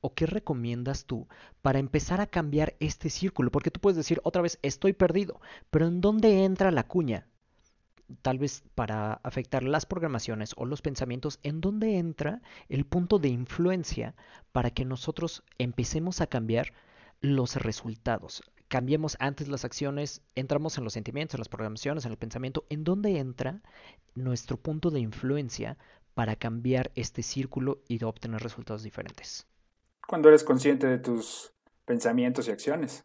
¿O 0.00 0.14
qué 0.14 0.26
recomiendas 0.26 1.06
tú 1.06 1.26
para 1.62 1.80
empezar 1.80 2.20
a 2.20 2.26
cambiar 2.26 2.76
este 2.78 3.10
círculo? 3.10 3.50
Porque 3.50 3.72
tú 3.72 3.80
puedes 3.80 3.96
decir 3.96 4.20
otra 4.22 4.42
vez, 4.42 4.60
estoy 4.62 4.92
perdido, 4.92 5.40
pero 5.70 5.86
¿en 5.88 6.00
dónde 6.00 6.44
entra 6.44 6.70
la 6.70 6.86
cuña? 6.86 7.26
Tal 8.22 8.38
vez 8.38 8.62
para 8.74 9.14
afectar 9.22 9.62
las 9.62 9.86
programaciones 9.86 10.52
o 10.56 10.64
los 10.64 10.82
pensamientos, 10.82 11.38
en 11.42 11.60
dónde 11.60 11.98
entra 11.98 12.42
el 12.68 12.84
punto 12.84 13.18
de 13.18 13.28
influencia 13.28 14.14
para 14.52 14.70
que 14.70 14.84
nosotros 14.84 15.42
empecemos 15.58 16.20
a 16.20 16.26
cambiar 16.26 16.72
los 17.20 17.56
resultados. 17.56 18.42
Cambiemos 18.68 19.16
antes 19.20 19.48
las 19.48 19.64
acciones, 19.64 20.22
entramos 20.34 20.76
en 20.76 20.84
los 20.84 20.92
sentimientos, 20.92 21.34
en 21.34 21.40
las 21.40 21.48
programaciones, 21.48 22.04
en 22.04 22.12
el 22.12 22.18
pensamiento, 22.18 22.66
en 22.68 22.84
dónde 22.84 23.18
entra 23.18 23.62
nuestro 24.14 24.56
punto 24.56 24.90
de 24.90 25.00
influencia 25.00 25.78
para 26.14 26.34
cambiar 26.34 26.90
este 26.94 27.22
círculo 27.22 27.82
y 27.88 27.98
de 27.98 28.06
obtener 28.06 28.42
resultados 28.42 28.82
diferentes. 28.82 29.46
Cuando 30.06 30.28
eres 30.28 30.44
consciente 30.44 30.86
de 30.86 30.98
tus 30.98 31.52
pensamientos 31.84 32.48
y 32.48 32.50
acciones. 32.50 33.04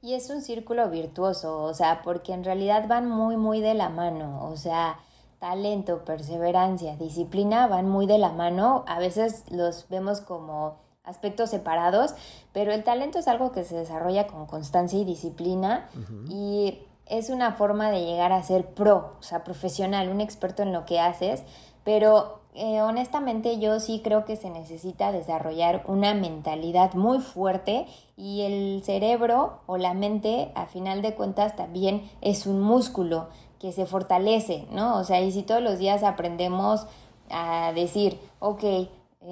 Y 0.00 0.14
es 0.14 0.30
un 0.30 0.42
círculo 0.42 0.88
virtuoso, 0.90 1.62
o 1.62 1.74
sea, 1.74 2.02
porque 2.02 2.32
en 2.32 2.44
realidad 2.44 2.86
van 2.86 3.08
muy, 3.08 3.36
muy 3.36 3.60
de 3.60 3.74
la 3.74 3.88
mano, 3.88 4.44
o 4.48 4.56
sea, 4.56 4.98
talento, 5.38 6.04
perseverancia, 6.04 6.96
disciplina 6.96 7.66
van 7.66 7.88
muy 7.88 8.06
de 8.06 8.18
la 8.18 8.30
mano, 8.30 8.84
a 8.86 8.98
veces 8.98 9.44
los 9.50 9.88
vemos 9.88 10.20
como 10.20 10.76
aspectos 11.04 11.50
separados, 11.50 12.14
pero 12.52 12.72
el 12.72 12.84
talento 12.84 13.18
es 13.18 13.28
algo 13.28 13.50
que 13.52 13.64
se 13.64 13.76
desarrolla 13.76 14.26
con 14.26 14.46
constancia 14.46 14.98
y 14.98 15.04
disciplina 15.04 15.88
y 16.28 16.80
es 17.06 17.30
una 17.30 17.52
forma 17.52 17.90
de 17.90 18.04
llegar 18.04 18.32
a 18.32 18.42
ser 18.42 18.66
pro, 18.66 19.14
o 19.18 19.22
sea, 19.22 19.42
profesional, 19.42 20.10
un 20.10 20.20
experto 20.20 20.62
en 20.62 20.72
lo 20.72 20.84
que 20.84 21.00
haces, 21.00 21.42
pero 21.82 22.37
eh, 22.58 22.82
honestamente 22.82 23.60
yo 23.60 23.78
sí 23.78 24.00
creo 24.02 24.24
que 24.24 24.34
se 24.34 24.50
necesita 24.50 25.12
desarrollar 25.12 25.84
una 25.86 26.12
mentalidad 26.12 26.94
muy 26.94 27.20
fuerte 27.20 27.86
y 28.16 28.42
el 28.42 28.82
cerebro 28.84 29.60
o 29.66 29.76
la 29.76 29.94
mente 29.94 30.50
a 30.56 30.66
final 30.66 31.00
de 31.00 31.14
cuentas 31.14 31.54
también 31.54 32.10
es 32.20 32.46
un 32.46 32.60
músculo 32.60 33.28
que 33.60 33.70
se 33.70 33.86
fortalece, 33.86 34.66
¿no? 34.72 34.96
O 34.98 35.04
sea, 35.04 35.20
y 35.20 35.30
si 35.30 35.42
todos 35.42 35.62
los 35.62 35.78
días 35.78 36.02
aprendemos 36.02 36.86
a 37.30 37.72
decir, 37.72 38.18
ok, 38.40 38.64
eh, 38.64 38.88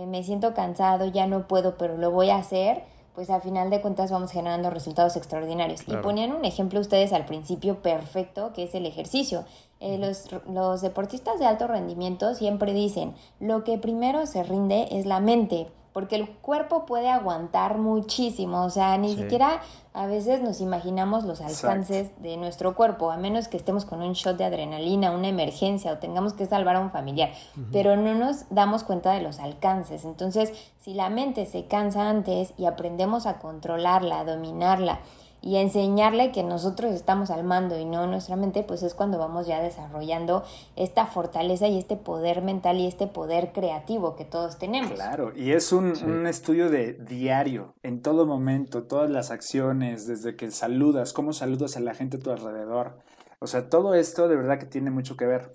me 0.06 0.22
siento 0.22 0.54
cansado, 0.54 1.06
ya 1.06 1.26
no 1.26 1.48
puedo, 1.48 1.76
pero 1.76 1.96
lo 1.96 2.12
voy 2.12 2.30
a 2.30 2.36
hacer, 2.36 2.84
pues 3.16 3.30
a 3.30 3.40
final 3.40 3.70
de 3.70 3.80
cuentas 3.80 4.10
vamos 4.10 4.30
generando 4.30 4.68
resultados 4.70 5.16
extraordinarios. 5.16 5.82
Y 5.88 5.96
ponían 5.96 6.32
un 6.32 6.44
ejemplo 6.44 6.80
ustedes 6.80 7.12
al 7.12 7.24
principio 7.24 7.82
perfecto, 7.82 8.52
que 8.52 8.64
es 8.64 8.74
el 8.74 8.84
ejercicio. 8.84 9.44
Eh, 9.80 9.98
los, 9.98 10.28
los 10.48 10.80
deportistas 10.80 11.38
de 11.38 11.46
alto 11.46 11.66
rendimiento 11.66 12.34
siempre 12.34 12.72
dicen, 12.72 13.14
lo 13.40 13.62
que 13.62 13.76
primero 13.78 14.26
se 14.26 14.42
rinde 14.42 14.88
es 14.90 15.04
la 15.04 15.20
mente, 15.20 15.68
porque 15.96 16.16
el 16.16 16.28
cuerpo 16.28 16.84
puede 16.84 17.08
aguantar 17.08 17.78
muchísimo, 17.78 18.64
o 18.64 18.68
sea, 18.68 18.98
ni 18.98 19.16
siquiera 19.16 19.62
a 19.94 20.04
veces 20.04 20.42
nos 20.42 20.60
imaginamos 20.60 21.24
los 21.24 21.40
alcances 21.40 22.10
de 22.20 22.36
nuestro 22.36 22.74
cuerpo, 22.74 23.10
a 23.10 23.16
menos 23.16 23.48
que 23.48 23.56
estemos 23.56 23.86
con 23.86 24.02
un 24.02 24.12
shot 24.12 24.36
de 24.36 24.44
adrenalina, 24.44 25.10
una 25.12 25.28
emergencia 25.28 25.90
o 25.92 25.96
tengamos 25.96 26.34
que 26.34 26.44
salvar 26.44 26.76
a 26.76 26.80
un 26.80 26.90
familiar, 26.90 27.30
pero 27.72 27.96
no 27.96 28.14
nos 28.14 28.44
damos 28.50 28.84
cuenta 28.84 29.12
de 29.12 29.22
los 29.22 29.38
alcances. 29.38 30.04
Entonces, 30.04 30.52
si 30.78 30.92
la 30.92 31.08
mente 31.08 31.46
se 31.46 31.64
cansa 31.64 32.10
antes 32.10 32.52
y 32.58 32.66
aprendemos 32.66 33.24
a 33.24 33.38
controlarla, 33.38 34.20
a 34.20 34.24
dominarla, 34.26 35.00
y 35.46 35.58
enseñarle 35.58 36.32
que 36.32 36.42
nosotros 36.42 36.92
estamos 36.92 37.30
al 37.30 37.44
mando 37.44 37.78
y 37.78 37.84
no 37.84 38.08
nuestra 38.08 38.34
mente, 38.34 38.64
pues 38.64 38.82
es 38.82 38.94
cuando 38.94 39.16
vamos 39.16 39.46
ya 39.46 39.62
desarrollando 39.62 40.42
esta 40.74 41.06
fortaleza 41.06 41.68
y 41.68 41.78
este 41.78 41.94
poder 41.96 42.42
mental 42.42 42.78
y 42.78 42.88
este 42.88 43.06
poder 43.06 43.52
creativo 43.52 44.16
que 44.16 44.24
todos 44.24 44.58
tenemos. 44.58 44.90
Claro, 44.94 45.32
y 45.36 45.52
es 45.52 45.72
un, 45.72 45.92
un 46.04 46.26
estudio 46.26 46.68
de 46.68 46.94
diario, 46.94 47.74
en 47.84 48.02
todo 48.02 48.26
momento, 48.26 48.82
todas 48.88 49.08
las 49.08 49.30
acciones, 49.30 50.08
desde 50.08 50.34
que 50.34 50.50
saludas, 50.50 51.12
cómo 51.12 51.32
saludas 51.32 51.76
a 51.76 51.80
la 51.80 51.94
gente 51.94 52.16
a 52.16 52.20
tu 52.20 52.32
alrededor. 52.32 52.98
O 53.38 53.46
sea, 53.46 53.70
todo 53.70 53.94
esto 53.94 54.26
de 54.26 54.34
verdad 54.34 54.58
que 54.58 54.66
tiene 54.66 54.90
mucho 54.90 55.16
que 55.16 55.26
ver. 55.26 55.54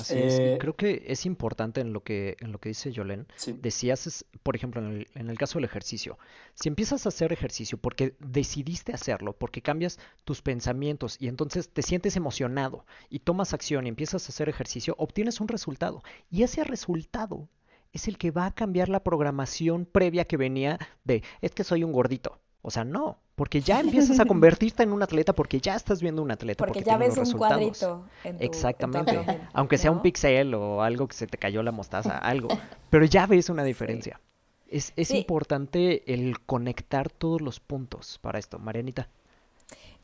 Así 0.00 0.18
es. 0.18 0.38
Y 0.38 0.42
eh, 0.42 0.58
creo 0.60 0.74
que 0.74 1.04
es 1.06 1.26
importante 1.26 1.80
en 1.80 1.92
lo 1.92 2.02
que, 2.02 2.36
en 2.40 2.52
lo 2.52 2.58
que 2.58 2.70
dice 2.70 2.92
Yolén. 2.92 3.26
Decías, 3.46 4.24
por 4.42 4.56
ejemplo, 4.56 4.80
en 4.80 4.88
el, 4.88 5.06
en 5.14 5.30
el, 5.30 5.38
caso 5.38 5.58
del 5.58 5.64
ejercicio. 5.64 6.18
Si 6.54 6.68
empiezas 6.68 7.06
a 7.06 7.08
hacer 7.08 7.32
ejercicio 7.32 7.78
porque 7.78 8.14
decidiste 8.18 8.92
hacerlo, 8.92 9.32
porque 9.32 9.62
cambias 9.62 9.98
tus 10.24 10.42
pensamientos 10.42 11.16
y 11.20 11.28
entonces 11.28 11.68
te 11.70 11.82
sientes 11.82 12.16
emocionado 12.16 12.84
y 13.08 13.20
tomas 13.20 13.54
acción 13.54 13.86
y 13.86 13.88
empiezas 13.88 14.26
a 14.26 14.28
hacer 14.28 14.48
ejercicio, 14.48 14.94
obtienes 14.98 15.40
un 15.40 15.48
resultado. 15.48 16.02
Y 16.30 16.42
ese 16.42 16.64
resultado 16.64 17.48
es 17.92 18.08
el 18.08 18.18
que 18.18 18.30
va 18.30 18.46
a 18.46 18.54
cambiar 18.54 18.88
la 18.88 19.02
programación 19.02 19.86
previa 19.86 20.26
que 20.26 20.36
venía 20.36 20.78
de, 21.04 21.22
es 21.40 21.52
que 21.52 21.64
soy 21.64 21.84
un 21.84 21.92
gordito. 21.92 22.40
O 22.62 22.70
sea, 22.70 22.84
no, 22.84 23.20
porque 23.36 23.60
ya 23.60 23.78
empiezas 23.80 24.18
a 24.18 24.24
convertirte 24.24 24.82
en 24.82 24.92
un 24.92 25.02
atleta 25.02 25.32
porque 25.32 25.60
ya 25.60 25.76
estás 25.76 26.02
viendo 26.02 26.22
un 26.22 26.32
atleta. 26.32 26.64
Porque, 26.64 26.82
ya 26.82 26.96
ves 26.96 27.16
un 27.16 27.32
cuadrito. 27.32 28.04
En 28.24 28.38
tu, 28.38 28.44
Exactamente. 28.44 29.24
Aunque 29.52 29.78
sea 29.78 29.92
un 29.92 30.02
pixel 30.02 30.54
o 30.54 30.82
algo 30.82 31.06
que 31.06 31.14
se 31.14 31.28
te 31.28 31.38
cayó 31.38 31.62
la 31.62 31.70
mostaza, 31.70 32.18
algo. 32.18 32.48
Pero 32.90 33.04
ya 33.04 33.26
ves 33.26 33.48
una 33.48 33.62
diferencia. 33.62 34.20
Es, 34.68 34.92
es 34.96 35.12
importante 35.12 36.12
el 36.12 36.40
conectar 36.40 37.08
todos 37.08 37.40
los 37.40 37.60
puntos 37.60 38.18
para 38.20 38.40
esto. 38.40 38.58
Marianita. 38.58 39.08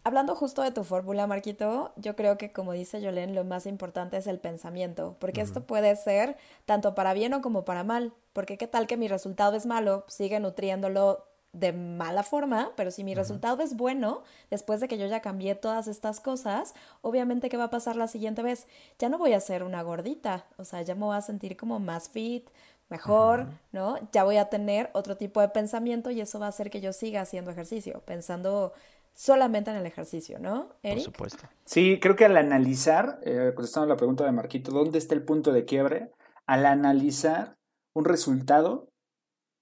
Hablando 0.05 0.35
justo 0.35 0.63
de 0.63 0.73
tu 0.73 0.83
fórmula, 0.83 1.29
Marquito, 1.29 1.93
yo 1.97 2.17
creo 2.17 2.37
que 2.37 2.53
como 2.53 2.73
dice 2.73 3.01
Yolén, 3.01 3.37
lo 3.37 3.45
más 3.45 3.67
importante 3.67 4.17
es 4.17 4.27
el 4.27 4.41
pensamiento, 4.41 5.17
porque 5.21 5.41
esto 5.41 5.65
puede 5.65 5.95
ser 5.95 6.37
tanto 6.65 6.97
para 6.97 7.15
bien 7.15 7.35
o 7.35 7.41
como 7.41 7.65
para 7.65 7.85
mal, 7.85 8.13
porque 8.33 8.59
qué 8.59 8.67
tal 8.67 8.89
que 8.89 8.97
mi 8.97 9.07
resultado 9.07 9.57
es 9.57 9.65
malo, 9.65 10.05
sigue 10.09 10.41
nutriéndolo 10.41 11.25
de 11.53 11.73
mala 11.73 12.23
forma, 12.23 12.73
pero 12.77 12.91
si 12.91 13.05
mi 13.05 13.15
resultado 13.15 13.63
es 13.63 13.77
bueno, 13.77 14.23
después 14.51 14.81
de 14.81 14.89
que 14.89 14.97
yo 14.97 15.07
ya 15.07 15.21
cambié 15.21 15.55
todas 15.55 15.87
estas 15.87 16.19
cosas, 16.21 16.75
obviamente 17.03 17.51
¿qué 17.51 17.59
va 17.59 17.65
a 17.65 17.71
pasar 17.71 17.97
la 17.97 18.09
siguiente 18.09 18.43
vez? 18.43 18.67
Ya 18.99 19.11
no 19.11 19.19
voy 19.19 19.35
a 19.35 19.41
ser 19.41 19.63
una 19.63 19.83
gordita, 19.83 20.47
o 20.57 20.65
sea, 20.65 20.81
ya 20.83 20.95
me 20.95 21.05
voy 21.05 21.17
a 21.17 21.21
sentir 21.21 21.57
como 21.57 21.79
más 21.79 22.09
fit, 22.09 22.49
mejor, 22.89 23.47
¿no? 23.73 23.97
Ya 24.13 24.25
voy 24.25 24.37
a 24.37 24.51
tener 24.51 24.91
otro 24.93 25.17
tipo 25.17 25.41
de 25.41 25.49
pensamiento 25.49 26.11
y 26.11 26.21
eso 26.21 26.39
va 26.39 26.47
a 26.47 26.51
hacer 26.51 26.71
que 26.71 26.81
yo 26.81 26.93
siga 26.93 27.23
haciendo 27.23 27.51
ejercicio, 27.51 28.03
pensando 28.05 28.73
solamente 29.15 29.71
en 29.71 29.77
el 29.77 29.87
ejercicio, 29.87 30.39
¿no? 30.39 30.69
Eric? 30.83 31.05
Por 31.05 31.31
supuesto. 31.31 31.49
Sí, 31.65 31.99
creo 32.01 32.17
que 32.17 32.25
al 32.25 32.37
analizar, 32.37 33.19
eh, 33.25 33.53
contestando 33.55 33.89
la 33.89 33.97
pregunta 33.97 34.25
de 34.25 34.33
Marquito, 34.33 34.73
¿dónde 34.73 34.99
está 34.99 35.15
el 35.15 35.25
punto 35.25 35.53
de 35.53 35.65
quiebre? 35.65 36.13
Al 36.47 36.67
analizar 36.67 37.57
un 37.95 38.05
resultado, 38.05 38.89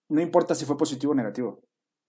no 0.09 0.21
importa 0.21 0.55
si 0.55 0.65
fue 0.65 0.77
positivo 0.77 1.13
o 1.13 1.17
negativo. 1.17 1.61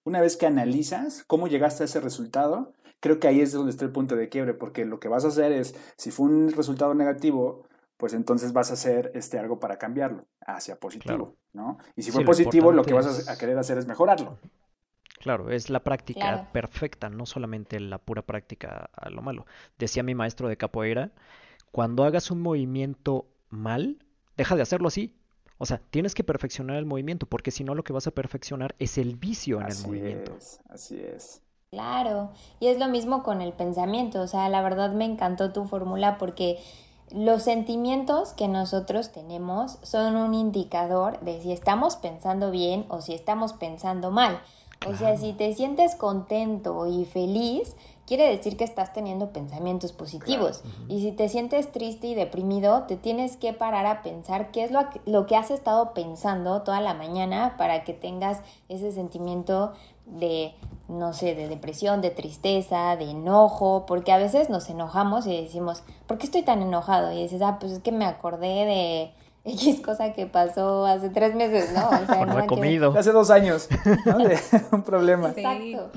Una 0.03 0.21
vez 0.21 0.37
que 0.37 0.45
analizas 0.45 1.23
cómo 1.27 1.47
llegaste 1.47 1.83
a 1.83 1.85
ese 1.85 1.99
resultado, 1.99 2.73
creo 2.99 3.19
que 3.19 3.27
ahí 3.27 3.41
es 3.41 3.51
donde 3.51 3.71
está 3.71 3.85
el 3.85 3.91
punto 3.91 4.15
de 4.15 4.29
quiebre, 4.29 4.53
porque 4.53 4.85
lo 4.85 4.99
que 4.99 5.07
vas 5.07 5.25
a 5.25 5.29
hacer 5.29 5.51
es, 5.51 5.75
si 5.97 6.11
fue 6.11 6.27
un 6.27 6.51
resultado 6.51 6.93
negativo, 6.93 7.67
pues 7.97 8.13
entonces 8.13 8.51
vas 8.51 8.71
a 8.71 8.73
hacer 8.73 9.11
este, 9.13 9.37
algo 9.37 9.59
para 9.59 9.77
cambiarlo 9.77 10.25
hacia 10.45 10.79
positivo, 10.79 11.35
¿no? 11.53 11.77
Y 11.95 12.01
si 12.01 12.11
fue 12.11 12.25
positivo, 12.25 12.71
lo, 12.71 12.83
que 12.83 12.93
vas 12.93 13.27
a 13.27 13.37
querer 13.37 13.57
hacer 13.59 13.77
es 13.77 13.85
mejorarlo. 13.85 14.39
Claro, 15.19 15.51
es 15.51 15.69
la 15.69 15.83
práctica 15.83 16.49
perfecta, 16.51 17.09
no 17.09 17.27
solamente 17.27 17.79
la 17.79 17.99
pura 17.99 18.23
práctica 18.23 18.89
a 18.91 19.11
lo 19.11 19.21
malo. 19.21 19.45
Decía 19.77 20.01
mi 20.01 20.15
maestro 20.15 20.47
de 20.47 20.57
capoeira, 20.57 21.11
cuando 21.71 22.03
hagas 22.03 22.31
un 22.31 22.41
movimiento 22.41 23.27
mal, 23.49 24.03
deja 24.35 24.55
de 24.55 24.63
hacerlo 24.63 24.87
así. 24.87 25.15
O 25.61 25.65
sea, 25.67 25.79
tienes 25.91 26.15
que 26.15 26.23
perfeccionar 26.23 26.77
el 26.77 26.87
movimiento, 26.87 27.27
porque 27.27 27.51
si 27.51 27.63
no 27.63 27.75
lo 27.75 27.83
que 27.83 27.93
vas 27.93 28.07
a 28.07 28.11
perfeccionar 28.11 28.73
es 28.79 28.97
el 28.97 29.15
vicio 29.15 29.61
en 29.61 29.67
el 29.67 29.77
movimiento. 29.85 30.35
Es, 30.35 30.59
así 30.67 30.99
es. 30.99 31.43
Claro, 31.69 32.31
y 32.59 32.65
es 32.65 32.79
lo 32.79 32.87
mismo 32.87 33.21
con 33.21 33.41
el 33.41 33.53
pensamiento. 33.53 34.21
O 34.21 34.27
sea, 34.27 34.49
la 34.49 34.63
verdad 34.63 34.91
me 34.93 35.05
encantó 35.05 35.53
tu 35.53 35.65
fórmula 35.65 36.17
porque 36.17 36.57
los 37.11 37.43
sentimientos 37.43 38.33
que 38.33 38.47
nosotros 38.47 39.11
tenemos 39.11 39.77
son 39.83 40.15
un 40.15 40.33
indicador 40.33 41.19
de 41.19 41.39
si 41.43 41.51
estamos 41.51 41.95
pensando 41.95 42.49
bien 42.49 42.87
o 42.89 43.01
si 43.01 43.13
estamos 43.13 43.53
pensando 43.53 44.09
mal. 44.09 44.41
O 44.87 44.95
sea, 44.95 45.15
si 45.15 45.33
te 45.33 45.53
sientes 45.53 45.93
contento 45.93 46.87
y 46.87 47.05
feliz, 47.05 47.75
quiere 48.05 48.27
decir 48.27 48.57
que 48.57 48.63
estás 48.63 48.93
teniendo 48.93 49.31
pensamientos 49.31 49.91
positivos. 49.93 50.63
Y 50.87 51.01
si 51.01 51.11
te 51.11 51.29
sientes 51.29 51.71
triste 51.71 52.07
y 52.07 52.15
deprimido, 52.15 52.83
te 52.83 52.97
tienes 52.97 53.37
que 53.37 53.53
parar 53.53 53.85
a 53.85 54.01
pensar 54.01 54.51
qué 54.51 54.63
es 54.63 54.71
lo, 54.71 54.81
lo 55.05 55.25
que 55.25 55.35
has 55.35 55.51
estado 55.51 55.93
pensando 55.93 56.61
toda 56.61 56.81
la 56.81 56.93
mañana 56.93 57.55
para 57.57 57.83
que 57.83 57.93
tengas 57.93 58.39
ese 58.69 58.91
sentimiento 58.91 59.73
de, 60.05 60.53
no 60.87 61.13
sé, 61.13 61.35
de 61.35 61.47
depresión, 61.47 62.01
de 62.01 62.09
tristeza, 62.09 62.95
de 62.97 63.11
enojo, 63.11 63.85
porque 63.87 64.11
a 64.11 64.17
veces 64.17 64.49
nos 64.49 64.69
enojamos 64.69 65.25
y 65.27 65.41
decimos, 65.41 65.83
¿por 66.07 66.17
qué 66.17 66.25
estoy 66.25 66.43
tan 66.43 66.61
enojado? 66.61 67.11
Y 67.11 67.23
dices, 67.23 67.41
ah, 67.41 67.57
pues 67.59 67.71
es 67.71 67.79
que 67.79 67.91
me 67.91 68.05
acordé 68.05 68.65
de 68.65 69.11
X 69.43 69.81
cosa 69.81 70.13
que 70.13 70.27
pasó 70.27 70.85
hace 70.85 71.09
tres 71.09 71.33
meses, 71.33 71.71
¿no? 71.73 71.89
O 71.89 72.05
sea, 72.05 72.25
no 72.25 72.45
comido. 72.45 72.93
Hace 72.97 73.11
dos 73.11 73.29
años, 73.31 73.67
¿no? 74.05 74.17
De 74.27 74.37
un 74.71 74.83
problema. 74.83 75.29
Exacto. 75.29 75.91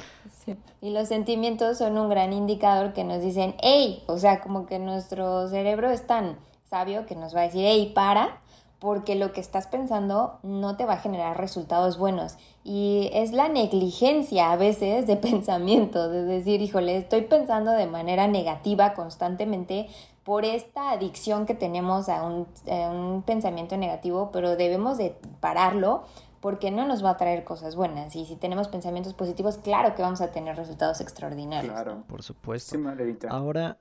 Y 0.80 0.90
los 0.90 1.08
sentimientos 1.08 1.78
son 1.78 1.96
un 1.98 2.08
gran 2.08 2.32
indicador 2.32 2.92
que 2.92 3.04
nos 3.04 3.22
dicen, 3.22 3.54
hey, 3.62 4.02
o 4.06 4.18
sea, 4.18 4.40
como 4.40 4.66
que 4.66 4.78
nuestro 4.78 5.48
cerebro 5.48 5.90
es 5.90 6.06
tan 6.06 6.38
sabio 6.64 7.06
que 7.06 7.16
nos 7.16 7.34
va 7.34 7.40
a 7.40 7.44
decir, 7.44 7.64
hey, 7.64 7.92
para, 7.94 8.40
porque 8.78 9.14
lo 9.14 9.32
que 9.32 9.40
estás 9.40 9.66
pensando 9.66 10.38
no 10.42 10.76
te 10.76 10.84
va 10.84 10.94
a 10.94 10.98
generar 10.98 11.38
resultados 11.38 11.96
buenos. 11.96 12.36
Y 12.64 13.08
es 13.14 13.32
la 13.32 13.48
negligencia 13.48 14.52
a 14.52 14.56
veces 14.56 15.06
de 15.06 15.16
pensamiento, 15.30 16.10
de 16.10 16.24
decir, 16.24 16.60
híjole, 16.60 16.96
estoy 16.96 17.22
pensando 17.22 17.70
de 17.70 17.86
manera 17.86 18.26
negativa 18.26 18.92
constantemente 18.92 19.88
por 20.24 20.44
esta 20.44 20.90
adicción 20.90 21.46
que 21.46 21.54
tenemos 21.54 22.08
a 22.08 22.22
un, 22.24 22.46
un 22.66 23.22
pensamiento 23.22 23.76
negativo, 23.76 24.30
pero 24.32 24.56
debemos 24.56 24.96
de 24.98 25.14
pararlo 25.40 26.04
porque 26.44 26.70
no 26.70 26.84
nos 26.84 27.02
va 27.02 27.08
a 27.08 27.16
traer 27.16 27.42
cosas 27.42 27.74
buenas. 27.74 28.14
Y 28.16 28.26
si 28.26 28.36
tenemos 28.36 28.68
pensamientos 28.68 29.14
positivos, 29.14 29.56
claro 29.56 29.94
que 29.94 30.02
vamos 30.02 30.20
a 30.20 30.30
tener 30.30 30.54
resultados 30.54 31.00
extraordinarios. 31.00 31.72
Claro, 31.72 32.04
por 32.06 32.22
supuesto. 32.22 32.76
Sí, 32.76 33.18
Ahora, 33.30 33.78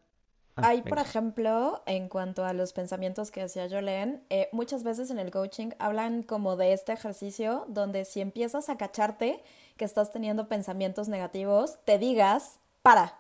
Ah, 0.56 0.70
Hay, 0.70 0.82
por 0.82 0.98
ejemplo, 0.98 1.84
en 1.86 2.08
cuanto 2.08 2.46
a 2.46 2.54
los 2.54 2.72
pensamientos 2.72 3.32
que 3.32 3.42
decía 3.42 3.68
Jolene, 3.70 4.22
eh, 4.30 4.48
muchas 4.54 4.84
veces 4.84 5.12
en 5.12 5.20
el 5.20 5.30
coaching 5.30 5.72
hablan 5.78 6.24
como 6.24 6.56
de 6.56 6.72
este 6.72 6.94
ejercicio 6.94 7.66
donde 7.68 8.06
si 8.06 8.22
empiezas 8.22 8.70
a 8.70 8.78
cacharte 8.78 9.44
que 9.76 9.84
estás 9.84 10.14
teniendo 10.14 10.48
pensamientos 10.48 11.10
negativos, 11.10 11.80
te 11.84 11.98
digas, 11.98 12.62
para, 12.82 13.16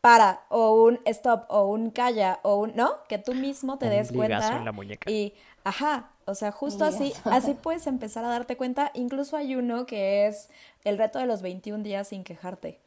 para, 0.00 0.44
o 0.48 0.84
un 0.84 1.00
stop, 1.04 1.44
o 1.48 1.66
un 1.66 1.90
calla, 1.90 2.40
o 2.44 2.56
un, 2.56 2.74
¿no? 2.74 3.02
Que 3.08 3.18
tú 3.18 3.34
mismo 3.34 3.76
te 3.76 3.90
des 3.90 4.10
cuenta. 4.10 4.56
En 4.56 4.64
la 4.64 4.72
muñeca. 4.72 5.10
Y, 5.10 5.34
ajá, 5.68 6.10
o 6.24 6.34
sea, 6.34 6.52
justo 6.52 6.84
así, 6.84 7.12
así 7.24 7.54
puedes 7.62 7.86
empezar 7.86 8.24
a 8.24 8.28
darte 8.28 8.56
cuenta. 8.56 8.90
Incluso 8.94 9.36
hay 9.36 9.56
uno 9.56 9.86
que 9.86 10.26
es 10.26 10.48
el 10.84 10.98
reto 10.98 11.18
de 11.18 11.26
los 11.26 11.42
21 11.42 11.82
días 11.82 12.08
sin 12.08 12.24
quejarte 12.24 12.80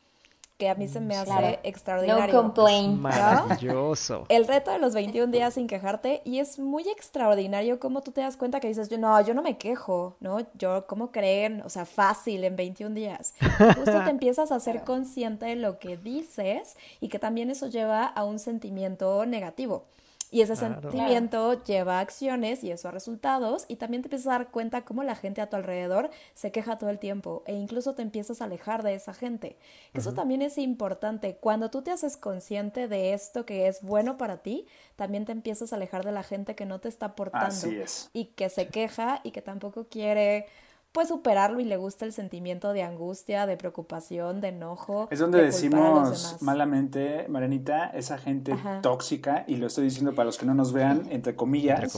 que 0.62 0.70
a 0.70 0.76
mí 0.76 0.88
se 0.88 1.00
me 1.00 1.16
hace 1.16 1.60
extraordinario. 1.64 2.36
No 2.36 2.40
complain. 2.44 3.02
Maravilloso. 3.02 4.26
El 4.30 4.46
reto 4.46 4.70
de 4.70 4.78
los 4.78 4.94
21 4.94 5.32
días 5.32 5.56
sin 5.56 5.66
quejarte 5.66 6.22
y 6.24 6.38
es 6.38 6.60
muy 6.60 6.88
extraordinario 6.88 7.80
cómo 7.80 8.02
tú 8.02 8.12
te 8.12 8.22
das 8.22 8.38
cuenta 8.38 8.60
que 8.60 8.68
dices, 8.68 8.88
yo 8.88 9.00
no, 9.00 9.20
yo 9.22 9.34
no 9.34 9.42
me 9.42 9.58
quejo, 9.58 10.18
¿no? 10.20 10.38
Yo, 10.54 10.86
¿cómo 10.86 11.12
creen? 11.12 11.64
O 11.66 11.70
sea, 11.70 11.86
fácil 11.86 12.44
en 12.44 12.56
21 12.56 12.94
días. 12.94 13.34
justo 13.76 14.04
te 14.04 14.10
empiezas 14.12 14.52
a 14.52 14.60
ser 14.60 14.84
consciente 14.84 15.48
de 15.48 15.56
lo 15.56 15.80
que 15.80 15.98
dices 15.98 16.78
y 17.00 17.08
que 17.08 17.18
también 17.18 17.50
eso 17.50 17.66
lleva 17.66 18.06
a 18.06 18.24
un 18.24 18.38
sentimiento 18.38 19.26
negativo. 19.26 19.86
Y 20.34 20.42
ese 20.42 20.56
sentimiento 20.56 21.62
lleva 21.64 21.98
a 21.98 22.00
acciones 22.00 22.64
y 22.64 22.72
eso 22.72 22.88
a 22.88 22.92
resultados 22.92 23.66
y 23.68 23.76
también 23.76 24.02
te 24.02 24.08
empiezas 24.08 24.28
a 24.28 24.38
dar 24.38 24.50
cuenta 24.50 24.86
cómo 24.86 25.04
la 25.04 25.16
gente 25.16 25.42
a 25.42 25.50
tu 25.50 25.58
alrededor 25.58 26.10
se 26.34 26.54
queja 26.54 26.78
todo 26.78 26.90
el 26.90 27.00
tiempo 27.00 27.44
e 27.46 27.54
incluso 27.54 27.96
te 27.96 28.02
empiezas 28.02 28.42
a 28.42 28.46
alejar 28.46 28.82
de 28.82 28.96
esa 28.96 29.14
gente. 29.14 29.58
Eso 29.94 30.14
también 30.14 30.42
es 30.42 30.58
importante. 30.58 31.36
Cuando 31.36 31.70
tú 31.70 31.82
te 31.82 31.92
haces 31.92 32.16
consciente 32.16 32.88
de 32.88 33.14
esto 33.14 33.46
que 33.46 33.68
es 33.68 33.82
bueno 33.82 34.18
para 34.18 34.38
ti, 34.38 34.66
también 34.96 35.26
te 35.26 35.34
empiezas 35.34 35.74
a 35.74 35.76
alejar 35.76 36.06
de 36.06 36.14
la 36.14 36.24
gente 36.24 36.56
que 36.56 36.66
no 36.66 36.80
te 36.80 36.88
está 36.88 37.08
aportando 37.08 37.68
y 38.14 38.26
que 38.26 38.50
se 38.50 38.70
queja 38.70 39.20
y 39.24 39.32
que 39.32 39.42
tampoco 39.42 39.88
quiere 39.90 40.48
pues 40.92 41.08
superarlo 41.08 41.60
y 41.60 41.66
le 41.66 41.78
gusta 41.78 42.06
el 42.06 42.14
sentimiento 42.14 42.74
de 42.74 42.84
angustia, 42.84 43.46
de 43.46 43.58
preocupación, 43.58 44.42
de 44.42 44.50
enojo. 44.50 45.08
Es 45.12 45.20
donde 45.20 45.42
decimos 45.42 46.38
malamente, 46.42 47.28
Marenita, 47.30 47.88
esa 47.88 48.18
gente 48.18 48.56
tóxica, 48.82 49.46
y 49.48 49.56
lo 49.56 49.68
estoy 49.68 49.86
diciendo 49.86 50.14
para 50.14 50.26
los 50.26 50.38
que 50.38 50.46
no 50.46 50.54
nos 50.54 50.74
vean, 50.74 51.08
entre 51.10 51.36
comillas. 51.36 51.98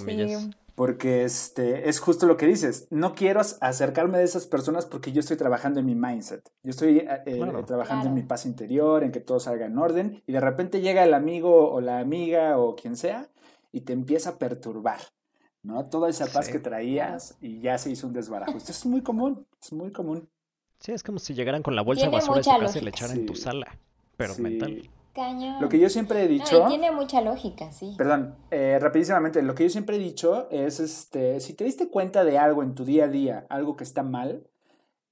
Porque 0.76 1.24
este, 1.24 1.88
es 1.88 2.00
justo 2.00 2.26
lo 2.26 2.36
que 2.36 2.48
dices. 2.48 2.88
No 2.90 3.14
quiero 3.14 3.42
acercarme 3.62 4.18
de 4.18 4.24
esas 4.24 4.48
personas 4.48 4.88
porque 4.88 5.12
yo 5.12 5.20
estoy 5.20 5.38
trabajando 5.38 5.80
en 5.80 5.86
mi 5.86 5.94
mindset. 5.94 6.50
Yo 6.64 6.72
estoy 6.72 6.98
eh, 6.98 7.22
eh, 7.28 7.64
trabajando 7.68 8.08
en 8.08 8.16
mi 8.16 8.24
paz 8.24 8.48
interior, 8.48 9.04
en 9.04 9.12
que 9.12 9.20
todo 9.20 9.40
salga 9.40 9.68
en 9.68 9.78
orden. 9.78 10.24
Y 10.26 10.34
de 10.34 10.40
repente 10.40 10.82
llega 10.82 11.04
el 11.04 11.14
amigo 11.14 11.72
o 11.72 11.80
la 11.80 12.00
amiga 12.00 12.58
o 12.58 12.76
quien 12.76 12.98
sea 12.98 13.30
y 13.72 13.82
te 13.82 13.94
empieza 13.94 14.32
a 14.32 14.38
perturbar. 14.40 15.00
¿No? 15.64 15.86
Toda 15.86 16.10
esa 16.10 16.28
paz 16.28 16.50
que 16.50 16.60
traías 16.60 17.38
y 17.42 17.62
ya 17.62 17.78
se 17.78 17.90
hizo 17.90 18.08
un 18.08 18.14
desbarajo. 18.14 18.56
Esto 18.56 18.72
es 18.72 18.86
muy 18.86 19.02
común, 19.02 19.48
es 19.62 19.74
muy 19.74 19.92
común. 19.92 20.30
Sí, 20.80 20.92
es 20.92 21.02
como 21.02 21.20
si 21.20 21.34
llegaran 21.34 21.64
con 21.64 21.76
la 21.76 21.82
bolsa 21.82 22.06
de 22.06 22.12
basura 22.12 22.38
de 22.38 22.44
su 22.44 22.50
casa 22.52 22.78
y 22.78 22.82
le 22.82 22.90
echaran 22.90 23.18
en 23.18 23.26
tu 23.26 23.36
sala, 23.36 23.78
pero 24.18 24.36
mental. 24.36 24.90
Cañón. 25.14 25.62
Lo 25.62 25.70
que 25.70 25.80
yo 25.80 25.90
siempre 25.90 26.24
he 26.24 26.28
dicho. 26.28 26.66
tiene 26.68 26.92
mucha 26.92 27.22
lógica, 27.22 27.72
sí. 27.72 27.94
Perdón, 27.98 28.36
eh, 28.50 28.80
rapidísimamente, 28.82 29.42
lo 29.44 29.54
que 29.54 29.64
yo 29.64 29.70
siempre 29.70 29.96
he 29.96 30.00
dicho 30.00 30.50
es: 30.50 30.80
este, 30.80 31.40
si 31.40 31.54
te 31.54 31.64
diste 31.64 31.90
cuenta 31.90 32.24
de 32.26 32.38
algo 32.38 32.64
en 32.64 32.74
tu 32.74 32.84
día 32.84 33.06
a 33.06 33.08
día, 33.08 33.46
algo 33.50 33.78
que 33.78 33.84
está 33.84 34.02
mal, 34.04 34.48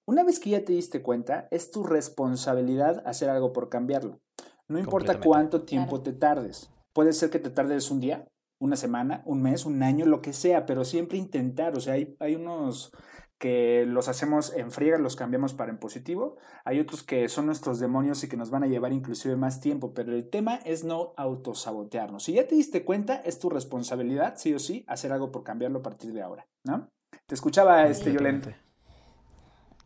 una 0.05 0.23
vez 0.23 0.39
que 0.39 0.49
ya 0.49 0.65
te 0.65 0.73
diste 0.73 1.01
cuenta, 1.01 1.47
es 1.51 1.71
tu 1.71 1.83
responsabilidad 1.83 3.03
hacer 3.05 3.29
algo 3.29 3.53
por 3.53 3.69
cambiarlo. 3.69 4.19
No 4.67 4.79
importa 4.79 5.19
cuánto 5.19 5.61
tiempo 5.61 6.01
te 6.01 6.13
tardes. 6.13 6.71
Puede 6.93 7.13
ser 7.13 7.29
que 7.29 7.39
te 7.39 7.49
tardes 7.49 7.91
un 7.91 8.01
día, 8.01 8.27
una 8.61 8.75
semana, 8.75 9.23
un 9.25 9.41
mes, 9.41 9.65
un 9.65 9.81
año, 9.81 10.05
lo 10.05 10.21
que 10.21 10.33
sea, 10.33 10.65
pero 10.65 10.85
siempre 10.85 11.17
intentar, 11.17 11.75
o 11.75 11.81
sea, 11.81 11.95
hay, 11.95 12.15
hay 12.19 12.35
unos 12.35 12.91
que 13.39 13.85
los 13.87 14.07
hacemos 14.07 14.53
en 14.55 14.71
friega, 14.71 14.99
los 14.99 15.15
cambiamos 15.15 15.55
para 15.55 15.71
en 15.71 15.79
positivo, 15.79 16.37
hay 16.63 16.79
otros 16.79 17.01
que 17.01 17.27
son 17.27 17.47
nuestros 17.47 17.79
demonios 17.79 18.23
y 18.23 18.29
que 18.29 18.37
nos 18.37 18.51
van 18.51 18.63
a 18.63 18.67
llevar 18.67 18.93
inclusive 18.93 19.35
más 19.35 19.61
tiempo, 19.61 19.95
pero 19.95 20.13
el 20.13 20.29
tema 20.29 20.59
es 20.63 20.83
no 20.83 21.13
autosabotearnos. 21.17 22.23
Si 22.23 22.33
ya 22.33 22.47
te 22.47 22.53
diste 22.53 22.85
cuenta, 22.85 23.15
es 23.15 23.39
tu 23.39 23.49
responsabilidad, 23.49 24.35
sí 24.37 24.53
o 24.53 24.59
sí, 24.59 24.85
hacer 24.87 25.11
algo 25.11 25.31
por 25.31 25.43
cambiarlo 25.43 25.79
a 25.79 25.83
partir 25.83 26.13
de 26.13 26.21
ahora, 26.21 26.45
¿no? 26.63 26.87
Te 27.25 27.33
escuchaba 27.33 27.87
este 27.87 28.13
Yolente. 28.13 28.55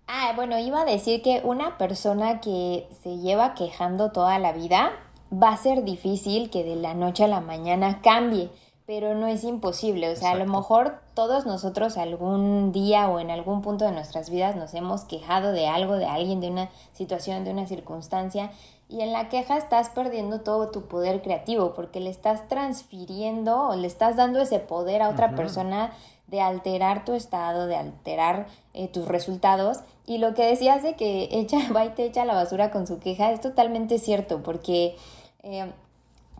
Ah, 0.07 0.33
bueno, 0.35 0.59
iba 0.59 0.81
a 0.81 0.85
decir 0.85 1.21
que 1.21 1.41
una 1.45 1.77
persona 1.77 2.41
que 2.41 2.89
se 3.01 3.17
lleva 3.19 3.53
quejando 3.53 4.11
toda 4.11 4.37
la 4.37 4.51
vida 4.51 4.91
va 5.31 5.49
a 5.49 5.57
ser 5.57 5.83
difícil 5.83 6.49
que 6.49 6.63
de 6.63 6.75
la 6.75 6.93
noche 6.93 7.23
a 7.23 7.27
la 7.27 7.41
mañana 7.41 8.01
cambie, 8.01 8.51
pero 8.85 9.15
no 9.15 9.27
es 9.27 9.43
imposible. 9.43 10.11
O 10.11 10.15
sea, 10.15 10.31
a 10.31 10.35
lo 10.35 10.45
mejor 10.45 10.99
todos 11.13 11.45
nosotros 11.45 11.97
algún 11.97 12.71
día 12.71 13.09
o 13.09 13.19
en 13.19 13.31
algún 13.31 13.61
punto 13.61 13.85
de 13.85 13.91
nuestras 13.91 14.29
vidas 14.29 14.55
nos 14.55 14.73
hemos 14.73 15.03
quejado 15.05 15.51
de 15.51 15.67
algo, 15.67 15.95
de 15.95 16.05
alguien, 16.05 16.39
de 16.39 16.49
una 16.49 16.69
situación, 16.93 17.43
de 17.45 17.51
una 17.51 17.67
circunstancia, 17.67 18.51
y 18.87 19.01
en 19.01 19.11
la 19.11 19.29
queja 19.29 19.57
estás 19.57 19.89
perdiendo 19.89 20.41
todo 20.41 20.69
tu 20.69 20.83
poder 20.83 21.23
creativo 21.23 21.73
porque 21.73 21.99
le 21.99 22.11
estás 22.11 22.47
transfiriendo 22.47 23.69
o 23.69 23.75
le 23.75 23.87
estás 23.87 24.15
dando 24.15 24.39
ese 24.39 24.59
poder 24.59 25.01
a 25.01 25.09
otra 25.09 25.35
persona 25.35 25.91
de 26.27 26.41
alterar 26.41 27.03
tu 27.03 27.13
estado, 27.13 27.65
de 27.65 27.75
alterar 27.75 28.45
eh, 28.75 28.87
tus 28.87 29.07
resultados. 29.07 29.79
Y 30.05 30.19
lo 30.19 30.35
que 30.35 30.45
decías 30.45 30.83
de 30.83 30.95
que 30.95 31.29
echa, 31.31 31.57
va 31.75 31.85
y 31.85 31.89
te 31.89 32.05
echa 32.05 32.25
la 32.25 32.35
basura 32.35 32.69
con 32.69 32.85
su 32.85 32.99
queja 32.99 33.31
es 33.31 33.41
totalmente 33.41 33.97
cierto 33.97 34.43
porque... 34.43 34.95
Eh, 35.41 35.71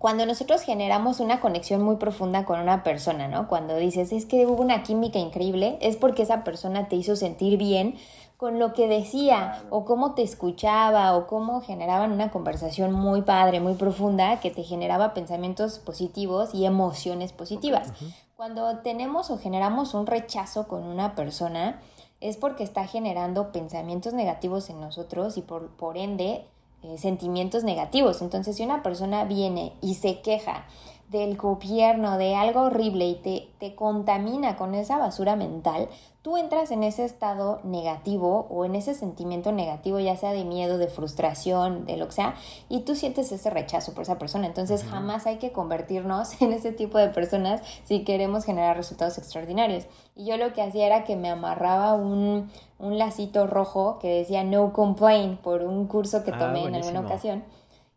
cuando 0.06 0.28
nosotros 0.28 0.62
generamos 0.62 1.20
una 1.20 1.40
conexión 1.40 1.82
muy 1.82 1.96
profunda 1.96 2.46
con 2.46 2.60
una 2.60 2.84
persona, 2.84 3.28
¿no? 3.28 3.48
Cuando 3.48 3.76
dices, 3.76 4.12
es 4.12 4.28
que 4.28 4.46
hubo 4.46 4.62
una 4.62 4.84
química 4.84 5.18
increíble, 5.18 5.80
es 5.82 5.96
porque 5.96 6.22
esa 6.22 6.44
persona 6.44 6.88
te 6.88 6.96
hizo 6.96 7.16
sentir 7.16 7.58
bien 7.58 7.96
con 8.38 8.60
lo 8.60 8.74
que 8.74 8.88
decía 8.88 9.64
o 9.72 9.84
cómo 9.84 10.14
te 10.14 10.22
escuchaba 10.22 11.18
o 11.18 11.26
cómo 11.26 11.60
generaban 11.62 12.12
una 12.12 12.30
conversación 12.30 12.94
muy 12.94 13.24
padre, 13.24 13.62
muy 13.62 13.74
profunda 13.74 14.40
que 14.42 14.52
te 14.52 14.62
generaba 14.62 15.16
pensamientos 15.16 15.80
positivos 15.80 16.54
y 16.54 16.68
emociones 16.68 17.34
positivas. 17.34 17.92
Cuando 18.36 18.78
tenemos 18.84 19.32
o 19.32 19.40
generamos 19.40 19.96
un 19.96 20.06
rechazo 20.06 20.68
con 20.68 20.84
una 20.84 21.16
persona 21.16 21.82
es 22.22 22.38
porque 22.38 22.64
está 22.64 22.86
generando 22.86 23.52
pensamientos 23.52 24.14
negativos 24.14 24.70
en 24.70 24.82
nosotros 24.82 25.36
y 25.38 25.42
por, 25.42 25.70
por 25.70 25.98
ende 25.98 26.46
eh, 26.86 26.98
sentimientos 26.98 27.64
negativos. 27.64 28.22
Entonces, 28.22 28.56
si 28.56 28.64
una 28.64 28.84
persona 28.84 29.26
viene 29.26 29.74
y 29.82 29.96
se 29.96 30.22
queja 30.22 30.66
del 31.10 31.38
gobierno, 31.38 32.18
de 32.18 32.36
algo 32.36 32.62
horrible 32.62 33.08
y 33.08 33.16
te, 33.16 33.50
te 33.60 33.76
contamina 33.76 34.56
con 34.56 34.76
esa 34.76 34.98
basura 34.98 35.36
mental, 35.36 35.88
tú 36.26 36.38
entras 36.38 36.72
en 36.72 36.82
ese 36.82 37.06
estado 37.06 37.60
negativo 37.64 38.48
o 38.50 38.66
en 38.66 38.74
ese 38.74 38.96
sentimiento 38.96 39.52
negativo, 39.52 40.00
ya 40.00 40.18
sea 40.18 40.32
de 40.32 40.44
miedo, 40.44 40.80
de 40.80 40.88
frustración, 40.88 41.86
de 41.86 41.98
lo 41.98 42.08
que 42.08 42.14
sea, 42.14 42.34
y 42.68 42.80
tú 42.80 42.96
sientes 42.96 43.32
ese 43.32 43.52
rechazo 43.52 43.94
por 43.94 44.02
esa 44.02 44.18
persona. 44.18 44.48
Entonces 44.48 44.84
jamás 44.84 45.28
hay 45.28 45.38
que 45.38 45.52
convertirnos 45.52 46.42
en 46.42 46.52
ese 46.52 46.72
tipo 46.72 46.98
de 46.98 47.10
personas 47.10 47.62
si 47.84 48.04
queremos 48.04 48.44
generar 48.44 48.76
resultados 48.76 49.20
extraordinarios. 49.20 49.86
Y 50.16 50.26
yo 50.26 50.38
lo 50.38 50.52
que 50.52 50.64
hacía 50.64 50.88
era 50.88 51.04
que 51.04 51.16
me 51.16 51.30
amarraba 51.30 51.94
un, 51.94 52.50
un 52.80 52.98
lacito 52.98 53.46
rojo 53.46 54.00
que 54.00 54.10
decía 54.10 54.44
no 54.44 54.74
complain 54.74 55.38
por 55.38 55.62
un 55.62 55.86
curso 55.86 56.24
que 56.24 56.32
ah, 56.32 56.40
tomé 56.40 56.64
en 56.64 56.74
alguna 56.74 57.02
ocasión 57.02 57.44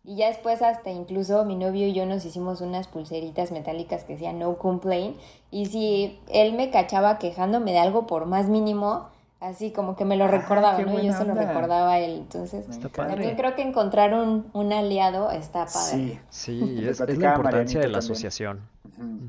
y 0.04 0.16
ya 0.16 0.28
después 0.28 0.62
hasta 0.62 0.90
incluso 0.90 1.44
mi 1.44 1.54
novio 1.54 1.86
y 1.86 1.92
yo 1.92 2.06
nos 2.06 2.24
hicimos 2.24 2.60
unas 2.60 2.88
pulseritas 2.88 3.52
metálicas 3.52 4.04
que 4.04 4.14
decían 4.14 4.38
no 4.38 4.56
complain. 4.56 5.16
Y 5.50 5.66
si 5.66 6.18
él 6.28 6.54
me 6.54 6.70
cachaba 6.70 7.18
quejándome 7.18 7.72
de 7.72 7.78
algo 7.78 8.06
por 8.06 8.26
más 8.26 8.48
mínimo, 8.48 9.08
así 9.40 9.70
como 9.70 9.96
que 9.96 10.04
me 10.04 10.16
lo 10.16 10.24
ah, 10.24 10.28
recordaba, 10.28 10.78
¿no? 10.78 11.00
Yo 11.00 11.12
se 11.12 11.24
lo 11.24 11.34
recordaba 11.34 11.92
a 11.92 11.98
él. 11.98 12.12
Entonces, 12.18 12.64
también 12.92 13.36
creo 13.36 13.54
que 13.54 13.62
encontrar 13.62 14.14
un, 14.14 14.48
un 14.52 14.72
aliado 14.72 15.30
está 15.30 15.66
padre. 15.66 16.20
Sí, 16.30 16.60
sí 16.60 16.84
es, 16.88 17.00
la 17.00 17.34
importancia 17.34 17.80
de 17.80 17.88
la 17.88 17.98
asociación. 17.98 18.60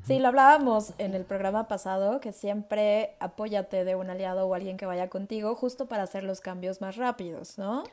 Sí, 0.04 0.18
lo 0.18 0.30
hablábamos 0.30 0.94
en 0.98 1.14
el 1.14 1.26
programa 1.26 1.68
pasado, 1.68 2.20
que 2.20 2.32
siempre 2.32 3.16
apóyate 3.20 3.86
de 3.86 3.96
un 3.96 4.10
aliado 4.10 4.48
o 4.48 4.56
alguien 4.56 4.78
que 4.78 4.88
vaya 4.88 5.10
contigo, 5.10 5.54
justo 5.56 5.86
para 5.86 6.04
hacer 6.04 6.24
los 6.24 6.42
cambios 6.42 6.82
más 6.82 6.96
rápidos, 6.96 7.60
¿no? 7.60 7.84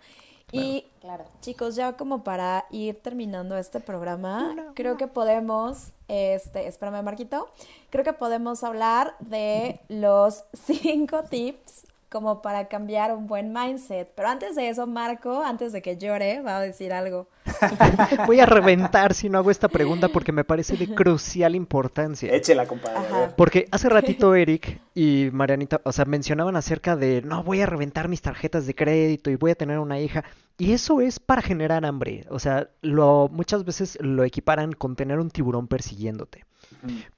Y 0.53 0.86
claro. 1.01 1.24
chicos, 1.40 1.74
ya 1.74 1.94
como 1.94 2.22
para 2.22 2.66
ir 2.70 3.01
terminando 3.03 3.57
este 3.57 3.80
programa, 3.80 4.72
creo 4.74 4.97
que 4.97 5.09
podemos, 5.09 5.92
este, 6.07 6.68
espérame 6.68 7.03
Marquito, 7.03 7.49
creo 7.90 8.05
que 8.05 8.12
podemos 8.12 8.62
hablar 8.62 9.16
de 9.18 9.80
los 9.88 10.44
cinco 10.53 11.24
tips 11.24 11.86
como 12.09 12.42
para 12.42 12.68
cambiar 12.68 13.14
un 13.14 13.26
buen 13.26 13.52
mindset. 13.52 14.12
Pero 14.14 14.28
antes 14.28 14.57
de 14.57 14.68
eso, 14.68 14.86
Marco, 14.86 15.42
antes 15.42 15.72
de 15.72 15.82
que 15.82 15.96
llore, 15.96 16.40
va 16.40 16.59
a 16.59 16.61
decir 16.61 16.92
algo. 16.92 17.28
Voy 18.26 18.40
a 18.40 18.46
reventar 18.46 19.14
si 19.14 19.28
no 19.28 19.38
hago 19.38 19.50
esta 19.50 19.68
pregunta 19.68 20.09
porque 20.09 20.32
me 20.32 20.44
parece 20.44 20.76
de 20.76 20.94
crucial 20.94 21.54
importancia. 21.54 22.32
Échela, 22.32 22.66
compadre. 22.66 23.32
Porque 23.36 23.66
hace 23.70 23.88
ratito 23.88 24.34
Eric 24.34 24.80
y 24.94 25.28
Marianita, 25.32 25.80
o 25.84 25.92
sea, 25.92 26.04
mencionaban 26.04 26.57
acerca 26.57 26.96
de, 26.96 27.22
no, 27.22 27.42
voy 27.42 27.61
a 27.61 27.66
reventar 27.66 28.09
mis 28.09 28.22
tarjetas 28.22 28.66
de 28.66 28.74
crédito 28.74 29.30
y 29.30 29.36
voy 29.36 29.50
a 29.50 29.54
tener 29.54 29.78
una 29.78 30.00
hija. 30.00 30.24
Y 30.59 30.72
eso 30.72 31.00
es 31.00 31.20
para 31.20 31.42
generar 31.42 31.84
hambre. 31.84 32.24
O 32.30 32.38
sea, 32.38 32.70
lo, 32.80 33.28
muchas 33.30 33.64
veces 33.64 33.98
lo 34.00 34.24
equiparan 34.24 34.72
con 34.72 34.96
tener 34.96 35.18
un 35.18 35.30
tiburón 35.30 35.68
persiguiéndote. 35.68 36.44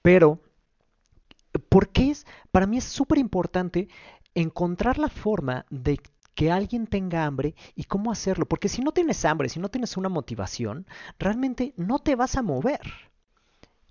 Pero, 0.02 0.40
¿por 1.68 1.88
qué 1.88 2.10
es? 2.10 2.26
Para 2.50 2.66
mí 2.66 2.78
es 2.78 2.84
súper 2.84 3.18
importante 3.18 3.88
encontrar 4.40 4.98
la 4.98 5.08
forma 5.08 5.66
de 5.70 6.00
que 6.34 6.52
alguien 6.52 6.86
tenga 6.86 7.24
hambre 7.24 7.56
y 7.74 7.84
cómo 7.84 8.12
hacerlo. 8.12 8.46
Porque 8.46 8.68
si 8.68 8.82
no 8.82 8.92
tienes 8.92 9.24
hambre, 9.24 9.48
si 9.48 9.58
no 9.58 9.68
tienes 9.68 9.96
una 9.96 10.08
motivación, 10.08 10.86
realmente 11.18 11.74
no 11.76 11.98
te 11.98 12.14
vas 12.14 12.36
a 12.36 12.42
mover. 12.42 12.80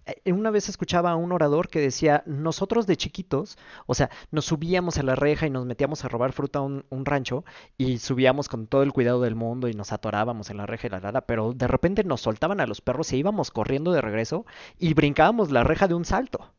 Eh, 0.05 0.31
una 0.31 0.49
vez 0.49 0.69
escuchaba 0.69 1.11
a 1.11 1.15
un 1.17 1.33
orador 1.33 1.67
que 1.67 1.81
decía, 1.81 2.23
nosotros 2.25 2.87
de 2.87 2.95
chiquitos, 2.95 3.57
o 3.85 3.93
sea, 3.93 4.09
nos 4.31 4.45
subíamos 4.45 4.97
a 4.97 5.03
la 5.03 5.15
reja 5.15 5.47
y 5.47 5.49
nos 5.49 5.65
metíamos 5.65 6.05
a 6.05 6.07
robar 6.07 6.31
fruta 6.31 6.59
a 6.59 6.61
un, 6.61 6.85
rancho 6.89 7.43
y 7.77 7.97
subíamos 7.97 8.47
con 8.47 8.67
todo 8.67 8.83
el 8.83 8.93
cuidado 8.93 9.19
del 9.21 9.35
mundo 9.35 9.67
y 9.67 9.73
nos 9.73 9.91
atorábamos 9.91 10.49
en 10.49 10.57
la 10.57 10.65
reja 10.65 10.87
y 10.87 10.91
la 10.91 11.01
lada, 11.01 11.21
pero 11.21 11.51
de 11.53 11.67
repente 11.67 12.05
nos 12.05 12.21
soltaban 12.21 12.61
a 12.61 12.67
los 12.67 12.79
perros 12.79 13.11
e 13.11 13.17
íbamos 13.17 13.51
corriendo 13.51 13.91
de 13.91 13.99
regreso 14.01 14.45
y 14.79 14.93
brincábamos 14.93 15.51
la 15.51 15.65
reja 15.65 15.89
de 15.89 15.95
un 15.95 16.05
salto. 16.05 16.53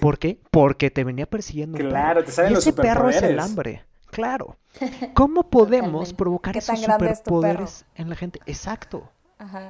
¿Por 0.00 0.18
qué? 0.18 0.40
Porque 0.50 0.90
te 0.90 1.04
venía 1.04 1.26
persiguiendo. 1.26 1.78
Claro, 1.78 2.24
te 2.24 2.32
salen 2.32 2.52
y 2.52 2.54
ese 2.56 2.72
perro 2.72 3.08
es 3.08 3.22
el 3.22 3.38
hambre. 3.38 3.84
Claro. 4.10 4.56
¿Cómo 5.14 5.50
podemos 5.50 6.12
provocar 6.12 6.56
esos 6.56 6.80
superpoderes 6.80 7.84
en 7.94 8.08
la 8.08 8.16
gente? 8.16 8.40
Exacto. 8.46 9.10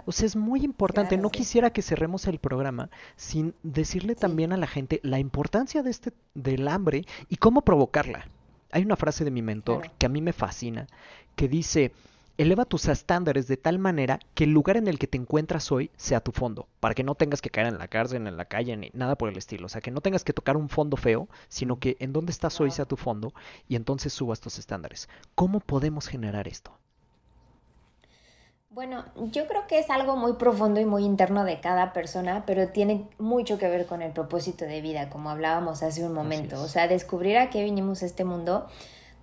O 0.04 0.12
sea, 0.12 0.26
es 0.26 0.36
muy 0.36 0.64
importante. 0.64 1.16
no 1.16 1.30
quisiera 1.30 1.70
que 1.70 1.82
cerremos 1.82 2.26
el 2.26 2.38
programa 2.38 2.88
sin 3.16 3.54
decirle 3.64 4.14
también 4.14 4.52
a 4.52 4.56
la 4.56 4.68
gente 4.68 5.00
la 5.02 5.18
importancia 5.18 5.82
de 5.82 5.90
este 5.90 6.12
del 6.34 6.68
hambre 6.68 7.04
y 7.28 7.36
cómo 7.36 7.62
provocarla. 7.62 8.28
Hay 8.70 8.84
una 8.84 8.96
frase 8.96 9.24
de 9.24 9.32
mi 9.32 9.42
mentor 9.42 9.90
que 9.98 10.06
a 10.06 10.08
mí 10.08 10.20
me 10.20 10.32
fascina 10.32 10.86
que 11.34 11.48
dice, 11.48 11.92
eleva 12.38 12.64
tus 12.64 12.86
estándares 12.88 13.46
de 13.48 13.56
tal 13.56 13.78
manera 13.78 14.20
que 14.34 14.44
el 14.44 14.50
lugar 14.50 14.76
en 14.76 14.88
el 14.88 14.98
que 14.98 15.06
te 15.06 15.18
encuentras 15.18 15.72
hoy 15.72 15.90
sea 15.96 16.20
tu 16.20 16.32
fondo, 16.32 16.66
para 16.80 16.94
que 16.94 17.02
no 17.02 17.14
tengas 17.14 17.40
que 17.40 17.50
caer 17.50 17.68
en 17.68 17.78
la 17.78 17.88
cárcel, 17.88 18.26
en 18.26 18.36
la 18.36 18.44
calle, 18.44 18.76
ni 18.76 18.90
nada 18.92 19.16
por 19.16 19.28
el 19.28 19.36
estilo. 19.36 19.66
O 19.66 19.68
sea, 19.68 19.80
que 19.80 19.90
no 19.90 20.00
tengas 20.00 20.24
que 20.24 20.32
tocar 20.32 20.56
un 20.56 20.68
fondo 20.68 20.96
feo, 20.96 21.28
sino 21.48 21.78
que 21.78 21.96
en 21.98 22.12
donde 22.12 22.32
estás 22.32 22.60
hoy 22.60 22.70
sea 22.70 22.84
tu 22.84 22.96
fondo 22.96 23.32
y 23.68 23.76
entonces 23.76 24.12
subas 24.12 24.40
tus 24.40 24.58
estándares. 24.58 25.08
¿Cómo 25.34 25.60
podemos 25.60 26.08
generar 26.08 26.48
esto? 26.48 26.72
Bueno, 28.76 29.06
yo 29.32 29.46
creo 29.46 29.66
que 29.66 29.78
es 29.78 29.88
algo 29.88 30.16
muy 30.16 30.34
profundo 30.34 30.80
y 30.80 30.84
muy 30.84 31.02
interno 31.02 31.44
de 31.44 31.60
cada 31.60 31.94
persona, 31.94 32.44
pero 32.44 32.68
tiene 32.68 33.08
mucho 33.16 33.56
que 33.56 33.68
ver 33.68 33.86
con 33.86 34.02
el 34.02 34.12
propósito 34.12 34.66
de 34.66 34.82
vida, 34.82 35.08
como 35.08 35.30
hablábamos 35.30 35.82
hace 35.82 36.04
un 36.04 36.12
momento. 36.12 36.60
O 36.62 36.68
sea, 36.68 36.86
descubrir 36.86 37.38
a 37.38 37.48
qué 37.48 37.64
vinimos 37.64 38.02
a 38.02 38.06
este 38.06 38.24
mundo 38.24 38.66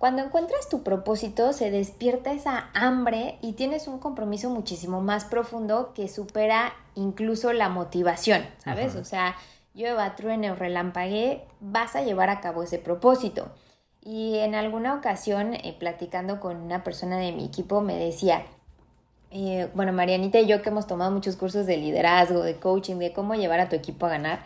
cuando 0.04 0.22
encuentras 0.22 0.68
tu 0.68 0.82
propósito, 0.82 1.54
se 1.54 1.70
despierta 1.70 2.30
esa 2.32 2.68
hambre 2.74 3.38
y 3.40 3.54
tienes 3.54 3.88
un 3.88 3.98
compromiso 3.98 4.50
muchísimo 4.50 5.00
más 5.00 5.24
profundo 5.24 5.94
que 5.94 6.08
supera 6.08 6.74
incluso 6.94 7.54
la 7.54 7.70
motivación, 7.70 8.44
¿sabes? 8.58 8.96
O 8.96 9.04
sea, 9.06 9.34
llueva, 9.72 10.14
truene 10.14 10.50
o 10.50 10.56
relampaguee, 10.56 11.46
vas 11.60 11.96
a 11.96 12.02
llevar 12.02 12.28
a 12.28 12.42
cabo 12.42 12.62
ese 12.62 12.78
propósito. 12.78 13.48
Y 14.02 14.40
en 14.40 14.54
alguna 14.54 14.94
ocasión, 14.94 15.54
eh, 15.54 15.74
platicando 15.78 16.38
con 16.38 16.58
una 16.58 16.84
persona 16.84 17.16
de 17.16 17.32
mi 17.32 17.46
equipo, 17.46 17.80
me 17.80 17.96
decía, 17.96 18.44
eh, 19.30 19.70
bueno, 19.72 19.94
Marianita 19.94 20.38
y 20.38 20.46
yo 20.46 20.60
que 20.60 20.68
hemos 20.68 20.86
tomado 20.86 21.12
muchos 21.12 21.36
cursos 21.36 21.64
de 21.64 21.78
liderazgo, 21.78 22.42
de 22.42 22.56
coaching, 22.56 22.96
de 22.96 23.14
cómo 23.14 23.36
llevar 23.36 23.60
a 23.60 23.70
tu 23.70 23.76
equipo 23.76 24.04
a 24.04 24.10
ganar, 24.10 24.40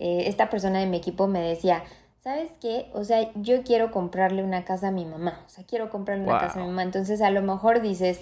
eh, 0.00 0.24
esta 0.26 0.50
persona 0.50 0.80
de 0.80 0.86
mi 0.86 0.98
equipo 0.98 1.28
me 1.28 1.40
decía, 1.40 1.82
¿sabes 2.28 2.50
qué? 2.60 2.90
O 2.92 3.04
sea, 3.04 3.32
yo 3.36 3.62
quiero 3.62 3.90
comprarle 3.90 4.44
una 4.44 4.62
casa 4.62 4.88
a 4.88 4.90
mi 4.90 5.06
mamá, 5.06 5.40
o 5.46 5.48
sea, 5.48 5.64
quiero 5.64 5.88
comprarle 5.88 6.24
una 6.24 6.38
casa 6.38 6.58
a 6.58 6.62
mi 6.62 6.68
mamá, 6.68 6.82
entonces 6.82 7.22
a 7.22 7.30
lo 7.30 7.40
mejor 7.40 7.80
dices, 7.80 8.20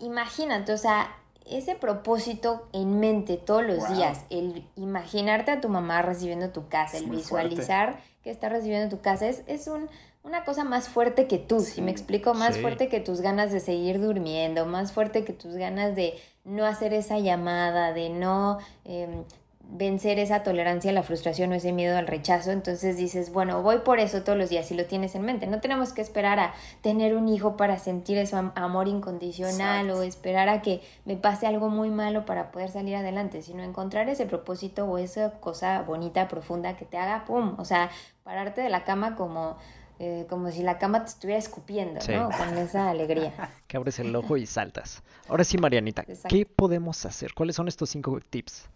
imagínate, 0.00 0.70
o 0.70 0.76
sea, 0.76 1.16
ese 1.46 1.74
propósito 1.74 2.68
en 2.74 3.00
mente 3.00 3.38
todos 3.38 3.64
los 3.64 3.88
días, 3.88 4.26
el 4.28 4.68
imaginarte 4.76 5.50
a 5.50 5.62
tu 5.62 5.70
mamá 5.70 6.02
recibiendo 6.02 6.50
tu 6.50 6.68
casa, 6.68 6.98
el 6.98 7.06
visualizar 7.06 8.00
que 8.22 8.30
está 8.30 8.50
recibiendo 8.50 8.94
tu 8.94 9.00
casa, 9.00 9.26
es, 9.26 9.44
es 9.46 9.66
un, 9.66 9.88
una 10.24 10.44
cosa 10.44 10.64
más 10.64 10.90
fuerte 10.90 11.26
que 11.26 11.38
tú, 11.38 11.60
si 11.60 11.80
me 11.80 11.90
explico, 11.90 12.34
más 12.34 12.58
fuerte 12.58 12.90
que 12.90 13.00
tus 13.00 13.22
ganas 13.22 13.50
de 13.50 13.60
seguir 13.60 13.98
durmiendo, 13.98 14.66
más 14.66 14.92
fuerte 14.92 15.24
que 15.24 15.32
tus 15.32 15.54
ganas 15.54 15.96
de 15.96 16.20
no 16.44 16.66
hacer 16.66 16.92
esa 16.92 17.18
llamada, 17.18 17.94
de 17.94 18.10
no... 18.10 18.58
Em, 18.84 19.24
vencer 19.68 20.18
esa 20.18 20.42
tolerancia 20.42 20.90
a 20.90 20.94
la 20.94 21.02
frustración 21.02 21.52
o 21.52 21.54
ese 21.54 21.72
miedo 21.72 21.96
al 21.96 22.06
rechazo. 22.06 22.50
Entonces 22.50 22.96
dices, 22.96 23.32
bueno, 23.32 23.62
voy 23.62 23.78
por 23.78 24.00
eso 24.00 24.22
todos 24.22 24.38
los 24.38 24.50
días 24.50 24.70
y 24.70 24.74
lo 24.74 24.84
tienes 24.84 25.14
en 25.14 25.22
mente. 25.22 25.46
No 25.46 25.60
tenemos 25.60 25.92
que 25.92 26.02
esperar 26.02 26.38
a 26.38 26.54
tener 26.82 27.16
un 27.16 27.28
hijo 27.28 27.56
para 27.56 27.78
sentir 27.78 28.18
ese 28.18 28.36
amor 28.36 28.88
incondicional 28.88 29.90
o 29.90 30.02
esperar 30.02 30.48
a 30.48 30.62
que 30.62 30.82
me 31.04 31.16
pase 31.16 31.46
algo 31.46 31.68
muy 31.68 31.90
malo 31.90 32.26
para 32.26 32.50
poder 32.50 32.70
salir 32.70 32.96
adelante, 32.96 33.42
sino 33.42 33.62
encontrar 33.62 34.08
ese 34.08 34.26
propósito 34.26 34.84
o 34.84 34.98
esa 34.98 35.32
cosa 35.40 35.82
bonita, 35.82 36.28
profunda 36.28 36.76
que 36.76 36.84
te 36.84 36.98
haga, 36.98 37.24
¡pum! 37.24 37.54
O 37.58 37.64
sea, 37.64 37.90
pararte 38.24 38.60
de 38.60 38.68
la 38.68 38.84
cama 38.84 39.16
como... 39.16 39.56
Eh, 39.98 40.26
como 40.28 40.50
si 40.50 40.64
la 40.64 40.78
cama 40.78 41.04
te 41.04 41.10
estuviera 41.10 41.38
escupiendo, 41.38 42.00
¿no? 42.08 42.28
Con 42.30 42.58
esa 42.58 42.90
alegría. 42.90 43.52
que 43.68 43.76
abres 43.76 44.00
el 44.00 44.16
ojo 44.16 44.36
y 44.36 44.46
saltas. 44.46 45.04
Ahora 45.28 45.44
sí, 45.44 45.58
Marianita, 45.58 46.04
¿qué 46.28 46.44
podemos 46.44 47.06
hacer? 47.06 47.34
¿Cuáles 47.34 47.54
son 47.54 47.68
estos 47.68 47.90
cinco 47.90 48.18
tips? 48.28 48.68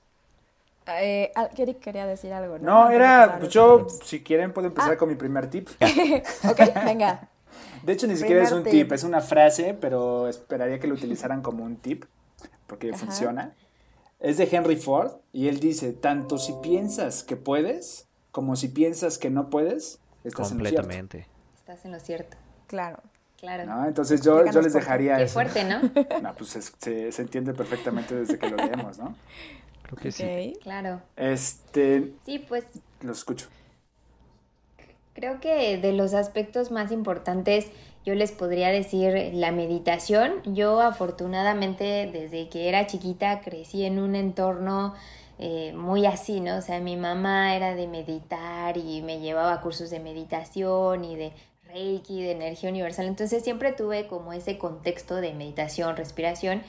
Eh, 0.88 1.32
quería 1.80 2.06
decir 2.06 2.32
algo, 2.32 2.58
¿no? 2.58 2.84
No, 2.84 2.90
era, 2.90 3.38
pues 3.40 3.52
yo, 3.52 3.86
si 4.04 4.22
quieren, 4.22 4.52
puedo 4.52 4.68
empezar 4.68 4.92
ah. 4.92 4.96
con 4.96 5.08
mi 5.08 5.16
primer 5.16 5.50
tip. 5.50 5.68
ok, 6.48 6.60
venga. 6.84 7.28
De 7.82 7.92
hecho, 7.92 8.06
ni 8.06 8.16
siquiera 8.16 8.42
es 8.42 8.52
un 8.52 8.64
tip. 8.64 8.92
es 8.92 9.04
una 9.04 9.20
frase, 9.20 9.76
pero 9.80 10.28
esperaría 10.28 10.78
que 10.78 10.86
lo 10.86 10.94
utilizaran 10.94 11.42
como 11.42 11.64
un 11.64 11.76
tip, 11.76 12.04
porque 12.66 12.92
funciona. 12.92 13.54
Es 14.20 14.38
de 14.38 14.48
Henry 14.50 14.76
Ford, 14.76 15.12
y 15.32 15.48
él 15.48 15.60
dice, 15.60 15.92
tanto 15.92 16.38
si 16.38 16.54
piensas 16.62 17.22
que 17.22 17.36
puedes, 17.36 18.06
como 18.30 18.56
si 18.56 18.68
piensas 18.68 19.18
que 19.18 19.30
no 19.30 19.50
puedes, 19.50 20.00
estás 20.24 20.52
en 20.52 20.58
lo 20.58 20.68
cierto. 20.68 21.18
Estás 21.56 21.84
en 21.84 21.92
lo 21.92 22.00
cierto. 22.00 22.36
Claro. 22.66 22.98
Claro. 23.38 23.66
¿No? 23.66 23.86
Entonces 23.86 24.22
yo, 24.22 24.50
yo 24.50 24.62
les 24.62 24.72
dejaría 24.72 25.18
Qué 25.18 25.26
fuerte, 25.26 25.64
¿no? 25.64 25.80
No, 26.22 26.34
pues 26.34 26.50
se, 26.50 27.12
se, 27.12 27.22
entiende 27.22 27.52
perfectamente 27.52 28.14
desde 28.14 28.38
que 28.38 28.48
lo 28.48 28.56
leemos, 28.56 28.98
¿no? 28.98 29.14
Creo 29.86 29.98
que 29.98 30.12
sí. 30.12 30.58
Claro. 30.62 31.00
Este. 31.16 32.12
Sí, 32.24 32.40
pues. 32.40 32.64
Lo 33.00 33.12
escucho. 33.12 33.46
Creo 35.14 35.40
que 35.40 35.78
de 35.78 35.92
los 35.92 36.12
aspectos 36.12 36.70
más 36.70 36.92
importantes 36.92 37.68
yo 38.04 38.14
les 38.14 38.32
podría 38.32 38.68
decir 38.68 39.30
la 39.32 39.50
meditación. 39.50 40.42
Yo 40.44 40.80
afortunadamente 40.80 42.10
desde 42.12 42.48
que 42.48 42.68
era 42.68 42.86
chiquita 42.86 43.40
crecí 43.40 43.84
en 43.84 43.98
un 43.98 44.14
entorno 44.14 44.94
eh, 45.38 45.72
muy 45.74 46.06
así, 46.06 46.40
¿no? 46.40 46.56
O 46.56 46.60
sea, 46.60 46.80
mi 46.80 46.96
mamá 46.96 47.56
era 47.56 47.74
de 47.74 47.86
meditar 47.86 48.76
y 48.76 49.02
me 49.02 49.20
llevaba 49.20 49.54
a 49.54 49.60
cursos 49.60 49.90
de 49.90 50.00
meditación 50.00 51.04
y 51.04 51.16
de 51.16 51.32
Reiki, 51.66 52.22
de 52.22 52.32
energía 52.32 52.70
universal. 52.70 53.06
Entonces 53.06 53.42
siempre 53.42 53.72
tuve 53.72 54.06
como 54.06 54.32
ese 54.32 54.58
contexto 54.58 55.16
de 55.16 55.34
meditación, 55.34 55.96
respiración. 55.96 56.62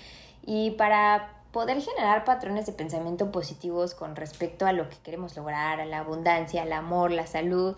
Y 0.45 0.71
para 0.71 1.36
poder 1.57 1.81
generar 1.81 2.23
patrones 2.23 2.67
de 2.67 2.71
pensamiento 2.71 3.31
positivos 3.31 3.95
con 3.95 4.15
respecto 4.15 4.67
a 4.67 4.73
lo 4.73 4.89
que 4.89 4.97
queremos 4.97 5.35
lograr, 5.35 5.81
a 5.81 5.85
la 5.85 6.01
abundancia, 6.01 6.61
al 6.61 6.71
amor, 6.71 7.09
la 7.09 7.25
salud, 7.25 7.75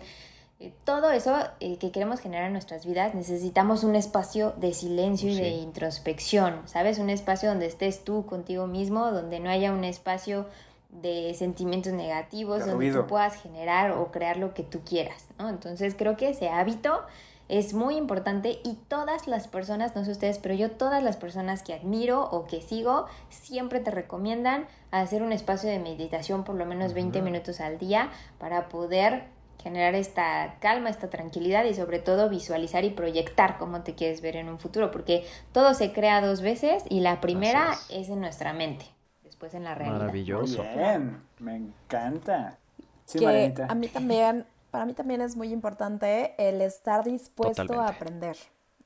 eh, 0.58 0.70
todo 0.84 1.10
eso 1.10 1.34
eh, 1.60 1.78
que 1.78 1.90
queremos 1.90 2.20
generar 2.20 2.48
en 2.48 2.52
nuestras 2.52 2.84
vidas, 2.84 3.14
necesitamos 3.14 3.82
un 3.82 3.96
espacio 3.96 4.52
de 4.58 4.74
silencio 4.74 5.30
y 5.30 5.34
de 5.34 5.48
introspección, 5.48 6.60
¿sabes? 6.66 6.98
Un 6.98 7.08
espacio 7.08 7.48
donde 7.48 7.64
estés 7.64 8.04
tú 8.04 8.26
contigo 8.26 8.66
mismo, 8.66 9.12
donde 9.12 9.40
no 9.40 9.48
haya 9.48 9.72
un 9.72 9.84
espacio 9.84 10.44
de 10.90 11.32
sentimientos 11.32 11.94
negativos, 11.94 12.66
donde 12.66 12.92
tú 12.92 13.06
puedas 13.06 13.36
generar 13.36 13.92
o 13.92 14.10
crear 14.12 14.36
lo 14.36 14.52
que 14.52 14.62
tú 14.62 14.80
quieras, 14.84 15.24
¿no? 15.38 15.48
Entonces 15.48 15.94
creo 15.96 16.18
que 16.18 16.28
ese 16.28 16.50
hábito 16.50 17.00
es 17.50 17.74
muy 17.74 17.96
importante 17.96 18.60
y 18.64 18.74
todas 18.86 19.26
las 19.26 19.48
personas, 19.48 19.96
no 19.96 20.04
sé 20.04 20.12
ustedes, 20.12 20.38
pero 20.38 20.54
yo 20.54 20.70
todas 20.70 21.02
las 21.02 21.16
personas 21.16 21.64
que 21.64 21.74
admiro 21.74 22.22
o 22.30 22.46
que 22.46 22.62
sigo 22.62 23.06
siempre 23.28 23.80
te 23.80 23.90
recomiendan 23.90 24.66
hacer 24.92 25.22
un 25.22 25.32
espacio 25.32 25.68
de 25.68 25.80
meditación 25.80 26.44
por 26.44 26.54
lo 26.54 26.64
menos 26.64 26.94
20 26.94 27.20
minutos 27.22 27.60
al 27.60 27.78
día 27.78 28.10
para 28.38 28.68
poder 28.68 29.24
generar 29.60 29.96
esta 29.96 30.56
calma, 30.60 30.90
esta 30.90 31.10
tranquilidad 31.10 31.64
y 31.64 31.74
sobre 31.74 31.98
todo 31.98 32.28
visualizar 32.28 32.84
y 32.84 32.90
proyectar 32.90 33.58
cómo 33.58 33.82
te 33.82 33.96
quieres 33.96 34.20
ver 34.22 34.36
en 34.36 34.48
un 34.48 34.60
futuro, 34.60 34.92
porque 34.92 35.26
todo 35.52 35.74
se 35.74 35.92
crea 35.92 36.20
dos 36.20 36.42
veces 36.42 36.84
y 36.88 37.00
la 37.00 37.20
primera 37.20 37.72
es. 37.90 38.08
en 38.08 38.20
nuestra 38.20 38.52
mente, 38.52 38.86
después 39.24 39.54
en 39.54 39.64
la 39.64 39.74
realidad. 39.74 39.98
Maravilloso. 39.98 40.62
Bien, 40.62 41.20
me 41.40 41.56
encanta. 41.56 42.58
Sí, 43.04 43.18
que 43.18 43.54
a 43.68 43.74
mí 43.74 43.88
también 43.88 44.46
para 44.70 44.86
mí 44.86 44.94
también 44.94 45.20
es 45.20 45.36
muy 45.36 45.52
importante 45.52 46.34
el 46.38 46.60
estar 46.60 47.04
dispuesto 47.04 47.80
a 47.80 47.88
aprender, 47.88 48.36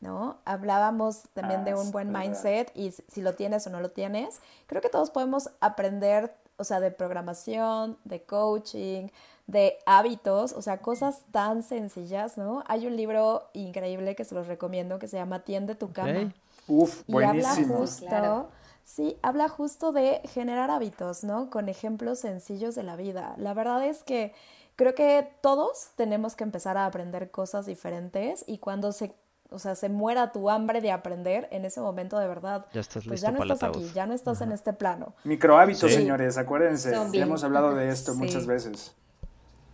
¿no? 0.00 0.38
Hablábamos 0.44 1.24
también 1.34 1.64
de 1.64 1.72
ah, 1.72 1.78
un 1.78 1.90
buen 1.90 2.12
mindset 2.12 2.70
y 2.74 2.90
si 2.90 3.22
lo 3.22 3.34
tienes 3.34 3.66
o 3.66 3.70
no 3.70 3.80
lo 3.80 3.90
tienes, 3.90 4.40
creo 4.66 4.80
que 4.82 4.88
todos 4.88 5.10
podemos 5.10 5.50
aprender, 5.60 6.34
o 6.56 6.64
sea, 6.64 6.80
de 6.80 6.90
programación, 6.90 7.98
de 8.04 8.22
coaching, 8.22 9.08
de 9.46 9.78
hábitos, 9.84 10.52
o 10.52 10.62
sea, 10.62 10.78
cosas 10.78 11.22
tan 11.30 11.62
sencillas, 11.62 12.38
¿no? 12.38 12.64
Hay 12.66 12.86
un 12.86 12.96
libro 12.96 13.48
increíble 13.52 14.14
que 14.14 14.24
se 14.24 14.34
los 14.34 14.46
recomiendo 14.46 14.98
que 14.98 15.08
se 15.08 15.16
llama 15.16 15.40
Tiende 15.40 15.74
tu 15.74 15.92
cama. 15.92 16.32
Uf, 16.66 17.02
buenísimo. 17.06 17.42
Y 17.42 17.64
habla 17.64 17.76
justo, 17.76 18.48
sí, 18.82 19.18
habla 19.22 19.48
justo 19.48 19.92
de 19.92 20.22
generar 20.24 20.70
hábitos, 20.70 21.24
¿no? 21.24 21.50
Con 21.50 21.68
ejemplos 21.68 22.20
sencillos 22.20 22.74
de 22.74 22.84
la 22.84 22.96
vida. 22.96 23.34
La 23.36 23.52
verdad 23.52 23.84
es 23.84 24.02
que 24.02 24.32
creo 24.76 24.94
que 24.94 25.28
todos 25.40 25.90
tenemos 25.96 26.36
que 26.36 26.44
empezar 26.44 26.76
a 26.76 26.86
aprender 26.86 27.30
cosas 27.30 27.66
diferentes 27.66 28.44
y 28.46 28.58
cuando 28.58 28.92
se 28.92 29.14
o 29.50 29.58
sea, 29.58 29.76
se 29.76 29.88
muera 29.88 30.32
tu 30.32 30.50
hambre 30.50 30.80
de 30.80 30.90
aprender, 30.90 31.46
en 31.52 31.64
ese 31.64 31.80
momento 31.80 32.18
de 32.18 32.26
verdad, 32.26 32.66
ya 32.72 32.80
estás 32.80 33.04
pues 33.06 33.20
ya 33.20 33.30
no 33.30 33.40
estás 33.40 33.62
aquí, 33.62 33.88
ya 33.94 34.04
no 34.04 34.12
estás 34.12 34.40
en 34.40 34.50
este 34.50 34.72
plano. 34.72 35.14
Microhábitos, 35.22 35.92
señores, 35.92 36.36
acuérdense, 36.38 36.90
ya 37.12 37.22
hemos 37.22 37.44
hablado 37.44 37.72
de 37.74 37.88
esto 37.88 38.14
muchas 38.14 38.46
veces. 38.46 38.96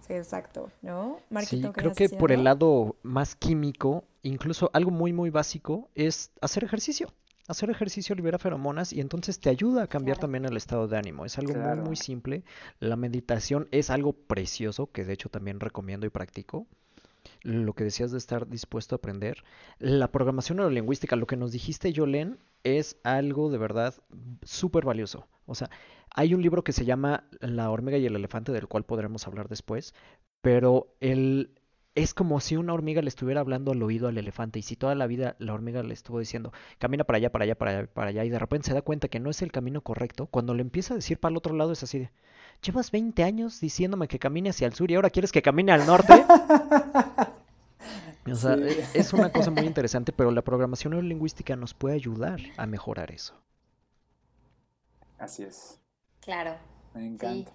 Sí, 0.07 0.13
exacto, 0.15 0.71
¿no? 0.83 1.19
sí, 1.47 1.63
creo 1.73 1.95
que 1.95 2.11
por 2.11 2.31
el 2.31 2.45
lado 2.45 2.97
más 3.03 3.37
químico, 3.37 4.05
incluso 4.23 4.69
algo 4.75 4.91
muy, 4.91 5.13
muy 5.13 5.31
básico, 5.31 5.89
es 5.95 6.31
hacer 6.43 6.65
ejercicio 6.65 7.09
hacer 7.51 7.69
ejercicio 7.69 8.15
libera 8.15 8.39
feromonas 8.39 8.93
y 8.93 9.01
entonces 9.01 9.41
te 9.41 9.51
ayuda 9.51 9.83
a 9.83 9.87
cambiar 9.89 10.19
también 10.19 10.45
el 10.45 10.57
estado 10.57 10.87
de 10.87 10.97
ánimo. 10.97 11.25
Es 11.25 11.37
algo 11.37 11.55
muy, 11.55 11.77
muy 11.79 11.97
simple. 11.97 12.45
La 12.79 12.95
meditación 12.95 13.67
es 13.73 13.91
algo 13.91 14.13
precioso 14.13 14.87
que 14.93 15.05
de 15.05 15.15
hecho 15.15 15.29
también 15.29 15.59
recomiendo 15.59 16.07
y 16.07 16.11
practico. 16.11 16.67
Lo 17.43 17.73
que 17.73 17.85
decías 17.85 18.13
de 18.13 18.19
estar 18.19 18.49
dispuesto 18.49 18.95
a 18.95 18.99
aprender. 18.99 19.43
La 19.79 20.13
programación 20.13 20.59
neurolingüística, 20.59 21.17
lo 21.17 21.27
que 21.27 21.37
nos 21.37 21.51
dijiste, 21.51 21.93
Yolén, 21.93 22.39
es 22.63 22.97
algo 23.03 23.51
de 23.51 23.59
verdad 23.59 23.95
súper 24.43 24.85
valioso. 24.85 25.27
O 25.47 25.55
sea, 25.55 25.71
hay 26.15 26.35
un 26.35 26.43
libro 26.43 26.63
que 26.63 26.73
se 26.73 26.85
llama 26.85 27.25
La 27.41 27.71
hormiga 27.71 27.99
y 27.99 28.07
el 28.07 28.15
elefante, 28.15 28.53
del 28.53 28.69
cual 28.69 28.85
podremos 28.85 29.27
hablar 29.27 29.49
después, 29.49 29.95
pero 30.41 30.95
el, 31.01 31.51
es 31.95 32.15
como 32.15 32.41
si 32.41 32.57
una 32.57 32.73
hormiga 32.73 33.03
le 33.03 33.09
estuviera 33.09 33.41
hablando 33.41 33.73
al 33.73 33.83
oído 33.83 34.09
al 34.09 34.17
elefante 34.17 34.59
y 34.59 34.63
si 34.63 34.77
toda 34.77 34.95
la 34.95 35.07
vida 35.07 35.37
la 35.39 35.53
hormiga 35.53 35.83
le 35.83 35.93
estuvo 35.93 36.19
diciendo 36.19 36.53
camina 36.79 37.05
para 37.05 37.17
allá, 37.17 37.33
para 37.33 37.45
allá, 37.45 37.57
para 37.57 37.71
allá, 37.73 37.87
para 37.87 38.11
allá 38.11 38.25
y 38.25 38.31
de 38.31 38.39
repente 38.39 38.69
se 38.69 38.75
da 38.75 38.83
cuenta 38.83 39.09
que 39.09 39.21
no 39.21 39.31
es 39.31 39.43
el 39.43 39.51
camino 39.53 39.81
correcto, 39.81 40.27
cuando 40.27 40.55
le 40.55 40.63
empieza 40.63 40.95
a 40.95 40.97
decir 40.97 41.19
para 41.19 41.33
el 41.33 41.37
otro 41.37 41.55
lado 41.55 41.73
es 41.73 41.83
así 41.83 41.99
de, 41.99 42.11
llevas 42.63 42.91
20 42.91 43.23
años 43.25 43.61
diciéndome 43.61 44.09
que 44.09 44.19
camine 44.19 44.51
hacia 44.51 44.67
el 44.67 44.75
sur 44.75 44.91
y 44.91 44.95
ahora 44.95 45.11
quieres 45.11 45.33
que 45.33 45.43
camine 45.43 45.73
al 45.73 45.87
norte. 45.87 46.13
o 48.31 48.35
sea, 48.35 48.55
e, 48.55 48.85
es 48.95 49.13
una 49.13 49.31
cosa 49.33 49.51
muy 49.51 49.65
interesante, 49.67 50.13
pero 50.13 50.31
la 50.31 50.43
programación 50.43 50.93
neurolingüística 50.93 51.57
nos 51.57 51.75
puede 51.75 51.97
ayudar 51.97 52.41
a 52.57 52.67
mejorar 52.67 53.11
eso. 53.11 53.35
Así 55.19 55.43
es. 55.43 55.79
Claro. 56.21 56.57
Me 56.95 57.07
encanta. 57.07 57.53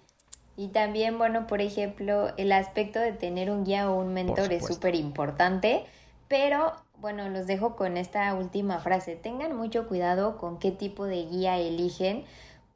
Y 0.56 0.68
también, 0.68 1.18
bueno, 1.18 1.46
por 1.46 1.60
ejemplo, 1.60 2.32
el 2.36 2.52
aspecto 2.52 2.98
de 2.98 3.12
tener 3.12 3.50
un 3.50 3.64
guía 3.64 3.90
o 3.90 4.00
un 4.00 4.14
mentor 4.14 4.52
es 4.52 4.66
súper 4.66 4.94
importante, 4.94 5.84
pero 6.28 6.72
bueno, 6.98 7.28
los 7.28 7.46
dejo 7.46 7.76
con 7.76 7.96
esta 7.96 8.32
última 8.34 8.78
frase. 8.78 9.16
Tengan 9.16 9.54
mucho 9.54 9.86
cuidado 9.86 10.38
con 10.38 10.58
qué 10.58 10.70
tipo 10.70 11.04
de 11.04 11.26
guía 11.26 11.58
eligen, 11.58 12.24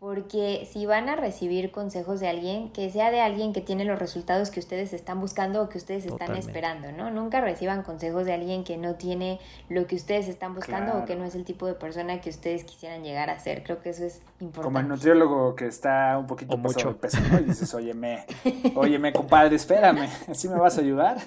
porque 0.01 0.67
si 0.73 0.87
van 0.87 1.11
a 1.11 1.17
recibir 1.17 1.71
consejos 1.71 2.21
de 2.21 2.29
alguien, 2.29 2.71
que 2.71 2.91
sea 2.91 3.11
de 3.11 3.21
alguien 3.21 3.53
que 3.53 3.61
tiene 3.61 3.85
los 3.85 3.99
resultados 3.99 4.51
que 4.51 4.59
ustedes 4.59 4.95
están 4.95 5.21
buscando 5.21 5.63
o 5.63 5.69
que 5.69 5.77
ustedes 5.77 6.07
están 6.07 6.35
esperando, 6.37 6.91
¿no? 6.91 7.11
Nunca 7.11 7.43
reciban 7.43 7.83
consejos 7.83 8.25
de 8.25 8.33
alguien 8.33 8.65
que 8.65 8.79
no 8.79 8.95
tiene 8.95 9.39
lo 9.69 9.87
que 9.87 9.97
ustedes 9.97 10.27
están 10.27 10.55
buscando 10.55 10.97
o 10.97 11.05
que 11.05 11.17
no 11.17 11.27
es 11.27 11.35
el 11.35 11.45
tipo 11.45 11.67
de 11.67 11.75
persona 11.75 12.23
que 12.23 12.31
ustedes 12.31 12.65
quisieran 12.65 13.05
llegar 13.05 13.29
a 13.29 13.39
ser. 13.41 13.63
Creo 13.63 13.83
que 13.83 13.91
eso 13.91 14.05
es 14.05 14.23
importante. 14.41 14.65
Como 14.65 14.79
el 14.79 14.89
nutriólogo 14.89 15.55
que 15.55 15.67
está 15.67 16.17
un 16.19 16.27
poquito 16.27 16.57
mucho. 16.57 16.97
peso, 16.97 17.19
Y 17.39 17.45
dices, 17.45 17.75
óyeme, 17.75 18.25
óyeme, 18.77 19.13
compadre, 19.13 19.57
espérame, 19.57 20.09
¿así 20.31 20.49
me 20.49 20.57
vas 20.57 20.79
a 20.79 20.81
ayudar? 20.81 21.19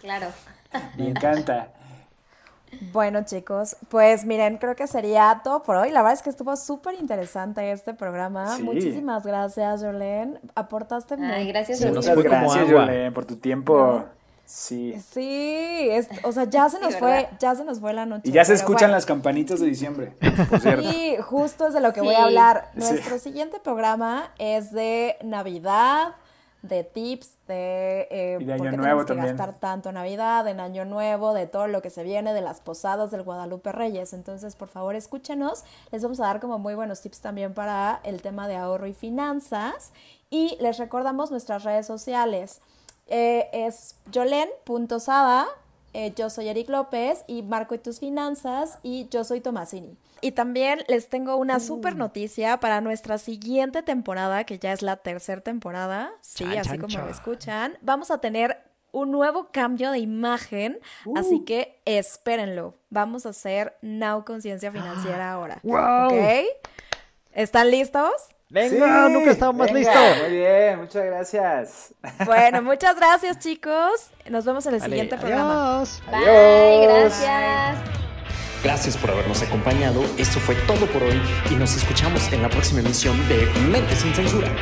claro. 0.00 0.28
Me 0.96 1.08
encanta. 1.08 1.72
Bueno, 2.92 3.24
chicos, 3.24 3.76
pues 3.88 4.24
miren, 4.24 4.58
creo 4.58 4.74
que 4.74 4.86
sería 4.86 5.40
todo 5.44 5.62
por 5.62 5.76
hoy. 5.76 5.90
La 5.90 6.00
verdad 6.00 6.14
es 6.14 6.22
que 6.22 6.30
estuvo 6.30 6.56
súper 6.56 6.94
interesante 6.94 7.70
este 7.72 7.94
programa. 7.94 8.58
Muchísimas 8.58 9.24
gracias, 9.24 9.82
Jolene. 9.82 10.40
Aportaste 10.54 11.14
Ay, 11.20 11.48
gracias, 11.48 11.80
Muchas 11.80 12.16
gracias, 12.16 12.70
Jolene, 12.70 13.12
por 13.12 13.24
tu 13.24 13.36
tiempo. 13.36 14.04
Sí. 14.44 14.94
Sí, 15.10 15.88
es, 15.90 16.08
o 16.24 16.32
sea, 16.32 16.44
ya 16.44 16.68
se 16.68 16.78
nos 16.78 16.96
fue, 16.96 17.28
ya 17.38 17.54
se 17.54 17.64
nos 17.64 17.80
fue 17.80 17.94
la 17.94 18.04
noche. 18.04 18.28
Y 18.28 18.32
ya 18.32 18.44
se 18.44 18.52
escuchan 18.54 18.90
las 18.90 19.06
campanitas 19.06 19.60
de 19.60 19.66
diciembre. 19.66 20.14
Sí, 20.60 21.16
justo 21.22 21.68
es 21.68 21.74
de 21.74 21.80
lo 21.80 21.92
que 21.92 22.00
voy 22.00 22.14
a 22.14 22.24
hablar. 22.24 22.70
Nuestro 22.74 23.18
siguiente 23.18 23.60
programa 23.60 24.30
es 24.38 24.72
de 24.72 25.16
Navidad, 25.22 26.16
de 26.62 26.84
tips, 26.84 27.36
de, 27.48 28.06
eh, 28.10 28.38
y 28.40 28.44
de 28.44 28.52
año 28.52 28.72
nuevo 28.72 29.00
que 29.00 29.06
también. 29.06 29.36
gastar 29.36 29.58
tanto 29.58 29.88
en 29.88 29.96
Navidad, 29.96 30.46
en 30.46 30.60
Año 30.60 30.84
Nuevo, 30.84 31.34
de 31.34 31.46
todo 31.46 31.66
lo 31.66 31.82
que 31.82 31.90
se 31.90 32.04
viene, 32.04 32.32
de 32.32 32.40
las 32.40 32.60
posadas 32.60 33.10
del 33.10 33.24
Guadalupe 33.24 33.72
Reyes. 33.72 34.12
Entonces, 34.12 34.54
por 34.54 34.68
favor, 34.68 34.94
escúchenos. 34.94 35.64
Les 35.90 36.02
vamos 36.02 36.20
a 36.20 36.24
dar 36.24 36.40
como 36.40 36.58
muy 36.58 36.74
buenos 36.74 37.00
tips 37.00 37.20
también 37.20 37.52
para 37.52 38.00
el 38.04 38.22
tema 38.22 38.46
de 38.46 38.56
ahorro 38.56 38.86
y 38.86 38.94
finanzas. 38.94 39.92
Y 40.30 40.56
les 40.60 40.78
recordamos 40.78 41.30
nuestras 41.30 41.64
redes 41.64 41.86
sociales. 41.86 42.60
Eh, 43.08 43.48
es 43.52 43.96
jolen.sada, 44.14 45.46
eh, 45.92 46.14
yo 46.16 46.30
soy 46.30 46.48
Eric 46.48 46.70
López 46.70 47.24
y 47.26 47.42
Marco 47.42 47.74
y 47.74 47.78
tus 47.78 47.98
finanzas 47.98 48.78
y 48.82 49.08
yo 49.10 49.24
soy 49.24 49.40
Tomasini. 49.40 49.96
Y 50.22 50.32
también 50.32 50.84
les 50.86 51.08
tengo 51.08 51.36
una 51.36 51.58
super 51.58 51.96
noticia 51.96 52.60
para 52.60 52.80
nuestra 52.80 53.18
siguiente 53.18 53.82
temporada, 53.82 54.44
que 54.44 54.58
ya 54.58 54.72
es 54.72 54.80
la 54.80 54.96
tercera 54.96 55.42
temporada, 55.42 56.12
sí, 56.20 56.44
así 56.56 56.78
como 56.78 56.96
lo 56.96 57.10
escuchan. 57.10 57.76
Vamos 57.82 58.12
a 58.12 58.18
tener 58.18 58.56
un 58.92 59.10
nuevo 59.10 59.48
cambio 59.50 59.90
de 59.90 59.98
imagen, 59.98 60.78
así 61.16 61.34
uh. 61.36 61.44
que 61.44 61.80
espérenlo. 61.84 62.76
Vamos 62.88 63.26
a 63.26 63.30
hacer 63.30 63.76
Now 63.82 64.24
Conciencia 64.24 64.70
Financiera 64.72 65.32
ahora. 65.32 65.58
Wow. 65.64 66.06
¿Ok? 66.06 66.46
¿Están 67.32 67.70
listos? 67.70 68.12
Venga, 68.48 69.08
nunca 69.08 69.30
he 69.30 69.32
estado 69.32 69.54
más 69.54 69.72
listo. 69.72 69.98
Muy 70.22 70.36
bien, 70.36 70.78
muchas 70.78 71.04
gracias. 71.04 71.94
Bueno, 72.26 72.62
muchas 72.62 72.94
gracias, 72.96 73.38
chicos. 73.40 74.10
Nos 74.28 74.44
vemos 74.44 74.66
en 74.66 74.74
el 74.74 74.82
siguiente 74.82 75.16
programa. 75.16 75.76
Adiós. 75.78 76.02
Bye, 76.10 76.86
gracias. 76.86 78.01
Gracias 78.62 78.96
por 78.96 79.10
habernos 79.10 79.42
acompañado. 79.42 80.04
Esto 80.16 80.38
fue 80.38 80.54
todo 80.66 80.86
por 80.86 81.02
hoy 81.02 81.20
y 81.50 81.54
nos 81.54 81.76
escuchamos 81.76 82.32
en 82.32 82.42
la 82.42 82.48
próxima 82.48 82.80
emisión 82.80 83.16
de 83.28 83.46
Mente 83.70 83.96
sin 83.96 84.14
Censura. 84.14 84.54